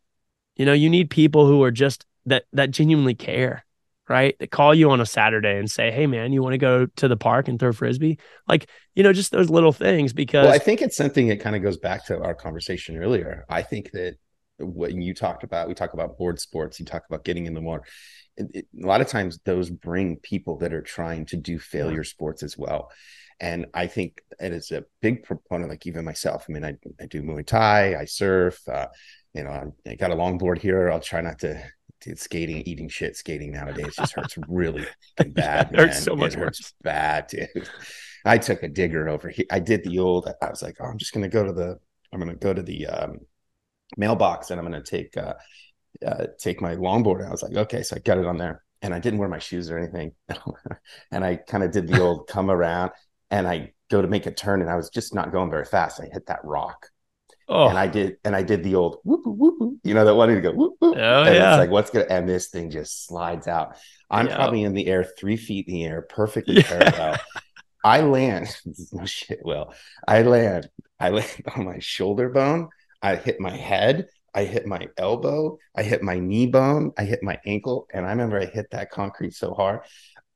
You 0.56 0.66
know, 0.66 0.74
you 0.74 0.90
need 0.90 1.10
people 1.10 1.46
who 1.46 1.62
are 1.64 1.72
just 1.72 2.06
that 2.26 2.46
that 2.54 2.72
genuinely 2.72 3.16
care 3.16 3.64
right? 4.10 4.38
That 4.40 4.52
call 4.52 4.74
you 4.74 4.90
on 4.92 5.02
a 5.02 5.06
Saturday 5.06 5.58
and 5.58 5.70
say, 5.70 5.92
"Hey, 5.92 6.08
man, 6.08 6.32
you 6.32 6.42
want 6.42 6.54
to 6.54 6.58
go 6.58 6.86
to 6.86 7.08
the 7.08 7.18
park 7.18 7.48
and 7.48 7.60
throw 7.60 7.74
frisbee?" 7.74 8.18
Like, 8.48 8.70
you 8.96 9.04
know, 9.04 9.14
just 9.14 9.32
those 9.32 9.50
little 9.50 9.74
things. 9.74 10.14
Because 10.14 10.46
well, 10.46 10.54
I 10.54 10.60
think 10.60 10.82
it's 10.82 10.96
something 10.96 11.28
that 11.28 11.40
kind 11.40 11.56
of 11.56 11.62
goes 11.62 11.78
back 11.78 12.06
to 12.06 12.20
our 12.22 12.34
conversation 12.34 12.98
earlier. 12.98 13.46
I 13.50 13.62
think 13.62 13.92
that 13.92 14.18
when 14.60 15.02
you 15.02 15.14
talked 15.14 15.44
about, 15.44 15.68
we 15.68 15.74
talk 15.74 15.94
about 15.94 16.18
board 16.18 16.40
sports, 16.40 16.80
you 16.80 16.86
talk 16.86 17.04
about 17.10 17.24
getting 17.24 17.46
in 17.46 17.54
the 17.54 17.62
water 17.62 17.84
It, 18.36 18.48
it, 18.54 18.68
a 18.84 18.86
lot 18.86 19.02
of 19.02 19.08
times, 19.08 19.40
those 19.46 19.70
bring 19.70 20.18
people 20.18 20.58
that 20.60 20.74
are 20.74 20.82
trying 20.82 21.26
to 21.28 21.38
do 21.38 21.60
failure 21.60 21.98
yeah. 21.98 22.10
sports 22.10 22.44
as 22.44 22.58
well. 22.58 22.92
And 23.40 23.68
I 23.74 23.88
think 23.88 24.22
it 24.40 24.52
is 24.52 24.72
a 24.72 24.84
big 25.02 25.24
proponent, 25.24 25.70
like 25.70 25.86
even 25.86 26.06
myself. 26.06 26.46
I 26.50 26.54
mean, 26.54 26.66
I, 26.66 26.74
I 27.00 27.06
do 27.06 27.22
Muay 27.22 27.46
Thai, 27.46 27.96
I 27.96 28.06
surf, 28.06 28.60
uh, 28.68 28.88
you 29.34 29.44
know, 29.44 29.52
I, 29.52 29.92
I 29.92 29.96
got 29.96 30.12
a 30.12 30.16
longboard 30.16 30.58
here. 30.58 30.92
I'll 30.92 31.00
try 31.00 31.22
not 31.22 31.40
to 31.40 31.64
dude, 32.02 32.20
skating, 32.20 32.62
eating 32.62 32.90
shit, 32.90 33.16
skating 33.16 33.52
nowadays 33.52 33.96
just 33.96 34.14
hurts 34.14 34.38
really 34.48 34.86
bad. 35.28 35.70
it 35.72 35.80
hurts 35.80 36.04
so 36.04 36.16
much 36.16 36.34
it 36.34 36.40
worse. 36.40 36.74
bad, 36.82 37.28
dude. 37.28 37.70
I 38.26 38.38
took 38.38 38.64
a 38.64 38.68
digger 38.68 39.08
over 39.08 39.30
here. 39.30 39.46
I 39.52 39.60
did 39.60 39.84
the 39.84 40.00
old. 40.00 40.28
I 40.42 40.50
was 40.50 40.62
like, 40.62 40.78
oh, 40.80 40.86
I'm 40.86 40.98
just 40.98 41.14
gonna 41.14 41.30
go 41.30 41.44
to 41.44 41.54
the. 41.54 41.78
I'm 42.12 42.20
gonna 42.20 42.36
go 42.36 42.54
to 42.54 42.62
the 42.62 42.88
um, 42.88 43.20
mailbox 43.96 44.52
and 44.52 44.60
I'm 44.60 44.66
gonna 44.66 44.84
take 44.84 45.16
uh, 45.18 45.36
uh, 46.06 46.28
take 46.40 46.62
my 46.62 46.76
longboard. 46.76 47.20
And 47.20 47.28
I 47.28 47.32
was 47.32 47.44
like, 47.44 47.56
okay, 47.56 47.84
so 47.84 47.96
I 47.96 48.00
got 48.00 48.18
it 48.18 48.26
on 48.26 48.38
there, 48.38 48.64
and 48.82 48.94
I 48.94 49.00
didn't 49.00 49.20
wear 49.20 49.30
my 49.30 49.40
shoes 49.40 49.70
or 49.72 49.78
anything, 49.78 50.14
and 51.12 51.24
I 51.24 51.38
kind 51.38 51.64
of 51.64 51.72
did 51.72 51.88
the 51.88 52.00
old 52.00 52.28
come 52.28 52.52
around, 52.52 52.92
and 53.32 53.48
I 53.48 53.74
go 53.90 54.02
to 54.02 54.08
make 54.08 54.26
a 54.26 54.32
turn, 54.32 54.62
and 54.62 54.70
I 54.70 54.76
was 54.76 54.90
just 54.90 55.16
not 55.16 55.32
going 55.32 55.50
very 55.50 55.66
fast. 55.66 56.02
I 56.02 56.08
hit 56.12 56.28
that 56.28 56.44
rock, 56.44 56.90
Oh, 57.50 57.70
and 57.70 57.78
I 57.78 57.88
did, 57.88 58.18
and 58.24 58.36
I 58.36 58.44
did 58.44 58.64
the 58.64 58.76
old 58.76 58.98
whoop 59.04 59.22
whoop 59.26 59.56
whoop, 59.60 59.80
you 59.84 59.94
know, 59.94 60.06
that 60.06 60.16
one 60.16 60.30
to 60.30 60.42
go 60.42 60.52
whoop 60.52 60.76
whoop. 60.80 60.98
Oh, 60.98 61.24
and 61.24 61.36
yeah. 61.36 61.50
it's 61.50 61.58
like 61.58 61.70
what's 61.70 61.90
gonna, 61.90 62.06
and 62.10 62.28
this 62.28 62.48
thing 62.50 62.70
just 62.70 63.06
slides 63.08 63.48
out. 63.48 63.78
I'm 64.10 64.28
Yeah. 64.28 64.36
probably 64.36 64.64
in 64.64 64.74
the 64.74 64.88
air, 64.88 65.04
three 65.04 65.38
feet 65.38 65.68
in 65.68 65.74
the 65.74 65.86
air, 65.86 66.02
perfectly 66.04 66.56
Yeah. 66.56 66.64
parallel. 66.64 67.22
I 67.84 68.02
land, 68.02 68.48
this 68.66 68.80
is 68.80 68.94
no 68.94 69.06
shit, 69.06 69.40
Well, 69.44 69.74
I 70.08 70.24
land, 70.24 70.70
I 71.00 71.10
land 71.10 71.44
on 71.56 71.66
my 71.66 71.80
shoulder 71.80 72.30
bone. 72.30 72.70
I 73.02 73.16
hit 73.16 73.40
my 73.40 73.56
head. 73.56 74.08
I 74.34 74.44
hit 74.44 74.68
my 74.68 74.88
elbow. 74.98 75.58
I 75.76 75.84
hit 75.84 76.04
my 76.04 76.20
knee 76.20 76.48
bone. 76.48 76.92
I 76.98 77.06
hit 77.06 77.24
my 77.24 77.40
ankle. 77.46 77.88
And 77.94 78.06
I 78.06 78.10
remember 78.10 78.40
I 78.40 78.46
hit 78.46 78.68
that 78.72 78.92
concrete 78.92 79.34
so 79.34 79.54
hard. 79.54 79.82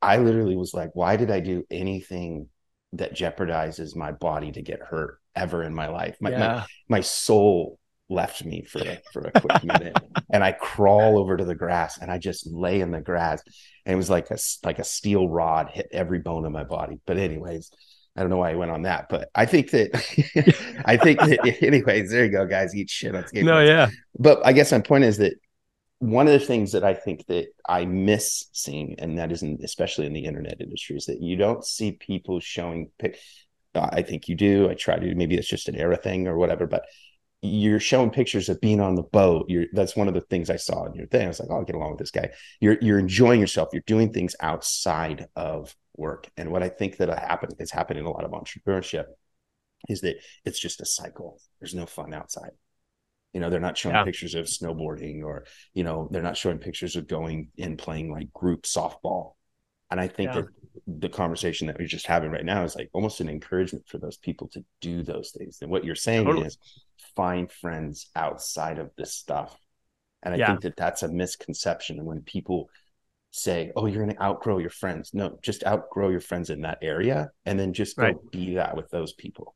I 0.01 0.18
literally 0.18 0.55
was 0.55 0.74
like, 0.74 0.89
why 0.93 1.16
did 1.16 1.30
I 1.30 1.39
do 1.39 1.64
anything 1.70 2.47
that 2.93 3.16
jeopardizes 3.16 3.95
my 3.95 4.12
body 4.12 4.51
to 4.53 4.62
get 4.62 4.80
hurt 4.80 5.20
ever 5.36 5.64
in 5.64 5.76
my 5.76 5.88
life? 5.88 6.18
My, 6.20 6.32
my, 6.32 6.38
yeah. 6.38 6.66
my 6.89 7.01
soul 7.01 7.78
left 8.12 8.43
me 8.43 8.64
for 8.64 8.80
a, 8.80 9.01
for 9.14 9.32
a 9.34 9.39
quick 9.39 9.64
minute 9.64 9.97
and 10.32 10.43
I 10.43 10.51
crawl 10.51 11.18
over 11.18 11.38
to 11.38 11.45
the 11.45 11.55
grass 11.55 11.97
and 11.97 12.12
I 12.12 12.18
just 12.18 12.45
lay 12.45 12.82
in 12.82 12.91
the 12.91 12.99
grass 12.99 13.41
and 13.86 13.93
it 13.93 13.95
was 13.95 14.09
like 14.09 14.30
a 14.32 14.38
like 14.66 14.80
a 14.80 14.84
steel 14.84 15.30
rod 15.30 15.70
hit 15.72 15.88
every 15.93 16.20
bone 16.20 16.45
in 16.45 16.51
my 16.51 16.66
body 16.66 16.99
but 17.05 17.18
anyways 17.18 17.72
I 18.16 18.22
don't 18.22 18.30
know 18.30 18.38
why 18.38 18.51
I 18.51 18.55
went 18.55 18.72
on 18.72 18.84
that 18.84 19.07
but 19.09 19.30
I 19.36 19.45
think 19.45 19.72
that 19.72 19.91
I 20.86 20.97
think 20.97 21.20
that 21.20 21.57
anyways 21.64 22.12
there 22.12 22.26
you 22.26 22.32
go 22.32 22.45
guys 22.45 22.76
eat 22.76 22.89
shit 22.89 23.16
on 23.16 23.24
skateboards 23.24 23.43
No, 23.43 23.59
yeah. 23.59 23.89
but 24.20 24.45
I 24.45 24.53
guess 24.53 24.72
my 24.72 24.80
point 24.82 25.05
is 25.05 25.18
that 25.18 25.34
one 25.99 26.26
of 26.26 26.34
the 26.34 26.45
things 26.45 26.72
that 26.72 26.84
I 26.84 26.95
think 26.95 27.28
that 27.28 27.49
I 27.70 27.86
miss 27.86 28.47
seeing, 28.53 28.95
and 28.97 29.20
that 29.20 29.32
isn't 29.32 29.64
especially 29.64 30.07
in 30.07 30.14
the 30.14 30.26
internet 30.26 30.59
industry, 30.59 30.95
is 30.97 31.05
that 31.05 31.22
you 31.22 31.36
don't 31.36 31.64
see 31.64 31.91
people 31.91 32.39
showing. 32.39 32.89
Pic- 32.97 33.20
uh, 33.76 33.88
I 33.91 34.01
think 34.01 34.28
you 34.28 34.36
do. 34.36 34.68
I 34.68 34.74
try 34.74 34.97
to. 34.97 35.14
Maybe 35.16 35.36
it's 35.36 35.47
just 35.47 35.70
an 35.70 35.76
era 35.76 35.95
thing 35.95 36.28
or 36.28 36.39
whatever. 36.39 36.66
But 36.66 36.86
you're 37.43 37.80
showing 37.80 38.09
pictures 38.09 38.49
of 38.49 38.59
being 38.62 38.82
on 38.82 38.95
the 38.95 39.03
boat. 39.03 39.45
You're 39.47 39.66
that's 39.74 39.95
one 39.95 40.07
of 40.07 40.16
the 40.16 40.22
things 40.22 40.49
I 40.49 40.55
saw 40.55 40.86
in 40.86 40.95
your 40.95 41.05
thing. 41.05 41.26
I 41.26 41.28
was 41.28 41.39
like, 41.39 41.49
oh, 41.51 41.57
I'll 41.57 41.66
get 41.66 41.76
along 41.76 41.91
with 41.91 41.99
this 41.99 42.09
guy. 42.09 42.32
You're 42.59 42.78
you're 42.82 42.97
enjoying 42.97 43.39
yourself. 43.39 43.70
You're 43.72 43.84
doing 43.86 44.12
things 44.12 44.36
outside 44.41 45.28
of 45.36 45.76
work. 45.96 46.30
And 46.38 46.52
what 46.52 46.64
I 46.64 46.70
think 46.70 46.98
that 46.98 47.10
happen 47.10 47.50
is 47.60 47.72
happening 47.72 48.02
in 48.04 48.08
a 48.08 48.12
lot 48.12 48.24
of 48.24 48.32
entrepreneurship 48.32 49.06
is 49.89 50.02
that 50.02 50.18
it's 50.46 50.60
just 50.60 50.82
a 50.82 50.86
cycle. 50.86 51.39
There's 51.60 51.76
no 51.76 51.86
fun 51.86 52.14
outside. 52.14 52.52
You 53.34 53.39
know, 53.39 53.50
they're 53.50 53.60
not 53.60 53.78
showing 53.78 53.96
Yeah. 53.96 54.04
pictures 54.04 54.36
of 54.36 54.46
snowboarding 54.46 55.24
or, 55.24 55.46
you 55.74 55.84
know, 55.84 56.10
they're 56.12 56.22
not 56.22 56.38
showing 56.38 56.58
pictures 56.58 56.96
of 56.96 57.08
going 57.08 57.50
and 57.58 57.78
playing 57.78 58.12
like 58.12 58.32
group 58.34 58.64
softball. 58.64 59.34
And 59.89 60.00
I 60.00 60.08
think 60.08 60.34
Yeah. 60.34 60.42
that 60.42 60.48
the 60.88 61.10
conversation 61.10 61.68
that 61.68 61.78
we're 61.78 61.88
just 61.88 62.08
having 62.08 62.32
right 62.32 62.46
now 62.46 62.64
is 62.64 62.76
like 62.76 62.89
almost 62.94 63.20
an 63.22 63.30
encouragement 63.30 63.88
for 63.88 63.98
those 63.98 64.18
people 64.18 64.48
to 64.50 64.64
do 64.82 65.04
those 65.04 65.32
things. 65.32 65.60
And 65.62 65.72
what 65.72 65.86
you're 65.86 65.96
saying 65.96 66.26
Totally. 66.26 66.48
is 66.48 66.58
find 67.16 67.52
friends 67.52 68.10
outside 68.16 68.80
of 68.80 68.92
this 68.98 69.14
stuff. 69.14 69.58
And 70.24 70.34
I 70.34 70.38
Yeah. 70.38 70.48
think 70.48 70.62
that 70.62 70.78
that's 70.78 71.04
a 71.04 71.10
misconception. 71.10 71.98
And 71.98 72.08
when 72.08 72.22
people 72.22 72.70
say, 73.32 73.71
oh, 73.75 73.86
you're 73.86 74.03
going 74.03 74.15
to 74.15 74.21
outgrow 74.21 74.57
your 74.57 74.69
friends, 74.69 75.11
no, 75.13 75.39
just 75.41 75.65
outgrow 75.65 76.09
your 76.09 76.19
friends 76.19 76.49
in 76.49 76.61
that 76.61 76.79
area 76.82 77.29
and 77.45 77.59
then 77.59 77.73
just 77.73 77.97
go 77.97 78.03
Right. 78.03 78.15
be 78.32 78.55
that 78.55 78.75
with 78.75 78.89
those 78.89 79.13
people 79.13 79.55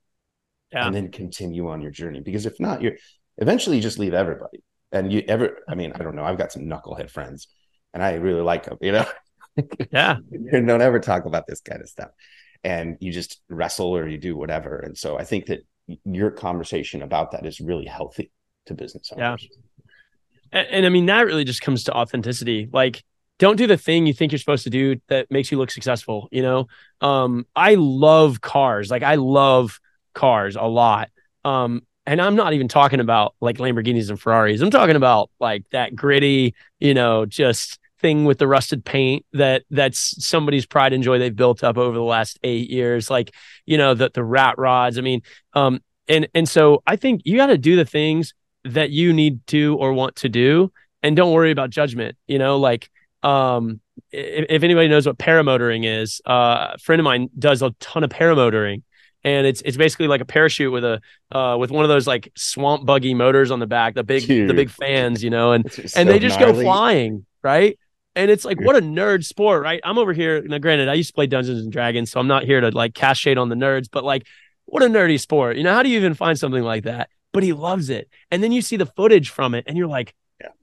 Yeah. 0.71 0.87
and 0.87 0.95
then 0.95 1.11
continue 1.11 1.67
on 1.69 1.81
your 1.81 1.91
journey. 1.91 2.21
Because 2.21 2.45
if 2.45 2.59
not, 2.59 2.81
you're 2.81 2.93
eventually 3.37 3.75
you 3.75 3.81
just 3.81 3.99
leave 3.99 4.13
everybody. 4.13 4.63
And 4.91 5.11
you 5.11 5.23
ever, 5.27 5.59
I 5.67 5.75
mean, 5.75 5.91
I 5.93 5.99
don't 5.99 6.15
know. 6.15 6.23
I've 6.23 6.37
got 6.37 6.53
some 6.53 6.63
knucklehead 6.63 7.09
friends 7.09 7.47
and 7.93 8.01
I 8.01 8.13
really 8.13 8.41
like 8.41 8.65
them, 8.65 8.77
you 8.81 8.93
know, 8.93 9.05
Yeah. 9.91 10.17
don't 10.51 10.81
ever 10.81 10.99
talk 10.99 11.25
about 11.25 11.45
this 11.47 11.61
kind 11.61 11.81
of 11.81 11.89
stuff. 11.89 12.11
And 12.63 12.97
you 12.99 13.11
just 13.11 13.41
wrestle 13.49 13.95
or 13.95 14.07
you 14.07 14.17
do 14.17 14.35
whatever. 14.37 14.79
And 14.79 14.97
so 14.97 15.17
I 15.19 15.23
think 15.23 15.47
that 15.47 15.65
your 16.03 16.31
conversation 16.31 17.01
about 17.01 17.31
that 17.31 17.45
is 17.45 17.59
really 17.59 17.85
healthy 17.85 18.31
to 18.67 18.73
business 18.73 19.11
Yeah. 19.15 19.31
owners. 19.31 19.47
And, 20.51 20.67
and 20.69 20.85
I 20.85 20.89
mean, 20.89 21.05
that 21.07 21.25
really 21.25 21.43
just 21.43 21.61
comes 21.61 21.83
to 21.85 21.93
authenticity. 21.93 22.69
Like, 22.71 23.03
don't 23.37 23.57
do 23.57 23.67
the 23.67 23.77
thing 23.77 24.05
you 24.05 24.13
think 24.13 24.31
you're 24.31 24.39
supposed 24.39 24.63
to 24.63 24.69
do 24.69 24.99
that 25.09 25.29
makes 25.29 25.51
you 25.51 25.57
look 25.57 25.71
successful. 25.71 26.27
You 26.31 26.41
know, 26.41 26.67
um, 27.01 27.45
I 27.55 27.75
love 27.75 28.41
cars. 28.41 28.89
Like, 28.89 29.03
I 29.03 29.15
love 29.15 29.79
cars 30.13 30.55
a 30.55 30.63
lot. 30.63 31.09
Um, 31.43 31.81
and 32.05 32.21
I'm 32.21 32.35
not 32.35 32.53
even 32.53 32.67
talking 32.67 32.99
about 32.99 33.35
like 33.41 33.57
Lamborghinis 33.57 34.09
and 34.09 34.19
Ferraris. 34.19 34.61
I'm 34.61 34.69
talking 34.69 34.95
about 34.95 35.31
like 35.39 35.67
that 35.71 35.95
gritty, 35.95 36.55
you 36.79 36.93
know, 36.93 37.25
just 37.25 37.79
thing 37.99 38.25
with 38.25 38.37
the 38.37 38.47
rusted 38.47 38.85
paint 38.85 39.25
that 39.33 39.63
that's 39.71 40.23
somebody's 40.25 40.65
pride 40.65 40.93
and 40.93 41.03
joy 41.03 41.17
they've 41.17 41.35
built 41.35 41.63
up 41.63 41.77
over 41.77 41.95
the 41.95 42.03
last 42.03 42.37
eight 42.43 42.69
years. 42.69 43.09
Like, 43.09 43.33
you 43.65 43.77
know, 43.77 43.95
the 43.95 44.11
the 44.13 44.23
rat 44.23 44.57
rods. 44.57 44.97
I 44.97 45.01
mean, 45.01 45.21
um, 45.53 45.81
and 46.07 46.27
and 46.33 46.47
so 46.47 46.83
I 46.85 46.95
think 46.95 47.21
you 47.25 47.37
got 47.37 47.47
to 47.47 47.57
do 47.57 47.75
the 47.75 47.85
things 47.85 48.33
that 48.65 48.89
you 48.89 49.13
need 49.13 49.45
to 49.47 49.75
or 49.79 49.93
want 49.93 50.15
to 50.17 50.29
do 50.29 50.71
and 51.03 51.15
don't 51.15 51.31
worry 51.31 51.51
about 51.51 51.69
judgment 51.69 52.17
you 52.27 52.39
know 52.39 52.57
like 52.57 52.89
um 53.25 53.79
if, 54.11 54.45
if 54.49 54.63
anybody 54.63 54.87
knows 54.87 55.05
what 55.07 55.17
paramotoring 55.17 55.83
is 55.85 56.21
uh, 56.27 56.73
a 56.73 56.77
friend 56.77 56.99
of 56.99 57.03
mine 57.03 57.29
does 57.37 57.61
a 57.61 57.71
ton 57.79 58.03
of 58.03 58.09
paramotoring 58.09 58.83
and 59.23 59.47
it's 59.47 59.61
it's 59.65 59.77
basically 59.77 60.07
like 60.07 60.21
a 60.21 60.25
parachute 60.25 60.71
with 60.71 60.83
a 60.83 61.01
uh 61.31 61.55
with 61.59 61.71
one 61.71 61.83
of 61.83 61.89
those 61.89 62.05
like 62.05 62.31
swamp 62.35 62.85
buggy 62.85 63.13
motors 63.13 63.49
on 63.51 63.59
the 63.59 63.65
back 63.67 63.95
the 63.95 64.03
big 64.03 64.23
the 64.47 64.53
big 64.53 64.69
fans 64.69 65.23
you 65.23 65.29
know 65.31 65.53
and 65.53 65.65
and 65.65 65.89
so 65.89 66.03
they 66.05 66.19
just 66.19 66.39
go 66.39 66.53
flying, 66.63 67.25
right? 67.41 67.79
And 68.15 68.31
it's 68.31 68.45
like 68.45 68.61
what 68.61 68.75
a 68.77 68.81
nerd 68.81 69.25
sport, 69.25 69.61
right? 69.63 69.81
I'm 69.83 69.97
over 69.97 70.13
here. 70.13 70.41
Now, 70.41 70.57
granted, 70.59 70.87
I 70.87 70.93
used 70.93 71.09
to 71.09 71.13
play 71.13 71.27
Dungeons 71.27 71.61
and 71.61 71.71
Dragons, 71.71 72.11
so 72.11 72.19
I'm 72.19 72.27
not 72.27 72.43
here 72.43 72.61
to 72.61 72.69
like 72.69 72.93
cast 72.93 73.19
shade 73.19 73.37
on 73.37 73.49
the 73.49 73.55
nerds, 73.55 73.87
but 73.91 74.05
like, 74.05 74.25
what 74.65 74.83
a 74.83 74.85
nerdy 74.85 75.19
sport. 75.19 75.57
You 75.57 75.63
know, 75.63 75.73
how 75.73 75.83
do 75.83 75.89
you 75.89 75.97
even 75.97 76.13
find 76.13 76.39
something 76.39 76.63
like 76.63 76.83
that? 76.83 77.09
But 77.33 77.43
he 77.43 77.51
loves 77.51 77.89
it, 77.89 78.07
and 78.31 78.41
then 78.41 78.53
you 78.53 78.61
see 78.61 78.77
the 78.77 78.85
footage 78.85 79.31
from 79.31 79.53
it, 79.53 79.65
and 79.67 79.77
you're 79.77 79.87
like, 79.87 80.13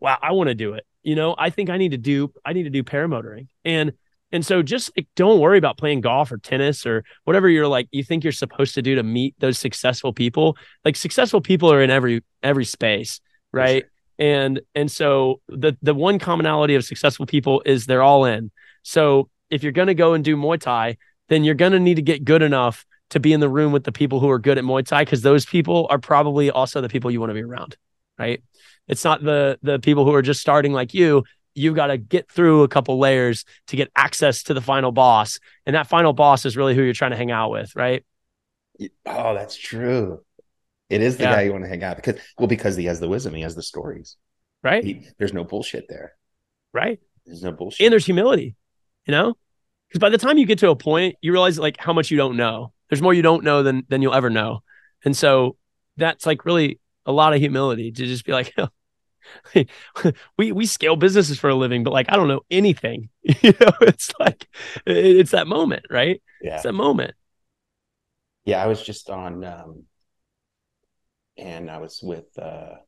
wow, 0.00 0.16
I 0.22 0.32
want 0.32 0.48
to 0.48 0.54
do 0.54 0.72
it. 0.72 0.86
You 1.02 1.16
know, 1.16 1.34
I 1.38 1.50
think 1.50 1.70
I 1.70 1.76
need 1.76 1.90
to 1.90 1.98
do, 1.98 2.32
I 2.44 2.52
need 2.52 2.64
to 2.64 2.70
do 2.70 2.82
paramotoring, 2.82 3.48
and 3.64 3.92
and 4.30 4.46
so 4.46 4.62
just 4.62 4.90
like, 4.96 5.08
don't 5.14 5.40
worry 5.40 5.58
about 5.58 5.76
playing 5.76 6.00
golf 6.00 6.32
or 6.32 6.38
tennis 6.38 6.86
or 6.86 7.04
whatever 7.24 7.48
you're 7.48 7.68
like 7.68 7.88
you 7.90 8.02
think 8.02 8.24
you're 8.24 8.32
supposed 8.32 8.74
to 8.74 8.82
do 8.82 8.94
to 8.94 9.02
meet 9.02 9.34
those 9.38 9.58
successful 9.58 10.12
people. 10.12 10.56
Like 10.84 10.96
successful 10.96 11.40
people 11.40 11.72
are 11.72 11.82
in 11.82 11.90
every 11.90 12.24
every 12.42 12.64
space, 12.64 13.20
right? 13.52 13.84
and 14.18 14.60
and 14.74 14.90
so 14.90 15.40
the 15.48 15.76
the 15.82 15.94
one 15.94 16.18
commonality 16.18 16.74
of 16.74 16.84
successful 16.84 17.26
people 17.26 17.62
is 17.66 17.86
they're 17.86 18.02
all 18.02 18.24
in 18.24 18.50
so 18.82 19.28
if 19.50 19.62
you're 19.62 19.72
going 19.72 19.88
to 19.88 19.94
go 19.94 20.14
and 20.14 20.24
do 20.24 20.36
muay 20.36 20.60
thai 20.60 20.96
then 21.28 21.44
you're 21.44 21.54
going 21.54 21.72
to 21.72 21.80
need 21.80 21.96
to 21.96 22.02
get 22.02 22.24
good 22.24 22.42
enough 22.42 22.84
to 23.10 23.18
be 23.18 23.32
in 23.32 23.40
the 23.40 23.48
room 23.48 23.72
with 23.72 23.84
the 23.84 23.92
people 23.92 24.20
who 24.20 24.30
are 24.30 24.38
good 24.38 24.58
at 24.58 24.64
muay 24.64 24.86
thai 24.86 25.04
because 25.04 25.22
those 25.22 25.44
people 25.44 25.86
are 25.90 25.98
probably 25.98 26.50
also 26.50 26.80
the 26.80 26.88
people 26.88 27.10
you 27.10 27.20
want 27.20 27.30
to 27.30 27.34
be 27.34 27.42
around 27.42 27.76
right 28.18 28.42
it's 28.88 29.04
not 29.04 29.22
the 29.22 29.58
the 29.62 29.78
people 29.78 30.04
who 30.04 30.14
are 30.14 30.22
just 30.22 30.40
starting 30.40 30.72
like 30.72 30.94
you 30.94 31.24
you've 31.54 31.74
got 31.76 31.88
to 31.88 31.98
get 31.98 32.30
through 32.30 32.62
a 32.62 32.68
couple 32.68 32.98
layers 32.98 33.44
to 33.66 33.76
get 33.76 33.90
access 33.94 34.42
to 34.44 34.54
the 34.54 34.60
final 34.60 34.92
boss 34.92 35.38
and 35.66 35.76
that 35.76 35.86
final 35.86 36.12
boss 36.12 36.46
is 36.46 36.56
really 36.56 36.74
who 36.74 36.82
you're 36.82 36.94
trying 36.94 37.10
to 37.10 37.16
hang 37.16 37.30
out 37.30 37.50
with 37.50 37.74
right 37.76 38.04
Oh, 39.06 39.34
that's 39.34 39.56
true. 39.56 40.20
It 40.90 41.02
is 41.02 41.16
the 41.16 41.24
Yeah. 41.24 41.32
guy 41.34 41.42
you 41.42 41.52
want 41.52 41.64
to 41.64 41.68
hang 41.68 41.84
out 41.84 41.96
because 41.96 42.20
well, 42.38 42.48
because 42.48 42.76
he 42.76 42.86
has 42.86 43.00
the 43.00 43.08
wisdom, 43.08 43.34
he 43.34 43.42
has 43.42 43.54
the 43.54 43.62
stories. 43.62 44.16
right 44.62 44.84
He, 44.84 45.06
there's 45.18 45.32
no 45.32 45.44
bullshit 45.44 45.86
there. 45.88 46.14
right 46.72 46.98
There's 47.26 47.42
no 47.42 47.52
bullshit. 47.52 47.84
and 47.86 47.92
there's 47.92 48.04
humility, 48.06 48.54
you 49.06 49.12
know, 49.12 49.34
because 49.88 50.00
by 50.00 50.10
the 50.10 50.18
time 50.18 50.38
you 50.38 50.46
get 50.46 50.58
to 50.60 50.70
a 50.70 50.76
point, 50.76 51.16
you 51.22 51.32
realize 51.32 51.58
like 51.58 51.76
how 51.78 51.92
much 51.92 52.10
you 52.10 52.16
don't 52.16 52.36
know. 52.36 52.72
There's 52.90 53.02
more 53.02 53.14
you 53.14 53.22
don't 53.22 53.44
know 53.44 53.62
than 53.62 53.84
than 53.88 54.02
you'll 54.02 54.14
ever 54.14 54.30
know, 54.30 54.62
and 55.04 55.16
so 55.16 55.56
that's 55.96 56.26
like 56.26 56.44
really 56.46 56.80
a 57.06 57.12
lot 57.12 57.32
of 57.34 57.40
humility 57.40 57.92
to 57.92 58.06
just 58.06 58.24
be 58.24 58.32
like, 58.32 58.54
we 60.38 60.52
we 60.52 60.66
scale 60.66 60.96
businesses 60.96 61.38
for 61.38 61.50
a 61.50 61.54
living, 61.54 61.84
but 61.84 61.92
like 61.92 62.06
I 62.10 62.16
don't 62.16 62.28
know 62.28 62.42
anything. 62.50 63.08
you 63.22 63.52
know, 63.60 63.72
it's 63.82 64.12
like 64.18 64.48
it- 64.86 64.96
it's 65.18 65.32
that 65.32 65.46
moment, 65.46 65.86
right? 65.90 66.22
yeah. 66.40 66.54
It's 66.54 66.62
that 66.64 66.72
moment. 66.74 67.14
Yeah, 68.44 68.62
I 68.62 68.66
was 68.66 68.82
just 68.82 69.10
on 69.10 69.44
um 69.44 69.86
and 71.36 71.70
I 71.70 71.78
was 71.78 72.00
with 72.02 72.26
uh 72.38 72.74
I 72.74 72.78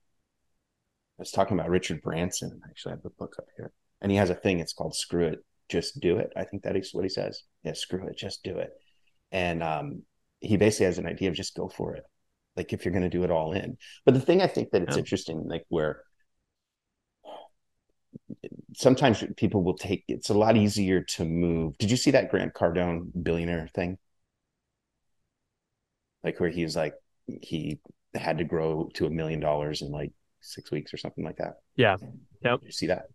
was 1.19 1.31
talking 1.31 1.59
about 1.59 1.71
Richard 1.71 2.03
Branson. 2.03 2.61
Actually, 2.69 2.93
I 2.93 2.95
have 2.97 3.03
the 3.03 3.11
book 3.11 3.35
up 3.39 3.47
here. 3.57 3.73
And 4.01 4.11
he 4.11 4.19
has 4.19 4.31
a 4.31 4.35
thing, 4.35 4.61
it's 4.61 4.73
called 4.73 4.95
Screw 4.95 5.27
It, 5.27 5.45
Just 5.69 6.01
Do 6.01 6.19
It. 6.19 6.33
I 6.37 6.45
think 6.45 6.63
that 6.65 6.77
is 6.77 6.93
what 6.93 7.05
he 7.05 7.09
says. 7.09 7.43
Yeah, 7.63 7.73
screw 7.73 8.07
it, 8.07 8.17
just 8.19 8.43
do 8.43 8.59
it. 8.59 8.71
And 9.33 9.63
um 9.63 10.03
he 10.41 10.57
basically 10.57 10.87
has 10.87 10.99
an 10.99 11.07
idea 11.07 11.31
of 11.31 11.35
just 11.35 11.57
go 11.57 11.69
for 11.69 11.95
it. 11.97 12.05
Like 12.57 12.73
if 12.73 12.85
you're 12.85 12.95
gonna 12.95 13.11
do 13.11 13.25
it 13.25 13.31
all 13.31 13.53
in. 13.53 13.77
But 14.05 14.15
the 14.15 14.21
thing 14.21 14.41
I 14.43 14.47
think 14.47 14.71
that 14.71 14.83
it's 14.83 14.97
Yeah. 14.97 15.01
interesting, 15.01 15.47
like 15.49 15.65
where 15.69 16.03
sometimes 18.77 19.23
people 19.37 19.63
will 19.63 19.77
take 19.77 20.05
it's 20.09 20.31
a 20.31 20.35
lot 20.35 20.57
easier 20.57 21.03
to 21.03 21.25
move. 21.25 21.77
Did 21.79 21.91
you 21.91 21.97
see 21.97 22.11
that 22.13 22.31
Grant 22.31 22.55
Cardone 22.55 23.11
billionaire 23.23 23.69
thing? 23.75 23.99
like 26.23 26.41
where 26.41 26.49
he's 26.49 26.75
like 26.75 26.95
he 27.43 27.79
had 28.15 28.39
to 28.39 28.45
grow 28.45 28.89
to 28.95 29.05
a 29.05 29.11
million 29.11 29.41
dollars 29.41 29.83
in 29.83 29.91
like 29.91 30.11
six 30.41 30.71
weeks 30.71 30.95
or 30.95 30.97
something 30.97 31.23
like 31.23 31.37
that. 31.37 31.57
Yeah. 31.77 31.97
Yep. 32.43 32.61
Did 32.61 32.67
you 32.67 32.73
see 32.73 32.87
that? 32.87 33.09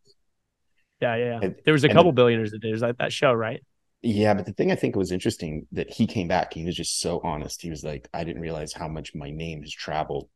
Yeah, 1.02 1.16
yeah, 1.16 1.26
yeah. 1.26 1.40
And- 1.42 1.56
There 1.66 1.72
was 1.74 1.84
a 1.84 1.88
couple 1.90 2.12
the- 2.12 2.16
billionaires 2.18 2.52
that 2.52 2.60
did 2.60 2.80
that 2.80 3.12
show, 3.12 3.34
right? 3.34 3.64
Yeah, 4.02 4.34
but 4.34 4.46
the 4.46 4.54
thing 4.54 4.72
I 4.72 4.76
think 4.76 4.96
was 4.96 5.12
interesting 5.12 5.68
that 5.74 5.90
he 5.90 6.08
came 6.08 6.28
back. 6.28 6.54
He 6.54 6.64
was 6.64 6.76
just 6.76 7.02
so 7.02 7.20
honest. 7.24 7.62
He 7.62 7.70
was 7.70 7.84
like, 7.84 8.08
I 8.14 8.24
didn't 8.24 8.42
realize 8.42 8.72
how 8.72 8.88
much 8.88 9.14
my 9.14 9.30
name 9.30 9.62
has 9.62 9.74
traveled 9.74 10.30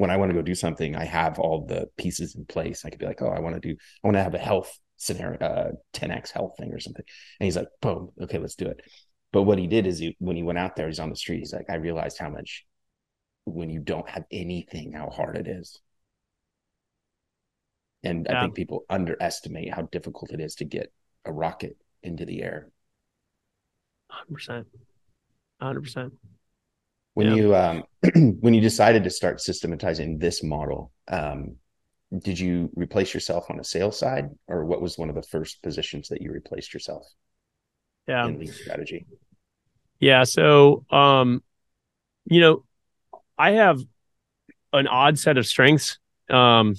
when 0.00 0.10
I 0.10 0.16
want 0.16 0.30
to 0.30 0.34
go 0.34 0.40
do 0.40 0.54
something, 0.54 0.96
I 0.96 1.04
have 1.04 1.38
all 1.38 1.66
the 1.66 1.86
pieces 1.98 2.34
in 2.34 2.46
place. 2.46 2.86
I 2.86 2.90
could 2.90 2.98
be 2.98 3.04
like, 3.04 3.20
oh, 3.20 3.28
I 3.28 3.40
want 3.40 3.54
to 3.54 3.60
do, 3.60 3.76
I 4.02 4.06
want 4.06 4.16
to 4.16 4.22
have 4.22 4.34
a 4.34 4.38
health 4.38 4.78
scenario, 4.96 5.38
uh, 5.40 5.72
10x 5.92 6.30
health 6.30 6.54
thing 6.58 6.72
or 6.72 6.80
something. 6.80 7.04
And 7.38 7.44
he's 7.44 7.56
like, 7.56 7.68
boom, 7.82 8.08
okay, 8.22 8.38
let's 8.38 8.54
do 8.54 8.64
it. 8.64 8.80
But 9.30 9.42
what 9.42 9.58
he 9.58 9.66
did 9.66 9.86
is 9.86 9.98
he, 9.98 10.16
when 10.18 10.36
he 10.36 10.42
went 10.42 10.58
out 10.58 10.74
there, 10.74 10.86
he's 10.86 11.00
on 11.00 11.10
the 11.10 11.16
street. 11.16 11.40
He's 11.40 11.52
like, 11.52 11.68
I 11.68 11.74
realized 11.74 12.16
how 12.18 12.30
much 12.30 12.64
when 13.44 13.68
you 13.68 13.80
don't 13.80 14.08
have 14.08 14.24
anything, 14.32 14.92
how 14.92 15.10
hard 15.10 15.36
it 15.36 15.46
is. 15.46 15.78
And 18.02 18.26
yeah. 18.28 18.38
I 18.38 18.42
think 18.42 18.54
people 18.54 18.86
underestimate 18.88 19.74
how 19.74 19.82
difficult 19.82 20.32
it 20.32 20.40
is 20.40 20.54
to 20.56 20.64
get 20.64 20.90
a 21.26 21.32
rocket 21.32 21.76
into 22.02 22.24
the 22.24 22.42
air. 22.42 22.70
100%. 24.30 24.64
100% 25.62 26.10
when 27.14 27.28
yeah. 27.28 27.34
you 27.34 27.54
um, 27.54 27.82
when 28.40 28.54
you 28.54 28.60
decided 28.60 29.04
to 29.04 29.10
start 29.10 29.40
systematizing 29.40 30.18
this 30.18 30.42
model 30.42 30.92
um, 31.08 31.56
did 32.18 32.38
you 32.38 32.70
replace 32.74 33.14
yourself 33.14 33.50
on 33.50 33.60
a 33.60 33.64
sales 33.64 33.98
side 33.98 34.30
or 34.48 34.64
what 34.64 34.82
was 34.82 34.98
one 34.98 35.08
of 35.08 35.14
the 35.14 35.22
first 35.22 35.62
positions 35.62 36.08
that 36.08 36.20
you 36.20 36.32
replaced 36.32 36.72
yourself 36.74 37.06
yeah 38.08 38.26
in 38.26 38.38
lead 38.38 38.52
strategy 38.52 39.06
yeah 39.98 40.24
so 40.24 40.84
um 40.90 41.42
you 42.24 42.40
know 42.40 42.64
i 43.38 43.52
have 43.52 43.78
an 44.72 44.86
odd 44.86 45.18
set 45.18 45.36
of 45.36 45.46
strengths 45.46 45.98
um 46.30 46.74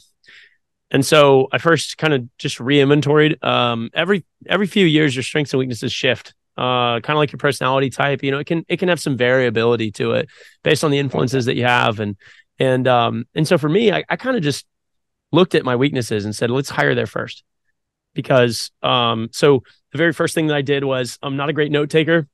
and 0.89 1.05
so 1.05 1.47
i 1.51 1.57
first 1.57 1.97
kind 1.97 2.13
of 2.13 2.37
just 2.37 2.59
re-inventoried 2.59 3.41
um 3.43 3.89
every 3.93 4.25
every 4.47 4.67
few 4.67 4.85
years 4.85 5.15
your 5.15 5.23
strengths 5.23 5.53
and 5.53 5.59
weaknesses 5.59 5.93
shift 5.93 6.33
uh, 6.57 6.99
kind 6.99 7.11
of 7.11 7.17
like 7.17 7.31
your 7.31 7.37
personality 7.37 7.89
type. 7.89 8.23
You 8.23 8.31
know, 8.31 8.39
it 8.39 8.47
can 8.47 8.65
it 8.67 8.77
can 8.77 8.89
have 8.89 8.99
some 8.99 9.17
variability 9.17 9.91
to 9.91 10.13
it 10.13 10.29
based 10.63 10.83
on 10.83 10.91
the 10.91 10.99
influences 10.99 11.45
that 11.45 11.55
you 11.55 11.63
have, 11.63 11.99
and 11.99 12.15
and 12.59 12.87
um 12.87 13.25
and 13.33 13.47
so 13.47 13.57
for 13.57 13.69
me, 13.69 13.91
I, 13.91 14.03
I 14.09 14.15
kind 14.15 14.37
of 14.37 14.43
just 14.43 14.65
looked 15.31 15.55
at 15.55 15.63
my 15.63 15.75
weaknesses 15.75 16.25
and 16.25 16.35
said, 16.35 16.51
let's 16.51 16.69
hire 16.69 16.93
there 16.93 17.07
first, 17.07 17.43
because 18.13 18.71
um 18.83 19.29
so 19.31 19.63
the 19.91 19.97
very 19.97 20.13
first 20.13 20.35
thing 20.35 20.47
that 20.47 20.55
I 20.55 20.61
did 20.61 20.83
was 20.83 21.17
I'm 21.21 21.37
not 21.37 21.49
a 21.49 21.53
great 21.53 21.71
note 21.71 21.89
taker. 21.89 22.27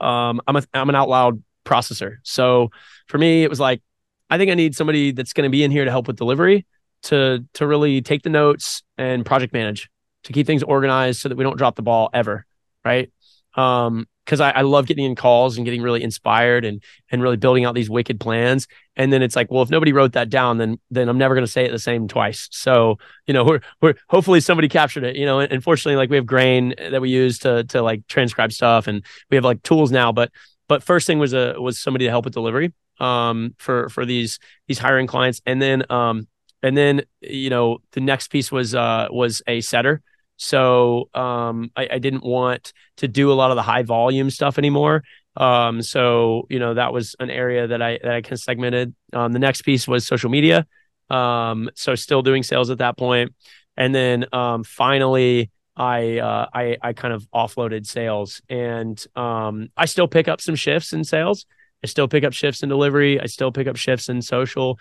Um, 0.00 0.40
I'm 0.46 0.56
a 0.56 0.62
I'm 0.72 0.88
an 0.88 0.94
out 0.94 1.08
loud 1.08 1.42
processor, 1.64 2.16
so 2.22 2.70
for 3.08 3.18
me 3.18 3.44
it 3.44 3.50
was 3.50 3.60
like 3.60 3.82
I 4.30 4.38
think 4.38 4.50
I 4.50 4.54
need 4.54 4.74
somebody 4.74 5.12
that's 5.12 5.32
going 5.32 5.44
to 5.44 5.50
be 5.50 5.62
in 5.62 5.70
here 5.70 5.84
to 5.84 5.90
help 5.90 6.06
with 6.06 6.16
delivery 6.16 6.66
to 7.04 7.44
to 7.54 7.66
really 7.66 8.00
take 8.00 8.22
the 8.22 8.30
notes 8.30 8.82
and 8.96 9.24
project 9.24 9.52
manage 9.52 9.90
to 10.24 10.32
keep 10.32 10.46
things 10.46 10.62
organized 10.62 11.20
so 11.20 11.28
that 11.28 11.36
we 11.36 11.44
don't 11.44 11.58
drop 11.58 11.76
the 11.76 11.82
ball 11.82 12.08
ever 12.12 12.46
right? 12.84 13.12
Um, 13.56 14.06
because 14.24 14.40
I, 14.40 14.50
I 14.50 14.62
love 14.62 14.86
getting 14.86 15.04
in 15.04 15.14
calls 15.14 15.56
and 15.56 15.64
getting 15.64 15.82
really 15.82 16.02
inspired 16.02 16.64
and 16.64 16.82
and 17.10 17.22
really 17.22 17.36
building 17.36 17.64
out 17.64 17.74
these 17.74 17.90
wicked 17.90 18.18
plans. 18.18 18.66
And 18.96 19.12
then 19.12 19.22
it's 19.22 19.36
like, 19.36 19.50
well, 19.50 19.62
if 19.62 19.70
nobody 19.70 19.92
wrote 19.92 20.12
that 20.12 20.30
down, 20.30 20.58
then 20.58 20.78
then 20.90 21.08
I'm 21.08 21.18
never 21.18 21.34
going 21.34 21.44
to 21.44 21.50
say 21.50 21.66
it 21.66 21.70
the 21.70 21.78
same 21.78 22.08
twice. 22.08 22.48
So 22.50 22.98
you 23.26 23.34
know, 23.34 23.44
we're 23.44 23.60
we're 23.80 23.94
hopefully 24.08 24.40
somebody 24.40 24.68
captured 24.68 25.04
it. 25.04 25.16
You 25.16 25.26
know, 25.26 25.40
unfortunately, 25.40 25.96
like 25.96 26.10
we 26.10 26.16
have 26.16 26.26
Grain 26.26 26.74
that 26.78 27.00
we 27.00 27.10
use 27.10 27.38
to 27.40 27.64
to 27.64 27.82
like 27.82 28.06
transcribe 28.08 28.52
stuff, 28.52 28.86
and 28.86 29.04
we 29.30 29.36
have 29.36 29.44
like 29.44 29.62
tools 29.62 29.92
now. 29.92 30.10
But 30.12 30.30
but 30.68 30.82
first 30.82 31.06
thing 31.06 31.18
was 31.18 31.34
a 31.34 31.60
was 31.60 31.78
somebody 31.78 32.06
to 32.06 32.10
help 32.10 32.24
with 32.24 32.34
delivery 32.34 32.72
um 33.00 33.54
for 33.58 33.88
for 33.88 34.06
these 34.06 34.38
these 34.68 34.78
hiring 34.78 35.06
clients, 35.06 35.42
and 35.44 35.60
then 35.60 35.84
um 35.90 36.26
and 36.62 36.76
then 36.76 37.02
you 37.20 37.50
know 37.50 37.78
the 37.92 38.00
next 38.00 38.28
piece 38.28 38.50
was 38.50 38.74
uh 38.74 39.08
was 39.10 39.42
a 39.46 39.60
setter 39.60 40.02
so 40.36 41.08
um, 41.14 41.70
I, 41.76 41.88
I, 41.92 41.98
didn't 41.98 42.24
want 42.24 42.72
to 42.96 43.08
do 43.08 43.30
a 43.30 43.34
lot 43.34 43.50
of 43.50 43.56
the 43.56 43.62
high 43.62 43.82
volume 43.82 44.30
stuff 44.30 44.58
anymore. 44.58 45.04
Um, 45.36 45.82
so 45.82 46.46
you 46.48 46.58
know 46.58 46.74
that 46.74 46.92
was 46.92 47.16
an 47.18 47.30
area 47.30 47.66
that 47.66 47.82
I 47.82 47.98
that 48.02 48.12
I 48.12 48.20
kind 48.20 48.32
of 48.32 48.40
segmented. 48.40 48.94
Um, 49.12 49.32
the 49.32 49.38
next 49.38 49.62
piece 49.62 49.86
was 49.86 50.06
social 50.06 50.30
media. 50.30 50.66
Um, 51.10 51.70
so 51.74 51.94
still 51.94 52.22
doing 52.22 52.42
sales 52.42 52.70
at 52.70 52.78
that 52.78 52.96
point, 52.96 53.34
and 53.76 53.94
then 53.94 54.26
um, 54.32 54.64
finally 54.64 55.50
I 55.76 56.18
uh, 56.18 56.46
I 56.52 56.76
I 56.82 56.92
kind 56.92 57.14
of 57.14 57.28
offloaded 57.32 57.86
sales, 57.86 58.40
and 58.48 59.04
um, 59.16 59.70
I 59.76 59.86
still 59.86 60.08
pick 60.08 60.28
up 60.28 60.40
some 60.40 60.54
shifts 60.54 60.92
in 60.92 61.04
sales. 61.04 61.46
I 61.82 61.86
still 61.86 62.08
pick 62.08 62.24
up 62.24 62.32
shifts 62.32 62.62
in 62.62 62.68
delivery. 62.68 63.20
I 63.20 63.26
still 63.26 63.52
pick 63.52 63.66
up 63.66 63.76
shifts 63.76 64.08
in 64.08 64.22
social. 64.22 64.78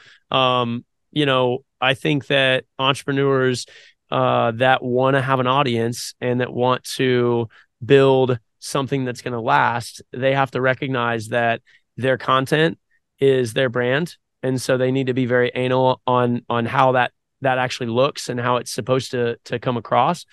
You 1.13 1.27
know, 1.27 1.59
I 1.79 1.93
think 1.93 2.27
that 2.27 2.65
entrepreneurs 2.79 3.67
uh, 4.13 4.51
that 4.51 4.83
want 4.83 5.15
to 5.15 5.21
have 5.21 5.39
an 5.39 5.47
audience 5.47 6.13
and 6.21 6.39
that 6.39 6.53
want 6.53 6.83
to 6.83 7.49
build 7.83 8.37
something 8.59 9.05
that's 9.05 9.23
going 9.23 9.33
to 9.33 9.41
last, 9.41 10.03
they 10.11 10.35
have 10.35 10.51
to 10.51 10.61
recognize 10.61 11.29
that 11.29 11.63
their 11.97 12.19
content 12.19 12.77
is 13.19 13.53
their 13.53 13.69
brand, 13.69 14.15
and 14.43 14.61
so 14.61 14.77
they 14.77 14.91
need 14.91 15.07
to 15.07 15.15
be 15.15 15.25
very 15.25 15.51
anal 15.55 15.99
on 16.05 16.45
on 16.47 16.67
how 16.67 16.91
that 16.91 17.11
that 17.41 17.57
actually 17.57 17.87
looks 17.87 18.29
and 18.29 18.39
how 18.39 18.57
it's 18.57 18.71
supposed 18.71 19.09
to 19.11 19.37
to 19.45 19.57
come 19.57 19.77
across. 19.77 20.25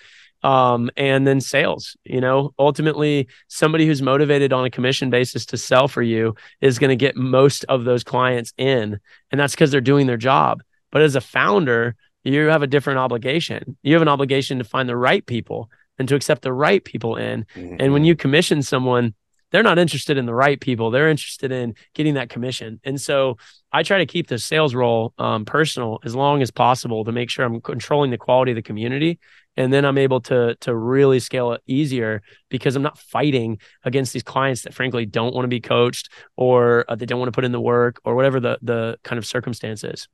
Um, 0.43 0.89
and 0.97 1.25
then 1.25 1.39
sales. 1.39 1.95
You 2.03 2.21
know, 2.21 2.53
ultimately, 2.57 3.29
somebody 3.47 3.87
who's 3.87 4.01
motivated 4.01 4.53
on 4.53 4.65
a 4.65 4.71
commission 4.71 5.09
basis 5.09 5.45
to 5.47 5.57
sell 5.57 5.87
for 5.87 6.03
you 6.03 6.35
is 6.61 6.77
going 6.79 6.89
to 6.89 6.95
get 6.95 7.15
most 7.15 7.63
of 7.65 7.83
those 7.83 8.03
clients 8.03 8.53
in, 8.57 8.99
and 9.31 9.41
that's 9.41 9.53
because 9.53 9.71
they're 9.71 9.81
doing 9.81 10.05
their 10.05 10.17
job. 10.17 10.61
But 10.91 11.01
as 11.01 11.15
a 11.15 11.21
founder, 11.21 11.95
you 12.23 12.47
have 12.47 12.61
a 12.61 12.67
different 12.67 12.99
obligation. 12.99 13.77
You 13.83 13.93
have 13.93 14.01
an 14.01 14.07
obligation 14.07 14.57
to 14.59 14.63
find 14.63 14.87
the 14.87 14.97
right 14.97 15.25
people 15.25 15.69
and 15.97 16.07
to 16.07 16.15
accept 16.15 16.41
the 16.41 16.53
right 16.53 16.83
people 16.83 17.15
in. 17.15 17.45
Mm-hmm. 17.55 17.75
And 17.79 17.93
when 17.93 18.01
mm-hmm. 18.01 18.05
you 18.05 18.15
commission 18.15 18.61
someone, 18.61 19.13
they're 19.51 19.63
not 19.63 19.77
interested 19.77 20.17
in 20.17 20.25
the 20.25 20.33
right 20.33 20.59
people. 20.59 20.91
They're 20.91 21.09
interested 21.09 21.51
in 21.51 21.75
getting 21.93 22.13
that 22.13 22.29
commission. 22.29 22.79
And 22.83 22.99
so 22.99 23.37
I 23.71 23.83
try 23.83 23.97
to 23.97 24.05
keep 24.05 24.27
the 24.27 24.39
sales 24.39 24.73
role 24.73 25.13
um, 25.17 25.45
personal 25.45 25.99
as 26.03 26.15
long 26.15 26.41
as 26.41 26.51
possible 26.51 27.03
to 27.03 27.11
make 27.11 27.29
sure 27.29 27.45
I'm 27.45 27.59
controlling 27.61 28.11
the 28.11 28.17
quality 28.17 28.51
of 28.51 28.55
the 28.55 28.61
community. 28.61 29.19
And 29.57 29.73
then 29.73 29.83
I'm 29.83 29.97
able 29.97 30.21
to 30.21 30.55
to 30.61 30.73
really 30.73 31.19
scale 31.19 31.51
it 31.51 31.61
easier 31.67 32.21
because 32.49 32.77
I'm 32.77 32.83
not 32.83 32.97
fighting 32.97 33.59
against 33.83 34.13
these 34.13 34.23
clients 34.23 34.61
that 34.61 34.73
frankly 34.73 35.05
don't 35.05 35.35
want 35.35 35.43
to 35.43 35.49
be 35.49 35.59
coached 35.59 36.09
or 36.37 36.85
uh, 36.87 36.95
they 36.95 37.05
don't 37.05 37.19
want 37.19 37.27
to 37.27 37.35
put 37.35 37.43
in 37.43 37.51
the 37.51 37.59
work 37.59 37.99
or 38.05 38.15
whatever 38.15 38.39
the 38.39 38.57
the 38.61 38.97
kind 39.03 39.19
of 39.19 39.25
circumstance 39.25 39.83
is. 39.83 40.07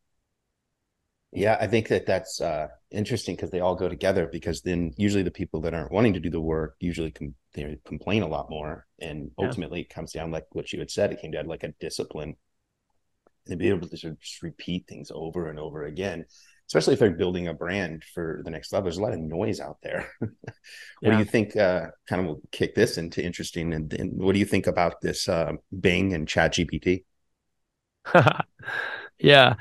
Yeah, 1.31 1.57
I 1.59 1.67
think 1.67 1.89
that 1.89 2.05
that's 2.05 2.39
uh, 2.39 2.67
interesting 2.89 3.35
because 3.35 3.51
they 3.51 3.59
all 3.59 3.75
go 3.75 3.89
together. 3.89 4.27
Because 4.31 4.61
then 4.61 4.93
usually 4.97 5.23
the 5.23 5.31
people 5.31 5.61
that 5.61 5.73
aren't 5.73 5.91
wanting 5.91 6.13
to 6.13 6.19
do 6.19 6.29
the 6.29 6.41
work 6.41 6.75
usually 6.79 7.11
com- 7.11 7.35
they 7.53 7.77
complain 7.85 8.23
a 8.23 8.27
lot 8.27 8.49
more, 8.49 8.87
and 8.99 9.31
ultimately 9.37 9.79
yeah. 9.79 9.83
it 9.83 9.89
comes 9.89 10.13
down 10.13 10.31
like 10.31 10.45
what 10.51 10.71
you 10.71 10.79
had 10.79 10.91
said. 10.91 11.11
It 11.11 11.21
came 11.21 11.31
down 11.31 11.47
like 11.47 11.63
a 11.63 11.73
discipline, 11.79 12.35
and 13.47 13.59
be 13.59 13.69
able 13.69 13.87
to 13.87 13.97
sort 13.97 14.13
of 14.13 14.21
just 14.21 14.41
repeat 14.41 14.87
things 14.87 15.11
over 15.13 15.49
and 15.49 15.59
over 15.59 15.83
again. 15.83 16.25
Especially 16.67 16.93
if 16.93 16.99
they're 16.99 17.11
building 17.11 17.47
a 17.47 17.53
brand 17.53 18.03
for 18.13 18.41
the 18.43 18.51
next 18.51 18.73
level, 18.73 18.85
there's 18.85 18.97
a 18.97 19.01
lot 19.01 19.13
of 19.13 19.19
noise 19.19 19.61
out 19.61 19.77
there. 19.81 20.09
what 20.19 20.31
yeah. 21.01 21.11
do 21.11 21.17
you 21.17 21.25
think? 21.25 21.57
Uh, 21.57 21.87
kind 22.07 22.21
of 22.21 22.27
will 22.27 22.41
kick 22.51 22.73
this 22.73 22.97
into 22.97 23.23
interesting, 23.23 23.73
and, 23.73 23.93
and 23.93 24.13
what 24.17 24.33
do 24.33 24.39
you 24.39 24.45
think 24.45 24.67
about 24.67 25.01
this 25.01 25.27
uh, 25.27 25.53
Bing 25.77 26.13
and 26.13 26.27
Chat 26.27 26.53
GPT? 26.53 27.03
yeah. 29.19 29.55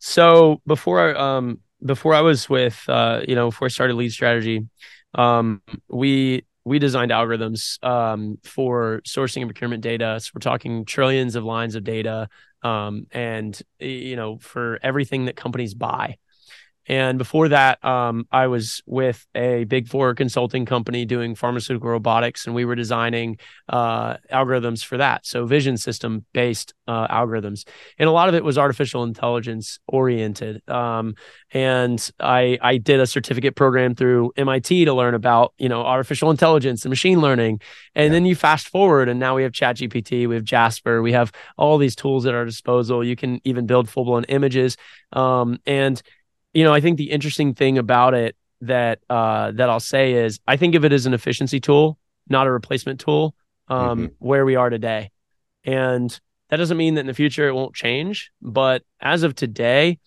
So 0.00 0.60
before 0.66 1.16
um 1.16 1.60
before 1.84 2.14
I 2.14 2.20
was 2.22 2.48
with 2.48 2.82
uh 2.88 3.22
you 3.26 3.34
know 3.34 3.50
before 3.50 3.66
I 3.66 3.68
started 3.68 3.94
lead 3.94 4.12
strategy, 4.12 4.66
um 5.14 5.62
we 5.88 6.44
we 6.64 6.78
designed 6.78 7.10
algorithms 7.10 7.82
um 7.84 8.38
for 8.44 9.02
sourcing 9.06 9.42
and 9.42 9.48
procurement 9.48 9.82
data. 9.82 10.18
So 10.20 10.32
we're 10.34 10.40
talking 10.40 10.84
trillions 10.84 11.36
of 11.36 11.44
lines 11.44 11.74
of 11.74 11.84
data 11.84 12.28
um 12.62 13.06
and 13.12 13.60
you 13.78 14.16
know 14.16 14.38
for 14.38 14.78
everything 14.82 15.26
that 15.26 15.36
companies 15.36 15.74
buy. 15.74 16.16
And 16.90 17.18
before 17.18 17.50
that, 17.50 17.82
um, 17.84 18.26
I 18.32 18.48
was 18.48 18.82
with 18.84 19.24
a 19.32 19.62
big 19.62 19.86
four 19.86 20.12
consulting 20.16 20.66
company 20.66 21.04
doing 21.04 21.36
pharmaceutical 21.36 21.88
robotics, 21.88 22.46
and 22.46 22.54
we 22.54 22.64
were 22.64 22.74
designing 22.74 23.38
uh, 23.68 24.16
algorithms 24.32 24.84
for 24.84 24.96
that. 24.96 25.24
So, 25.24 25.46
vision 25.46 25.76
system 25.76 26.24
based 26.32 26.74
uh, 26.88 27.06
algorithms. 27.06 27.64
And 27.96 28.08
a 28.08 28.12
lot 28.12 28.28
of 28.28 28.34
it 28.34 28.42
was 28.42 28.58
artificial 28.58 29.04
intelligence 29.04 29.78
oriented. 29.86 30.68
Um, 30.68 31.14
and 31.52 32.10
I, 32.18 32.58
I 32.60 32.78
did 32.78 32.98
a 32.98 33.06
certificate 33.06 33.54
program 33.54 33.94
through 33.94 34.32
MIT 34.36 34.86
to 34.86 34.92
learn 34.92 35.14
about, 35.14 35.54
you 35.58 35.68
know, 35.68 35.82
artificial 35.82 36.32
intelligence 36.32 36.84
and 36.84 36.90
machine 36.90 37.20
learning. 37.20 37.60
And 37.94 38.06
yeah. 38.06 38.12
then 38.14 38.26
you 38.26 38.34
fast 38.34 38.68
forward, 38.68 39.08
and 39.08 39.20
now 39.20 39.36
we 39.36 39.44
have 39.44 39.52
ChatGPT, 39.52 40.26
we 40.26 40.34
have 40.34 40.42
Jasper, 40.42 41.02
we 41.02 41.12
have 41.12 41.30
all 41.56 41.78
these 41.78 41.94
tools 41.94 42.26
at 42.26 42.34
our 42.34 42.44
disposal. 42.44 43.04
You 43.04 43.14
can 43.14 43.40
even 43.44 43.66
build 43.66 43.88
full 43.88 44.04
blown 44.04 44.24
images. 44.24 44.76
Um, 45.12 45.58
and 45.66 46.02
you 46.52 46.64
know, 46.64 46.72
I 46.72 46.80
think 46.80 46.98
the 46.98 47.10
interesting 47.10 47.54
thing 47.54 47.78
about 47.78 48.14
it 48.14 48.36
that 48.62 49.00
uh, 49.08 49.52
that 49.52 49.70
I'll 49.70 49.80
say 49.80 50.12
is 50.14 50.40
I 50.46 50.56
think 50.56 50.74
of 50.74 50.84
it 50.84 50.92
as 50.92 51.06
an 51.06 51.14
efficiency 51.14 51.60
tool, 51.60 51.98
not 52.28 52.46
a 52.46 52.50
replacement 52.52 53.00
tool. 53.00 53.34
Um, 53.68 53.98
mm-hmm. 53.98 54.06
Where 54.18 54.44
we 54.44 54.56
are 54.56 54.68
today, 54.68 55.12
and 55.64 56.20
that 56.48 56.56
doesn't 56.56 56.76
mean 56.76 56.94
that 56.94 57.02
in 57.02 57.06
the 57.06 57.14
future 57.14 57.48
it 57.48 57.54
won't 57.54 57.74
change. 57.74 58.32
But 58.42 58.82
as 59.00 59.22
of 59.22 59.34
today, 59.36 60.00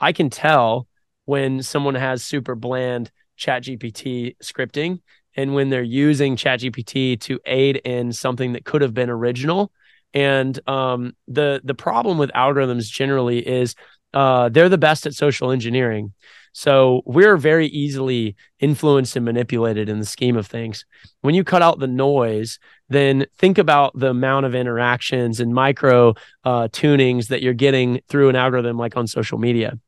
I 0.00 0.12
can 0.12 0.30
tell 0.30 0.86
when 1.26 1.62
someone 1.62 1.94
has 1.94 2.24
super 2.24 2.54
bland 2.54 3.10
Chat 3.36 3.64
GPT 3.64 4.36
scripting 4.42 5.00
and 5.36 5.54
when 5.54 5.68
they're 5.68 5.82
using 5.82 6.36
Chat 6.36 6.60
GPT 6.60 7.20
to 7.20 7.38
aid 7.46 7.76
in 7.76 8.12
something 8.12 8.52
that 8.52 8.64
could 8.64 8.82
have 8.82 8.94
been 8.94 9.10
original 9.10 9.70
And 10.12 10.58
um, 10.68 11.14
the 11.28 11.60
the 11.62 11.74
problem 11.74 12.18
with 12.18 12.30
algorithms 12.32 12.90
generally 12.90 13.46
is 13.46 13.74
uh, 14.14 14.48
they're 14.48 14.68
the 14.68 14.78
best 14.78 15.06
at 15.06 15.14
social 15.14 15.50
engineering. 15.50 16.12
So 16.52 17.02
we're 17.06 17.36
very 17.36 17.68
easily 17.68 18.34
influenced 18.58 19.14
and 19.14 19.24
manipulated 19.24 19.88
in 19.88 20.00
the 20.00 20.04
scheme 20.04 20.36
of 20.36 20.46
things. 20.46 20.84
When 21.20 21.34
you 21.34 21.44
cut 21.44 21.62
out 21.62 21.78
the 21.78 21.86
noise, 21.86 22.58
then 22.88 23.26
think 23.38 23.56
about 23.56 23.96
the 23.98 24.10
amount 24.10 24.46
of 24.46 24.54
interactions 24.54 25.38
and 25.38 25.54
micro 25.54 26.14
uh, 26.44 26.68
tunings 26.68 27.28
that 27.28 27.42
you're 27.42 27.54
getting 27.54 28.00
through 28.08 28.30
an 28.30 28.36
algorithm 28.36 28.76
like 28.76 28.96
on 28.96 29.06
social 29.06 29.38
media. 29.38 29.78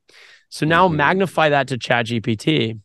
So 0.50 0.66
now 0.66 0.86
mm-hmm. 0.86 0.98
magnify 0.98 1.48
that 1.48 1.68
to 1.68 1.78
ChatGPT 1.78 2.78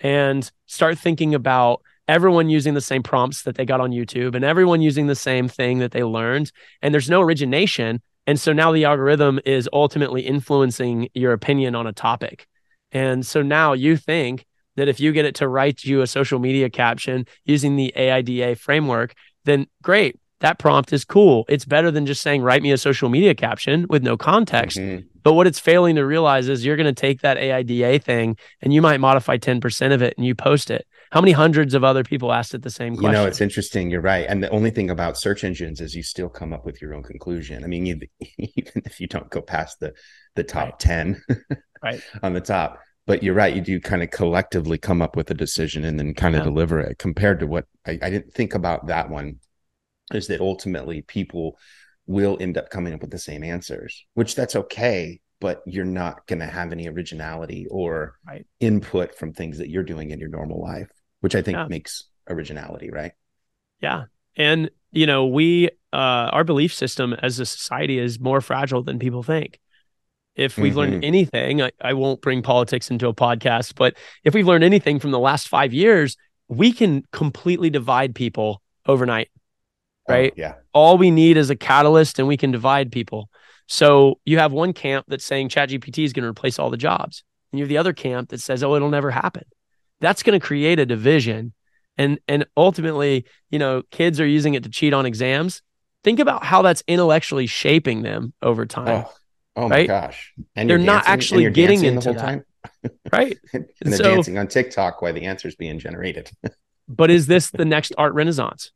and 0.00 0.50
start 0.66 0.98
thinking 0.98 1.34
about 1.34 1.82
everyone 2.06 2.50
using 2.50 2.74
the 2.74 2.80
same 2.80 3.02
prompts 3.02 3.42
that 3.42 3.56
they 3.56 3.64
got 3.64 3.80
on 3.80 3.90
YouTube 3.90 4.34
and 4.34 4.44
everyone 4.44 4.82
using 4.82 5.06
the 5.06 5.14
same 5.14 5.48
thing 5.48 5.78
that 5.78 5.92
they 5.92 6.04
learned. 6.04 6.52
And 6.82 6.92
there's 6.92 7.10
no 7.10 7.22
origination. 7.22 8.02
And 8.26 8.40
so 8.40 8.52
now 8.52 8.72
the 8.72 8.84
algorithm 8.84 9.40
is 9.44 9.68
ultimately 9.72 10.22
influencing 10.22 11.08
your 11.14 11.32
opinion 11.32 11.74
on 11.74 11.86
a 11.86 11.92
topic. 11.92 12.46
And 12.92 13.26
so 13.26 13.42
now 13.42 13.72
you 13.72 13.96
think 13.96 14.46
that 14.76 14.88
if 14.88 15.00
you 15.00 15.12
get 15.12 15.24
it 15.24 15.34
to 15.36 15.48
write 15.48 15.84
you 15.84 16.00
a 16.00 16.06
social 16.06 16.38
media 16.38 16.70
caption 16.70 17.26
using 17.44 17.76
the 17.76 17.92
AIDA 17.96 18.56
framework, 18.56 19.14
then 19.44 19.66
great. 19.82 20.18
That 20.40 20.58
prompt 20.58 20.92
is 20.92 21.04
cool. 21.04 21.44
It's 21.48 21.64
better 21.64 21.90
than 21.90 22.06
just 22.06 22.20
saying, 22.20 22.42
write 22.42 22.62
me 22.62 22.72
a 22.72 22.78
social 22.78 23.08
media 23.08 23.34
caption 23.34 23.86
with 23.88 24.02
no 24.02 24.16
context. 24.16 24.76
Mm-hmm. 24.76 25.06
But 25.22 25.34
what 25.34 25.46
it's 25.46 25.58
failing 25.58 25.96
to 25.96 26.04
realize 26.04 26.48
is 26.48 26.64
you're 26.64 26.76
going 26.76 26.92
to 26.92 26.92
take 26.92 27.22
that 27.22 27.38
AIDA 27.38 27.98
thing 27.98 28.36
and 28.60 28.72
you 28.74 28.82
might 28.82 29.00
modify 29.00 29.38
10% 29.38 29.92
of 29.94 30.02
it 30.02 30.14
and 30.18 30.26
you 30.26 30.34
post 30.34 30.70
it. 30.70 30.86
How 31.14 31.20
many 31.20 31.30
hundreds 31.30 31.74
of 31.74 31.84
other 31.84 32.02
people 32.02 32.32
asked 32.32 32.54
it 32.54 32.62
the 32.62 32.70
same 32.70 32.96
question? 32.96 33.12
You 33.12 33.12
know, 33.12 33.24
it's 33.24 33.40
interesting. 33.40 33.88
You're 33.88 34.00
right. 34.00 34.26
And 34.28 34.42
the 34.42 34.50
only 34.50 34.70
thing 34.70 34.90
about 34.90 35.16
search 35.16 35.44
engines 35.44 35.80
is 35.80 35.94
you 35.94 36.02
still 36.02 36.28
come 36.28 36.52
up 36.52 36.66
with 36.66 36.82
your 36.82 36.92
own 36.92 37.04
conclusion. 37.04 37.62
I 37.62 37.68
mean, 37.68 37.86
you, 37.86 38.00
even 38.36 38.82
if 38.84 39.00
you 39.00 39.06
don't 39.06 39.30
go 39.30 39.40
past 39.40 39.78
the 39.78 39.94
the 40.34 40.42
top 40.42 40.70
right. 40.70 40.78
10 40.80 41.22
right. 41.84 42.00
on 42.24 42.32
the 42.32 42.40
top, 42.40 42.80
but 43.06 43.22
you're 43.22 43.32
right. 43.32 43.54
You 43.54 43.60
do 43.60 43.80
kind 43.80 44.02
of 44.02 44.10
collectively 44.10 44.76
come 44.76 45.00
up 45.00 45.14
with 45.14 45.30
a 45.30 45.34
decision 45.34 45.84
and 45.84 46.00
then 46.00 46.14
kind 46.14 46.34
of 46.34 46.40
yeah. 46.40 46.46
deliver 46.46 46.80
it 46.80 46.98
compared 46.98 47.38
to 47.38 47.46
what 47.46 47.66
I, 47.86 47.92
I 48.02 48.10
didn't 48.10 48.34
think 48.34 48.56
about 48.56 48.88
that 48.88 49.08
one 49.08 49.36
is 50.12 50.26
that 50.26 50.40
ultimately 50.40 51.02
people 51.02 51.56
will 52.08 52.36
end 52.40 52.58
up 52.58 52.70
coming 52.70 52.92
up 52.92 53.02
with 53.02 53.12
the 53.12 53.18
same 53.20 53.44
answers, 53.44 54.04
which 54.14 54.34
that's 54.34 54.56
okay 54.56 55.20
but 55.40 55.62
you're 55.66 55.84
not 55.84 56.26
going 56.26 56.38
to 56.38 56.46
have 56.46 56.72
any 56.72 56.88
originality 56.88 57.66
or 57.70 58.14
right. 58.26 58.46
input 58.60 59.14
from 59.14 59.32
things 59.32 59.58
that 59.58 59.68
you're 59.68 59.82
doing 59.82 60.10
in 60.10 60.18
your 60.18 60.30
normal 60.30 60.58
life 60.58 60.88
which 61.24 61.34
I 61.34 61.40
think 61.40 61.56
yeah. 61.56 61.66
makes 61.68 62.04
originality, 62.28 62.90
right? 62.90 63.12
Yeah. 63.80 64.04
And, 64.36 64.70
you 64.92 65.06
know, 65.06 65.26
we, 65.26 65.70
uh, 65.90 66.28
our 66.36 66.44
belief 66.44 66.74
system 66.74 67.14
as 67.14 67.40
a 67.40 67.46
society 67.46 67.98
is 67.98 68.20
more 68.20 68.42
fragile 68.42 68.82
than 68.82 68.98
people 68.98 69.22
think. 69.22 69.58
If 70.36 70.58
we've 70.58 70.72
mm-hmm. 70.72 70.80
learned 70.80 71.04
anything, 71.04 71.62
I, 71.62 71.70
I 71.80 71.94
won't 71.94 72.20
bring 72.20 72.42
politics 72.42 72.90
into 72.90 73.08
a 73.08 73.14
podcast, 73.14 73.74
but 73.74 73.96
if 74.22 74.34
we've 74.34 74.46
learned 74.46 74.64
anything 74.64 74.98
from 74.98 75.12
the 75.12 75.18
last 75.18 75.48
five 75.48 75.72
years, 75.72 76.18
we 76.48 76.72
can 76.72 77.04
completely 77.10 77.70
divide 77.70 78.14
people 78.14 78.60
overnight. 78.84 79.30
Oh, 80.06 80.12
right. 80.12 80.30
Oh, 80.30 80.36
yeah. 80.36 80.54
All 80.74 80.98
we 80.98 81.10
need 81.10 81.38
is 81.38 81.48
a 81.48 81.56
catalyst 81.56 82.18
and 82.18 82.28
we 82.28 82.36
can 82.36 82.50
divide 82.50 82.92
people. 82.92 83.30
So 83.66 84.20
you 84.26 84.40
have 84.40 84.52
one 84.52 84.74
camp 84.74 85.06
that's 85.08 85.24
saying 85.24 85.48
ChatGPT 85.48 86.04
is 86.04 86.12
going 86.12 86.24
to 86.24 86.28
replace 86.28 86.58
all 86.58 86.68
the 86.68 86.76
jobs. 86.76 87.24
And 87.50 87.60
you 87.60 87.64
have 87.64 87.70
the 87.70 87.78
other 87.78 87.94
camp 87.94 88.28
that 88.28 88.42
says, 88.42 88.62
oh, 88.62 88.74
it'll 88.74 88.90
never 88.90 89.10
happen 89.10 89.44
that's 90.00 90.22
going 90.22 90.38
to 90.38 90.44
create 90.44 90.78
a 90.78 90.86
division. 90.86 91.52
And 91.96 92.18
and 92.26 92.44
ultimately 92.56 93.24
you 93.50 93.58
know 93.58 93.82
kids 93.90 94.20
are 94.20 94.26
using 94.26 94.54
it 94.54 94.64
to 94.64 94.68
cheat 94.68 94.92
on 94.92 95.06
exams. 95.06 95.62
Think 96.02 96.18
about 96.18 96.44
how 96.44 96.62
that's 96.62 96.82
intellectually 96.86 97.46
shaping 97.46 98.02
them 98.02 98.34
over 98.42 98.66
time. 98.66 99.06
Oh, 99.06 99.12
oh 99.56 99.68
my 99.68 99.86
gosh. 99.86 100.34
And 100.54 100.68
they're 100.68 100.76
not 100.76 101.04
actually 101.06 101.48
getting 101.50 101.84
into 101.84 102.12
the 102.12 102.12
whole 102.12 102.20
time? 102.20 102.44
Right? 103.12 103.38
And 103.52 103.66
they're 103.80 103.96
so, 103.96 104.14
dancing 104.14 104.38
on 104.38 104.48
tiktok 104.48 105.00
while 105.00 105.12
the 105.12 105.24
answer's 105.24 105.54
being 105.54 105.78
generated. 105.78 106.30
But 106.86 107.10
is 107.10 107.26
this 107.26 107.50
the 107.50 107.64
next 107.64 107.94
art 107.96 108.12
renaissance? 108.12 108.70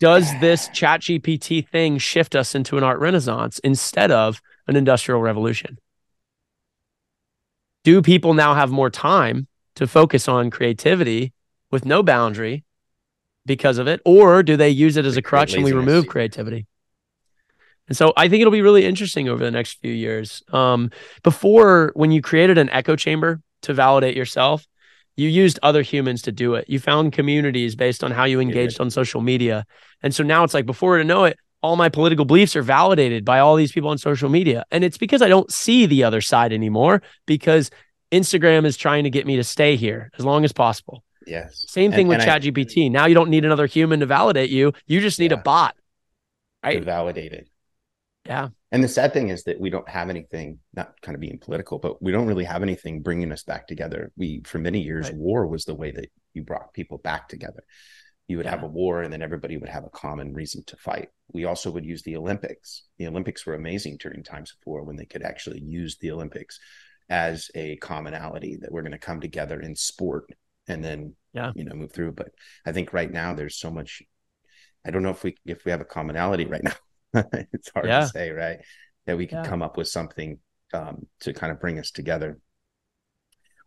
Does 0.00 0.30
this 0.40 0.68
chat 0.72 1.00
gpt 1.00 1.68
thing 1.68 1.98
shift 1.98 2.34
us 2.34 2.54
into 2.54 2.78
an 2.78 2.84
art 2.84 3.00
renaissance 3.00 3.58
instead 3.58 4.10
of 4.10 4.40
an 4.66 4.76
industrial 4.76 5.20
revolution 5.20 5.78
do 7.84 8.02
people 8.02 8.34
now 8.34 8.54
have 8.54 8.70
more 8.70 8.90
time 8.90 9.46
to 9.76 9.86
focus 9.86 10.28
on 10.28 10.50
creativity 10.50 11.32
with 11.70 11.84
no 11.84 12.02
boundary 12.02 12.64
because 13.46 13.78
of 13.78 13.86
it? 13.88 14.00
Or 14.04 14.42
do 14.42 14.56
they 14.56 14.70
use 14.70 14.96
it 14.96 15.04
as 15.04 15.16
a 15.16 15.22
crutch 15.22 15.54
and 15.54 15.64
we 15.64 15.72
remove 15.72 16.06
creativity? 16.06 16.66
And 17.88 17.96
so 17.96 18.12
i 18.16 18.28
think 18.28 18.40
it'll 18.40 18.52
be 18.52 18.62
really 18.62 18.84
interesting 18.84 19.28
over 19.28 19.44
the 19.44 19.50
next 19.50 19.80
few 19.80 19.92
years. 19.92 20.42
Um, 20.52 20.90
before 21.22 21.92
when 21.94 22.10
you 22.10 22.22
created 22.22 22.56
an 22.58 22.70
echo 22.70 22.96
chamber 22.96 23.40
to 23.62 23.74
validate 23.74 24.16
yourself 24.16 24.66
you 25.16 25.28
used 25.28 25.58
other 25.62 25.82
humans 25.82 26.22
to 26.22 26.32
do 26.32 26.54
it. 26.54 26.68
You 26.68 26.78
found 26.78 27.12
communities 27.12 27.76
based 27.76 28.02
on 28.02 28.12
how 28.12 28.24
you 28.24 28.40
engaged 28.40 28.80
on 28.80 28.90
social 28.90 29.20
media. 29.20 29.66
And 30.02 30.14
so 30.14 30.22
now 30.22 30.42
it's 30.44 30.54
like 30.54 30.66
before 30.66 30.98
to 30.98 31.04
know 31.04 31.24
it 31.24 31.38
all 31.62 31.76
my 31.76 31.88
political 31.88 32.24
beliefs 32.24 32.56
are 32.56 32.62
validated 32.62 33.24
by 33.24 33.38
all 33.38 33.56
these 33.56 33.72
people 33.72 33.90
on 33.90 33.98
social 33.98 34.28
media. 34.28 34.64
And 34.70 34.82
it's 34.84 34.98
because 34.98 35.22
I 35.22 35.28
don't 35.28 35.50
see 35.50 35.86
the 35.86 36.04
other 36.04 36.20
side 36.20 36.52
anymore 36.52 37.02
because 37.26 37.70
Instagram 38.10 38.64
is 38.64 38.76
trying 38.76 39.04
to 39.04 39.10
get 39.10 39.26
me 39.26 39.36
to 39.36 39.44
stay 39.44 39.76
here 39.76 40.10
as 40.18 40.24
long 40.24 40.44
as 40.44 40.52
possible. 40.52 41.04
Yes. 41.26 41.64
Same 41.68 41.92
thing 41.92 42.12
and, 42.12 42.18
with 42.18 42.20
ChatGPT. 42.20 42.90
Now 42.90 43.06
you 43.06 43.14
don't 43.14 43.30
need 43.30 43.44
another 43.44 43.66
human 43.66 44.00
to 44.00 44.06
validate 44.06 44.50
you. 44.50 44.72
You 44.86 45.00
just 45.00 45.20
need 45.20 45.30
yeah, 45.30 45.38
a 45.38 45.42
bot. 45.42 45.76
Right. 46.64 46.78
To 46.78 46.84
validate 46.84 47.32
it. 47.32 47.48
Yeah. 48.26 48.48
And 48.72 48.82
the 48.82 48.88
sad 48.88 49.12
thing 49.12 49.28
is 49.28 49.44
that 49.44 49.60
we 49.60 49.70
don't 49.70 49.88
have 49.88 50.10
anything, 50.10 50.58
not 50.74 51.00
kind 51.00 51.14
of 51.14 51.20
being 51.20 51.38
political, 51.38 51.78
but 51.78 52.02
we 52.02 52.12
don't 52.12 52.26
really 52.26 52.44
have 52.44 52.62
anything 52.62 53.02
bringing 53.02 53.30
us 53.30 53.44
back 53.44 53.66
together. 53.66 54.10
We, 54.16 54.42
for 54.44 54.58
many 54.58 54.80
years, 54.80 55.08
right. 55.08 55.16
war 55.16 55.46
was 55.46 55.64
the 55.64 55.74
way 55.74 55.90
that 55.92 56.10
you 56.34 56.42
brought 56.42 56.72
people 56.72 56.98
back 56.98 57.28
together 57.28 57.62
you 58.28 58.36
would 58.36 58.46
yeah. 58.46 58.52
have 58.52 58.62
a 58.62 58.68
war 58.68 59.02
and 59.02 59.12
then 59.12 59.22
everybody 59.22 59.56
would 59.56 59.68
have 59.68 59.84
a 59.84 59.90
common 59.90 60.32
reason 60.32 60.62
to 60.66 60.76
fight. 60.76 61.08
We 61.32 61.44
also 61.44 61.70
would 61.70 61.84
use 61.84 62.02
the 62.02 62.16
Olympics. 62.16 62.84
The 62.98 63.06
Olympics 63.06 63.44
were 63.44 63.54
amazing 63.54 63.98
during 63.98 64.22
times 64.22 64.52
of 64.52 64.66
war 64.66 64.84
when 64.84 64.96
they 64.96 65.04
could 65.04 65.22
actually 65.22 65.60
use 65.60 65.98
the 65.98 66.10
Olympics 66.10 66.58
as 67.08 67.50
a 67.54 67.76
commonality 67.76 68.56
that 68.60 68.72
we're 68.72 68.82
going 68.82 68.92
to 68.92 68.98
come 68.98 69.20
together 69.20 69.60
in 69.60 69.74
sport 69.74 70.30
and 70.68 70.82
then 70.82 71.14
yeah 71.32 71.52
you 71.54 71.64
know 71.64 71.74
move 71.74 71.92
through 71.92 72.12
but 72.12 72.28
i 72.66 72.72
think 72.72 72.92
right 72.92 73.10
now 73.10 73.34
there's 73.34 73.56
so 73.56 73.70
much 73.70 74.02
i 74.86 74.90
don't 74.90 75.02
know 75.02 75.10
if 75.10 75.22
we 75.24 75.36
if 75.44 75.64
we 75.64 75.70
have 75.70 75.80
a 75.80 75.84
commonality 75.84 76.46
right 76.46 76.62
now 76.62 76.74
it's 77.52 77.70
hard 77.74 77.86
yeah. 77.86 78.00
to 78.00 78.08
say 78.08 78.30
right 78.30 78.58
that 79.06 79.16
we 79.16 79.26
could 79.26 79.38
yeah. 79.38 79.44
come 79.44 79.62
up 79.62 79.76
with 79.76 79.88
something 79.88 80.38
um, 80.72 81.06
to 81.20 81.34
kind 81.34 81.52
of 81.52 81.60
bring 81.60 81.78
us 81.78 81.90
together 81.90 82.38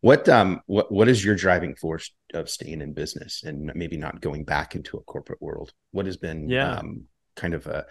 what 0.02 0.28
um 0.30 0.62
what 0.66 0.92
what 0.92 1.08
is 1.08 1.24
your 1.24 1.36
driving 1.36 1.76
force 1.76 2.14
of 2.34 2.50
staying 2.50 2.82
in 2.82 2.94
business 2.94 3.44
and 3.44 3.72
maybe 3.76 3.98
not 3.98 4.22
going 4.22 4.44
back 4.44 4.76
into 4.76 4.98
a 4.98 5.02
corporate 5.02 5.42
world? 5.42 5.72
What 5.92 6.06
has 6.06 6.18
been 6.18 6.50
yeah. 6.50 6.76
um 6.78 7.06
kind 7.36 7.54
of 7.54 7.68
a 7.68 7.86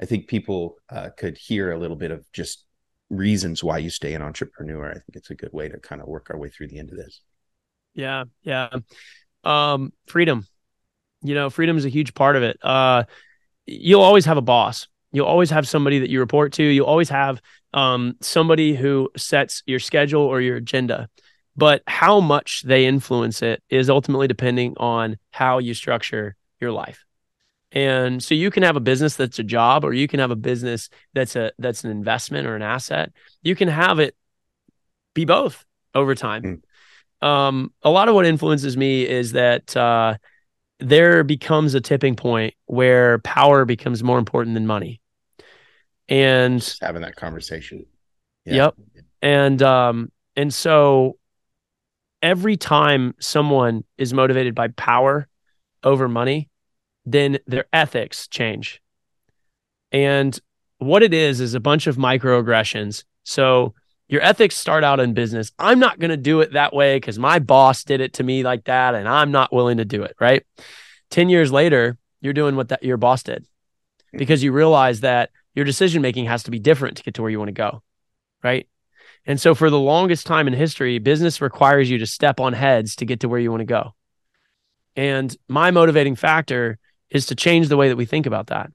I 0.00 0.06
think 0.06 0.26
people 0.26 0.76
uh, 0.88 1.10
could 1.16 1.38
hear 1.38 1.70
a 1.70 1.78
little 1.78 1.96
bit 1.96 2.10
of 2.10 2.24
just 2.32 2.64
reasons 3.10 3.62
why 3.62 3.78
you 3.78 3.90
stay 3.90 4.14
an 4.14 4.22
entrepreneur. 4.22 4.90
I 4.90 4.94
think 4.94 5.14
it's 5.14 5.30
a 5.30 5.34
good 5.34 5.52
way 5.52 5.68
to 5.68 5.78
kind 5.78 6.00
of 6.02 6.08
work 6.08 6.30
our 6.30 6.38
way 6.38 6.48
through 6.48 6.68
the 6.68 6.78
end 6.78 6.90
of 6.90 6.96
this. 6.96 7.20
Yeah, 7.94 8.24
yeah. 8.42 8.70
Um, 9.44 9.92
freedom. 10.06 10.46
You 11.22 11.34
know, 11.34 11.48
freedom 11.48 11.76
is 11.76 11.84
a 11.84 11.90
huge 11.90 12.12
part 12.14 12.36
of 12.36 12.42
it. 12.42 12.58
Uh, 12.62 13.04
you'll 13.66 14.02
always 14.02 14.24
have 14.24 14.36
a 14.36 14.42
boss. 14.42 14.88
You'll 15.12 15.26
always 15.26 15.50
have 15.50 15.68
somebody 15.68 16.00
that 16.00 16.10
you 16.10 16.18
report 16.18 16.54
to. 16.54 16.62
You'll 16.64 16.86
always 16.86 17.08
have 17.08 17.40
um, 17.74 18.16
somebody 18.20 18.74
who 18.74 19.10
sets 19.16 19.62
your 19.66 19.80
schedule 19.80 20.22
or 20.22 20.40
your 20.40 20.56
agenda. 20.56 21.08
But 21.56 21.82
how 21.86 22.20
much 22.20 22.62
they 22.64 22.86
influence 22.86 23.42
it 23.42 23.62
is 23.68 23.90
ultimately 23.90 24.26
depending 24.26 24.74
on 24.78 25.18
how 25.30 25.58
you 25.58 25.74
structure 25.74 26.36
your 26.60 26.72
life. 26.72 27.04
And 27.70 28.22
so 28.22 28.34
you 28.34 28.50
can 28.50 28.62
have 28.62 28.76
a 28.76 28.80
business 28.80 29.16
that's 29.16 29.40
a 29.40 29.44
job 29.44 29.84
or 29.84 29.92
you 29.92 30.08
can 30.08 30.20
have 30.20 30.30
a 30.30 30.36
business 30.36 30.88
that's 31.12 31.36
a 31.36 31.52
that's 31.58 31.82
an 31.84 31.90
investment 31.90 32.46
or 32.46 32.54
an 32.54 32.62
asset. 32.62 33.12
You 33.42 33.56
can 33.56 33.68
have 33.68 33.98
it 33.98 34.16
be 35.12 35.24
both 35.24 35.64
over 35.94 36.14
time. 36.14 36.62
Mm. 37.22 37.26
Um, 37.26 37.72
a 37.82 37.90
lot 37.90 38.08
of 38.08 38.14
what 38.14 38.26
influences 38.26 38.76
me 38.76 39.08
is 39.08 39.32
that 39.32 39.76
uh, 39.76 40.16
there 40.78 41.24
becomes 41.24 41.74
a 41.74 41.80
tipping 41.80 42.14
point 42.14 42.54
where 42.66 43.18
power 43.18 43.64
becomes 43.64 44.02
more 44.04 44.18
important 44.18 44.54
than 44.54 44.66
money 44.66 45.00
and 46.08 46.60
Just 46.60 46.82
having 46.82 47.02
that 47.02 47.16
conversation. 47.16 47.86
Yeah. 48.44 48.54
Yep. 48.54 48.74
And 49.22 49.62
um 49.62 50.12
and 50.36 50.52
so 50.52 51.18
every 52.22 52.56
time 52.56 53.14
someone 53.20 53.84
is 53.98 54.14
motivated 54.14 54.54
by 54.54 54.68
power 54.68 55.28
over 55.82 56.08
money, 56.08 56.48
then 57.04 57.38
their 57.46 57.66
ethics 57.72 58.28
change. 58.28 58.80
And 59.92 60.38
what 60.78 61.02
it 61.02 61.14
is 61.14 61.40
is 61.40 61.54
a 61.54 61.60
bunch 61.60 61.86
of 61.86 61.96
microaggressions. 61.96 63.04
So 63.22 63.74
your 64.08 64.22
ethics 64.22 64.56
start 64.56 64.84
out 64.84 65.00
in 65.00 65.14
business. 65.14 65.52
I'm 65.58 65.78
not 65.78 65.98
going 65.98 66.10
to 66.10 66.16
do 66.16 66.40
it 66.40 66.52
that 66.52 66.74
way 66.74 66.96
because 66.96 67.18
my 67.18 67.38
boss 67.38 67.84
did 67.84 68.00
it 68.00 68.14
to 68.14 68.22
me 68.22 68.42
like 68.42 68.64
that, 68.64 68.94
and 68.94 69.08
I'm 69.08 69.30
not 69.30 69.52
willing 69.52 69.78
to 69.78 69.84
do 69.84 70.02
it. 70.02 70.16
Right. 70.20 70.44
10 71.10 71.28
years 71.28 71.52
later, 71.52 71.96
you're 72.20 72.32
doing 72.32 72.56
what 72.56 72.68
that 72.68 72.82
your 72.82 72.96
boss 72.96 73.22
did 73.22 73.46
because 74.12 74.42
you 74.42 74.52
realize 74.52 75.00
that 75.00 75.30
your 75.54 75.64
decision 75.64 76.02
making 76.02 76.26
has 76.26 76.42
to 76.44 76.50
be 76.50 76.58
different 76.58 76.96
to 76.96 77.02
get 77.02 77.14
to 77.14 77.22
where 77.22 77.30
you 77.30 77.38
want 77.38 77.48
to 77.48 77.52
go. 77.52 77.82
Right. 78.42 78.68
And 79.26 79.40
so 79.40 79.54
for 79.54 79.70
the 79.70 79.78
longest 79.78 80.26
time 80.26 80.46
in 80.46 80.52
history, 80.52 80.98
business 80.98 81.40
requires 81.40 81.88
you 81.88 81.98
to 81.98 82.06
step 82.06 82.40
on 82.40 82.52
heads 82.52 82.96
to 82.96 83.06
get 83.06 83.20
to 83.20 83.28
where 83.28 83.40
you 83.40 83.50
want 83.50 83.60
to 83.60 83.66
go. 83.66 83.94
And 84.96 85.34
my 85.48 85.70
motivating 85.70 86.14
factor 86.14 86.78
is 87.10 87.26
to 87.26 87.34
change 87.34 87.68
the 87.68 87.76
way 87.76 87.88
that 87.88 87.96
we 87.96 88.04
think 88.04 88.26
about 88.26 88.48
that. 88.48 88.70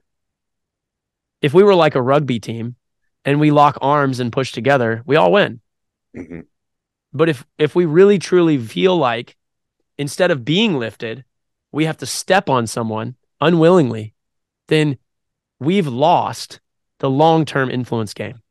If 1.42 1.54
we 1.54 1.64
were 1.64 1.76
like 1.76 1.96
a 1.96 2.02
rugby 2.02 2.40
team 2.40 2.76
and 3.24 3.40
we 3.40 3.52
lock 3.52 3.78
arms 3.82 4.20
and 4.20 4.32
push 4.32 4.52
together, 4.52 5.04
we 5.06 5.16
all 5.16 5.32
win. 5.32 5.62
Mhm. 6.16 6.48
But 7.14 7.30
if 7.30 7.46
if 7.58 7.76
we 7.76 7.86
really 7.86 8.20
truly 8.20 8.58
feel 8.58 8.98
like 8.98 9.36
instead 9.98 10.32
of 10.32 10.46
being 10.46 10.78
lifted, 10.78 11.26
we 11.72 11.86
have 11.86 11.98
to 11.98 12.06
step 12.06 12.50
on 12.50 12.68
someone 12.68 13.16
unwillingly, 13.40 14.14
then 14.68 14.98
we've 15.60 15.88
lost 15.88 16.60
the 17.00 17.10
long-term 17.10 17.70
influence 17.70 18.14
game. 18.14 18.42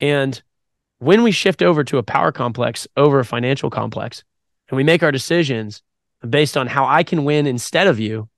And 0.00 0.42
when 0.98 1.22
we 1.22 1.30
shift 1.30 1.62
over 1.62 1.84
to 1.84 1.98
a 1.98 2.02
power 2.02 2.32
complex 2.32 2.86
over 2.96 3.20
a 3.20 3.24
financial 3.24 3.70
complex 3.70 4.24
and 4.68 4.76
we 4.76 4.84
make 4.84 5.02
our 5.02 5.12
decisions 5.12 5.82
based 6.28 6.56
on 6.56 6.66
how 6.66 6.86
I 6.86 7.02
can 7.02 7.24
win 7.24 7.46
instead 7.46 7.86
of 7.86 8.00
you, 8.00 8.28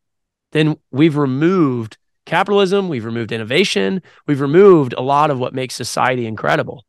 then 0.52 0.76
we've 0.90 1.16
removed 1.16 1.98
capitalism, 2.24 2.88
we've 2.88 3.04
removed 3.04 3.32
innovation, 3.32 4.02
we've 4.26 4.40
removed 4.40 4.94
a 4.94 5.02
lot 5.02 5.30
of 5.30 5.38
what 5.38 5.54
makes 5.54 5.74
society 5.74 6.26
incredible, 6.26 6.84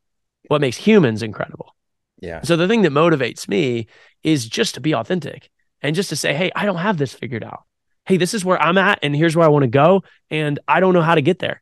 what 0.47 0.61
makes 0.61 0.77
humans 0.77 1.21
incredible. 1.21 1.75
Yeah. 2.19 2.41
So 2.41 2.55
the 2.55 2.67
thing 2.67 2.81
that 2.81 2.91
motivates 2.91 3.47
me 3.47 3.87
is 4.23 4.47
just 4.47 4.73
to 4.75 4.81
be 4.81 4.95
authentic 4.95 5.49
and 5.81 5.95
just 5.95 6.09
to 6.09 6.15
say, 6.15 6.33
hey, 6.33 6.51
I 6.55 6.65
don't 6.65 6.77
have 6.77 6.97
this 6.97 7.13
figured 7.13 7.43
out. 7.43 7.63
Hey, 8.05 8.17
this 8.17 8.33
is 8.33 8.43
where 8.43 8.59
I'm 8.61 8.77
at 8.77 8.99
and 9.03 9.15
here's 9.15 9.35
where 9.35 9.45
I 9.45 9.49
want 9.49 9.63
to 9.63 9.69
go 9.69 10.03
and 10.31 10.59
I 10.67 10.79
don't 10.79 10.93
know 10.93 11.01
how 11.01 11.15
to 11.15 11.21
get 11.21 11.39
there. 11.39 11.61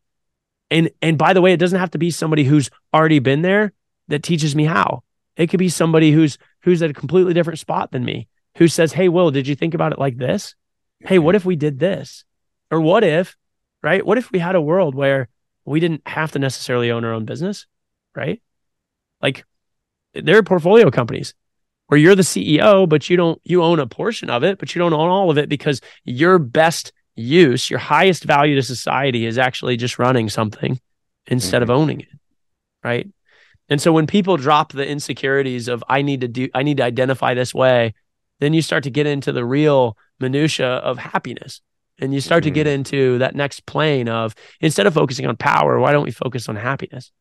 And 0.75 0.89
and 1.01 1.17
by 1.17 1.31
the 1.31 1.41
way, 1.41 1.53
it 1.53 1.57
doesn't 1.57 1.79
have 1.79 1.91
to 1.91 1.97
be 1.97 2.11
somebody 2.11 2.43
who's 2.43 2.69
already 2.93 3.19
been 3.19 3.41
there 3.41 3.71
that 4.09 4.23
teaches 4.23 4.55
me 4.57 4.65
how. 4.65 5.03
It 5.37 5.47
could 5.47 5.57
be 5.57 5.69
somebody 5.69 6.11
who's 6.11 6.37
who's 6.63 6.83
at 6.83 6.89
a 6.89 6.93
completely 6.93 7.33
different 7.33 7.59
spot 7.59 7.93
than 7.93 8.03
me, 8.03 8.27
who 8.57 8.67
says, 8.67 8.91
"Hey, 8.91 9.07
Will, 9.07 9.31
did 9.31 9.47
you 9.47 9.55
think 9.55 9.73
about 9.73 9.93
it 9.93 9.99
like 9.99 10.17
this? 10.17 10.53
Hey, 10.99 11.17
what 11.17 11.33
if 11.33 11.45
we 11.45 11.55
did 11.55 11.79
this? 11.79 12.25
Or 12.69 12.81
what 12.81 13.05
if, 13.05 13.37
right? 13.81 14.05
What 14.05 14.17
if 14.17 14.33
we 14.33 14.39
had 14.39 14.55
a 14.55 14.61
world 14.61 14.95
where 14.95 15.29
we 15.63 15.79
didn't 15.79 16.05
have 16.05 16.33
to 16.33 16.39
necessarily 16.39 16.91
own 16.91 17.05
our 17.05 17.13
own 17.13 17.23
business, 17.23 17.67
right? 18.13 18.41
Like 19.21 19.45
there 20.13 20.37
are 20.37 20.43
portfolio 20.43 20.91
companies 20.91 21.33
where 21.87 21.99
you're 21.99 22.15
the 22.15 22.21
CEO, 22.21 22.87
but 22.89 23.09
you 23.09 23.15
don't 23.15 23.39
you 23.45 23.63
own 23.63 23.79
a 23.79 23.87
portion 23.87 24.29
of 24.29 24.43
it, 24.43 24.59
but 24.59 24.75
you 24.75 24.79
don't 24.79 24.93
own 24.93 25.09
all 25.09 25.31
of 25.31 25.37
it 25.37 25.47
because 25.47 25.79
your 26.03 26.37
best 26.37 26.91
use, 27.15 27.69
your 27.69 27.79
highest 27.79 28.23
value 28.23 28.55
to 28.55 28.61
society 28.61 29.25
is 29.25 29.37
actually 29.37 29.77
just 29.77 29.99
running 29.99 30.29
something 30.29 30.79
instead 31.27 31.61
of 31.61 31.69
mm-hmm. 31.69 31.77
owning 31.77 32.01
it. 32.01 32.09
Right. 32.83 33.09
And 33.69 33.81
so 33.81 33.91
when 33.91 34.05
people 34.05 34.37
drop 34.37 34.73
the 34.73 34.87
insecurities 34.87 35.67
of 35.67 35.83
I 35.89 36.01
need 36.01 36.21
to 36.21 36.27
do 36.27 36.49
I 36.53 36.63
need 36.63 36.77
to 36.77 36.83
identify 36.83 37.33
this 37.33 37.53
way, 37.53 37.93
then 38.39 38.53
you 38.53 38.61
start 38.61 38.83
to 38.83 38.91
get 38.91 39.07
into 39.07 39.31
the 39.31 39.45
real 39.45 39.97
minutia 40.19 40.67
of 40.67 40.97
happiness. 40.97 41.61
And 41.97 42.13
you 42.13 42.19
start 42.19 42.43
to 42.43 42.51
get 42.51 42.67
mm-hmm. 42.67 42.73
into 42.73 43.17
that 43.19 43.35
next 43.35 43.65
plane 43.65 44.09
of 44.09 44.35
instead 44.59 44.85
of 44.85 44.93
focusing 44.93 45.25
on 45.25 45.37
power, 45.37 45.79
why 45.79 45.93
don't 45.93 46.03
we 46.03 46.11
focus 46.11 46.49
on 46.49 46.57
happiness? 46.57 47.11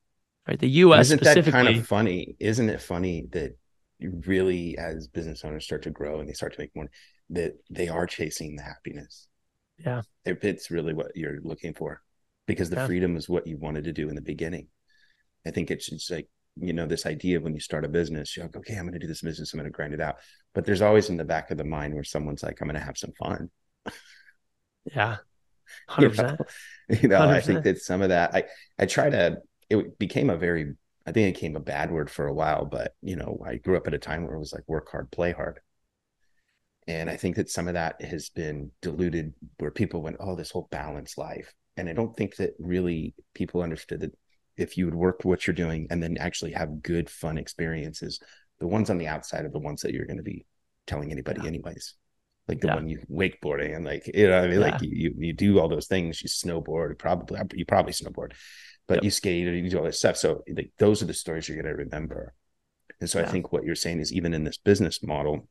Right. 0.49 0.59
The 0.59 0.69
US 0.69 1.07
Isn't 1.07 1.23
that 1.23 1.45
kind 1.47 1.69
of 1.69 1.87
funny? 1.87 2.35
Isn't 2.41 2.69
it 2.69 2.83
funny 2.83 3.27
that 3.31 3.57
really, 4.01 4.77
as 4.77 5.07
business 5.07 5.45
owners 5.45 5.65
start 5.65 5.85
to 5.85 5.91
grow 5.91 6.21
and 6.21 6.29
they 6.29 6.33
start 6.33 6.55
to 6.55 6.61
make 6.61 6.75
more, 6.75 6.91
that 7.31 7.55
they 7.71 7.89
are 7.89 8.07
chasing 8.07 8.57
the 8.57 8.63
happiness? 8.63 9.29
Yeah. 9.79 10.03
If 10.25 10.45
it's 10.45 10.71
really 10.71 10.95
what 10.95 11.17
you're 11.17 11.41
looking 11.43 11.75
for, 11.75 12.03
because 12.47 12.71
the 12.71 12.77
Yeah. 12.77 12.87
freedom 12.87 13.17
is 13.17 13.29
what 13.29 13.47
you 13.47 13.57
wanted 13.59 13.85
to 13.85 13.93
do 13.93 14.09
in 14.09 14.15
the 14.15 14.21
beginning. 14.23 14.69
I 15.47 15.51
think 15.51 15.71
it's 15.71 15.87
just 15.87 16.11
like, 16.11 16.29
you 16.57 16.73
know, 16.73 16.87
this 16.87 17.07
idea 17.07 17.37
of 17.37 17.43
when 17.43 17.55
you 17.55 17.61
start 17.61 17.85
a 17.85 17.89
business, 17.89 18.37
you're 18.37 18.47
like, 18.47 18.57
okay, 18.57 18.75
I'm 18.77 18.85
going 18.85 18.93
to 18.95 18.99
do 18.99 19.07
this 19.07 19.23
business, 19.23 19.53
I'm 19.53 19.59
going 19.59 19.71
to 19.71 19.77
grind 19.77 19.95
it 19.95 20.01
out. 20.01 20.17
But 20.55 20.65
there's 20.65 20.83
always 20.83 21.11
in 21.11 21.17
the 21.17 21.25
back 21.25 21.51
of 21.51 21.59
the 21.59 21.65
mind 21.65 21.95
where 21.95 22.05
someone's 22.05 22.43
like, 22.43 22.61
I'm 22.61 22.69
going 22.69 22.79
to 22.81 22.85
have 22.87 22.99
some 22.99 23.13
fun. 23.19 23.51
yeah. 24.95 25.17
You 25.99 26.11
100%. 26.11 26.17
know? 26.17 26.37
you 26.89 27.09
know 27.09 27.27
i 27.29 27.41
100%. 27.41 27.41
think 27.41 27.63
that 27.65 27.79
some 27.79 28.03
of 28.03 28.11
that 28.11 28.35
i 28.35 28.45
i 28.79 28.87
try 28.87 29.09
to 29.09 29.39
it 29.71 29.99
became 29.99 30.29
a 30.31 30.37
very 30.37 30.75
i 31.07 31.13
think 31.13 31.29
it 31.31 31.35
became 31.35 31.57
a 31.57 31.61
bad 31.61 31.91
word 31.91 32.11
for 32.11 32.27
a 32.27 32.35
while 32.35 32.67
but 32.67 32.95
you 33.01 33.17
know 33.17 33.39
i 33.47 33.57
grew 33.57 33.77
up 33.77 33.87
at 33.87 33.95
a 33.95 33.99
time 33.99 34.25
where 34.27 34.37
it 34.37 34.39
was 34.39 34.53
like 34.53 34.63
work 34.69 34.91
hard 34.91 35.11
play 35.11 35.33
hard 35.33 35.61
and 36.87 37.09
i 37.09 37.17
think 37.17 37.37
that 37.37 37.51
some 37.51 37.69
of 37.69 37.75
that 37.75 38.01
has 38.03 38.29
been 38.31 38.71
diluted 38.83 39.33
where 39.59 39.71
people 39.71 40.03
went 40.03 40.17
oh 40.21 40.35
this 40.35 40.51
whole 40.51 40.69
balanced 40.71 41.19
life 41.19 41.53
and 41.77 41.89
i 41.89 41.93
don't 41.93 42.17
think 42.17 42.37
that 42.37 42.55
really 42.59 43.15
people 43.35 43.63
understood 43.63 44.01
that 44.01 44.15
if 44.57 44.77
you 44.77 44.85
would 44.85 44.95
work 44.95 45.21
what 45.25 45.47
you're 45.47 45.55
doing 45.55 45.87
and 45.91 46.03
then 46.03 46.17
actually 46.19 46.53
have 46.53 46.83
good 46.83 47.09
fun 47.11 47.39
experiences 47.39 48.21
the 48.61 48.67
ones 48.67 48.91
on 48.91 48.99
the 48.99 49.07
outside 49.07 49.45
are 49.45 49.51
the 49.51 49.59
ones 49.59 49.83
that 49.83 49.93
you're 49.93 50.07
going 50.07 50.17
to 50.17 50.23
be 50.23 50.47
telling 50.87 51.11
anybody 51.11 51.41
Yeah. 51.43 51.49
anyways 51.49 51.95
like 52.47 52.61
the 52.61 52.67
Yeah. 52.67 52.75
one 52.75 52.89
you 52.89 52.99
wakeboarding 53.11 53.75
and 53.75 53.85
like 53.85 54.09
you 54.15 54.29
know 54.29 54.39
I 54.39 54.49
mean 54.49 54.61
like 54.61 54.75
Yeah. 54.75 54.89
you, 54.89 54.91
you 54.93 55.15
you 55.29 55.33
do 55.33 55.59
all 55.59 55.69
those 55.69 55.87
things 55.87 56.23
you 56.23 56.29
snowboard 56.29 56.99
probably 56.99 57.41
you 57.55 57.65
probably 57.65 57.93
snowboard 57.93 58.33
but 58.87 58.97
Yep. 58.97 59.05
you 59.05 59.11
skate 59.11 59.49
or 59.49 59.55
you 59.55 59.69
do 59.71 59.79
all 59.79 59.85
this 59.85 59.99
stuff 59.99 60.17
so 60.17 60.43
like 60.55 60.71
those 60.79 61.03
are 61.03 61.07
the 61.07 61.15
stories 61.15 61.49
you're 61.49 61.61
going 61.61 61.75
to 61.75 61.83
remember 61.85 62.35
and 63.01 63.09
so 63.11 63.21
I 63.21 63.25
think 63.25 63.51
what 63.53 63.65
you're 63.65 63.75
saying 63.75 64.01
is 64.01 64.13
even 64.13 64.35
in 64.35 64.45
this 64.45 64.59
business 64.59 65.03
model 65.03 65.49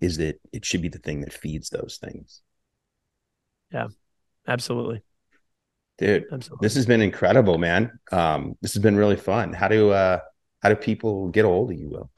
is 0.00 0.16
that 0.18 0.40
it 0.52 0.64
should 0.64 0.82
be 0.82 0.88
the 0.88 0.98
thing 0.98 1.20
that 1.20 1.32
feeds 1.32 1.70
those 1.70 1.98
things 2.02 2.42
Yeah, 3.72 3.88
Absolutely. 4.46 5.02
dude 5.98 6.24
Absolutely. 6.32 6.64
this 6.64 6.74
has 6.74 6.86
been 6.86 7.00
incredible 7.00 7.58
man 7.58 7.90
um 8.12 8.56
this 8.62 8.74
has 8.74 8.82
been 8.82 8.96
really 8.96 9.16
fun 9.16 9.52
how 9.52 9.68
do 9.68 9.90
uh 9.90 10.18
how 10.62 10.68
do 10.68 10.76
people 10.76 11.28
get 11.28 11.44
a 11.44 11.48
hold 11.48 11.70
of 11.70 11.78
you 11.78 11.88
will 11.88 12.10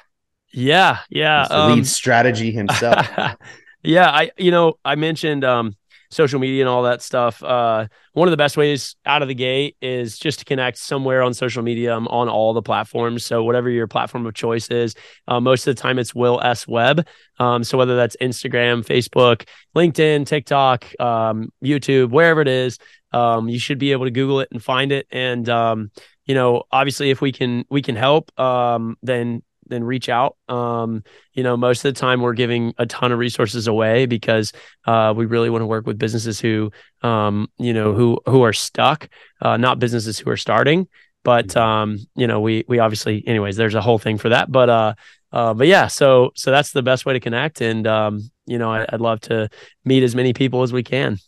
yeah. 0.53 1.01
Yeah. 1.11 1.46
The 1.49 1.59
um, 1.59 1.74
lead 1.74 1.86
strategy 1.86 2.51
himself 2.51 3.07
yeah, 3.82 4.11
I 4.11 4.30
you 4.36 4.51
know, 4.51 4.74
I 4.84 4.94
mentioned 4.96 5.44
um 5.44 5.76
social 6.11 6.40
media 6.40 6.62
and 6.62 6.68
all 6.68 6.82
that 6.82 7.02
stuff. 7.02 7.42
Uh 7.42 7.86
one 8.12 8.26
of 8.26 8.30
the 8.30 8.36
best 8.36 8.56
ways 8.56 8.96
out 9.06 9.22
of 9.22 9.28
the 9.28 9.34
gate 9.34 9.76
is 9.80 10.18
just 10.18 10.40
to 10.40 10.44
connect 10.44 10.76
somewhere 10.76 11.22
on 11.22 11.32
social 11.32 11.62
media. 11.62 11.94
I'm 11.94 12.09
on 12.09 12.28
all 12.28 12.52
the 12.52 12.62
platforms. 12.62 13.24
So 13.24 13.44
whatever 13.44 13.70
your 13.70 13.86
platform 13.86 14.26
of 14.26 14.34
choice 14.34 14.68
is, 14.70 14.96
uh, 15.28 15.40
most 15.40 15.66
of 15.66 15.76
the 15.76 15.80
time 15.80 15.98
it's 15.98 16.14
Will 16.14 16.40
S 16.42 16.66
Webb. 16.66 17.06
Um, 17.38 17.62
so 17.62 17.78
whether 17.78 17.94
that's 17.94 18.16
Instagram, 18.20 18.84
Facebook, 18.84 19.46
LinkedIn, 19.76 20.26
TikTok, 20.26 20.84
um, 21.00 21.52
YouTube, 21.64 22.11
wherever 22.11 22.40
it 22.40 22.48
is, 22.48 22.78
um, 23.12 23.48
you 23.48 23.61
should 23.61 23.78
be 23.78 23.92
able 23.92 24.06
to 24.06 24.11
Google 24.11 24.40
it 24.40 24.48
and 24.50 24.62
find 24.62 24.90
it. 24.90 25.06
And 25.11 25.48
um, 25.48 25.90
you 26.26 26.34
know, 26.34 26.64
obviously 26.72 27.11
if 27.11 27.20
we 27.20 27.32
can 27.32 27.64
we 27.70 27.82
can 27.82 27.96
help, 27.96 28.38
um, 28.38 28.96
then 29.02 29.42
then 29.68 29.84
reach 29.84 30.08
out. 30.08 30.36
Um, 30.48 31.02
you 31.32 31.42
know, 31.42 31.56
most 31.56 31.84
of 31.84 31.94
the 31.94 32.00
time 32.00 32.20
we're 32.20 32.32
giving 32.32 32.74
a 32.78 32.86
ton 32.86 33.12
of 33.12 33.18
resources 33.18 33.66
away 33.66 34.06
because 34.06 34.52
uh, 34.86 35.14
we 35.16 35.26
really 35.26 35.50
want 35.50 35.62
to 35.62 35.66
work 35.66 35.86
with 35.86 35.98
businesses 35.98 36.40
who, 36.40 36.70
um, 37.02 37.48
you 37.58 37.72
know, 37.72 37.92
who 37.94 38.20
who 38.26 38.42
are 38.42 38.52
stuck, 38.52 39.08
uh, 39.40 39.56
not 39.56 39.78
businesses 39.78 40.18
who 40.18 40.30
are 40.30 40.36
starting. 40.36 40.88
But 41.24 41.56
um, 41.56 41.98
you 42.14 42.26
know, 42.26 42.40
we 42.40 42.64
we 42.68 42.78
obviously, 42.78 43.22
anyways, 43.26 43.56
there's 43.56 43.74
a 43.74 43.80
whole 43.80 43.98
thing 43.98 44.18
for 44.18 44.30
that. 44.30 44.50
But 44.50 44.70
uh, 44.70 44.94
uh, 45.32 45.54
but 45.54 45.66
yeah, 45.66 45.86
so 45.86 46.30
so 46.34 46.50
that's 46.50 46.72
the 46.72 46.82
best 46.82 47.04
way 47.04 47.12
to 47.12 47.20
connect, 47.20 47.60
and 47.60 47.86
um, 47.86 48.30
you 48.46 48.58
know, 48.58 48.72
I, 48.72 48.86
I'd 48.88 49.00
love 49.00 49.20
to 49.22 49.48
meet 49.84 50.02
as 50.02 50.14
many 50.14 50.32
people 50.32 50.62
as 50.62 50.72
we 50.72 50.82
can. 50.82 51.18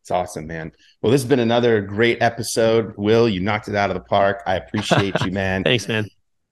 It's 0.00 0.10
awesome, 0.10 0.46
man. 0.46 0.72
Well, 1.00 1.10
this 1.10 1.22
has 1.22 1.28
been 1.28 1.40
another 1.40 1.80
great 1.80 2.20
episode. 2.20 2.92
Will, 2.98 3.26
you 3.26 3.40
knocked 3.40 3.68
it 3.68 3.74
out 3.74 3.88
of 3.88 3.94
the 3.94 4.02
park. 4.02 4.42
I 4.46 4.56
appreciate 4.56 5.18
you, 5.24 5.30
man. 5.32 5.64
Thanks, 5.64 5.88
man. 5.88 6.06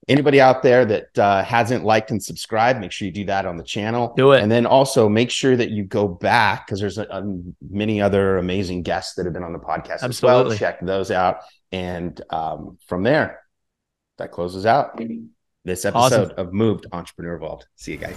Anybody 0.09 0.41
out 0.41 0.65
there 0.65 0.85
that 0.85 1.19
uh, 1.19 1.45
hasn't 1.45 1.85
liked 1.85 2.11
and 2.11 2.21
subscribed, 2.23 2.81
make 2.81 2.91
sure 2.91 3.07
you 3.07 3.13
do 3.13 3.25
that 3.27 3.47
on 3.47 3.57
the 3.57 3.63
channel. 3.63 4.13
Do 4.17 4.33
it. 4.33 4.43
And 4.43 4.51
then 4.51 4.67
also 4.67 5.09
make 5.09 5.31
sure 5.31 5.57
that 5.57 5.71
you 5.71 5.85
go 5.85 6.09
back 6.09 6.67
because 6.67 6.81
there's 6.81 6.99
a, 6.99 7.05
a, 7.05 7.23
many 7.71 8.01
other 8.01 8.39
amazing 8.39 8.83
guests 8.83 9.15
that 9.15 9.27
have 9.27 9.33
been 9.33 9.45
on 9.45 9.53
the 9.53 9.61
podcast 9.61 10.03
as 10.03 10.21
well. 10.21 10.41
Absolutely. 10.41 10.59
Check 10.59 10.81
those 10.81 11.13
out. 11.13 11.43
And 11.71 12.21
um, 12.31 12.79
from 12.87 13.05
there, 13.05 13.43
that 14.19 14.33
closes 14.33 14.67
out 14.67 15.01
this 15.65 15.85
episode 15.85 16.33
of 16.33 16.49
MOVD 16.49 16.87
Entrepreneur 16.93 17.37
Evolved. 17.37 17.67
See 17.77 17.93
you 17.93 17.99
guys. 17.99 18.17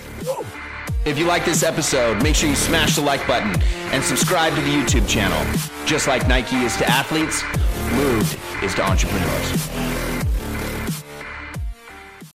If 1.05 1.19
you 1.19 1.25
like 1.25 1.45
this 1.45 1.61
episode, 1.61 2.21
make 2.23 2.35
sure 2.35 2.49
you 2.49 2.55
smash 2.55 2.95
the 2.95 3.01
like 3.01 3.25
button 3.27 3.61
and 3.91 4.03
subscribe 4.03 4.55
to 4.55 4.61
the 4.61 4.71
YouTube 4.71 5.07
channel. 5.07 5.39
Just 5.85 6.07
like 6.07 6.27
Nike 6.27 6.57
is 6.57 6.75
to 6.77 6.89
athletes, 6.89 7.43
MOVD 7.91 8.63
is 8.63 8.73
to 8.73 8.83
entrepreneurs. 8.83 9.84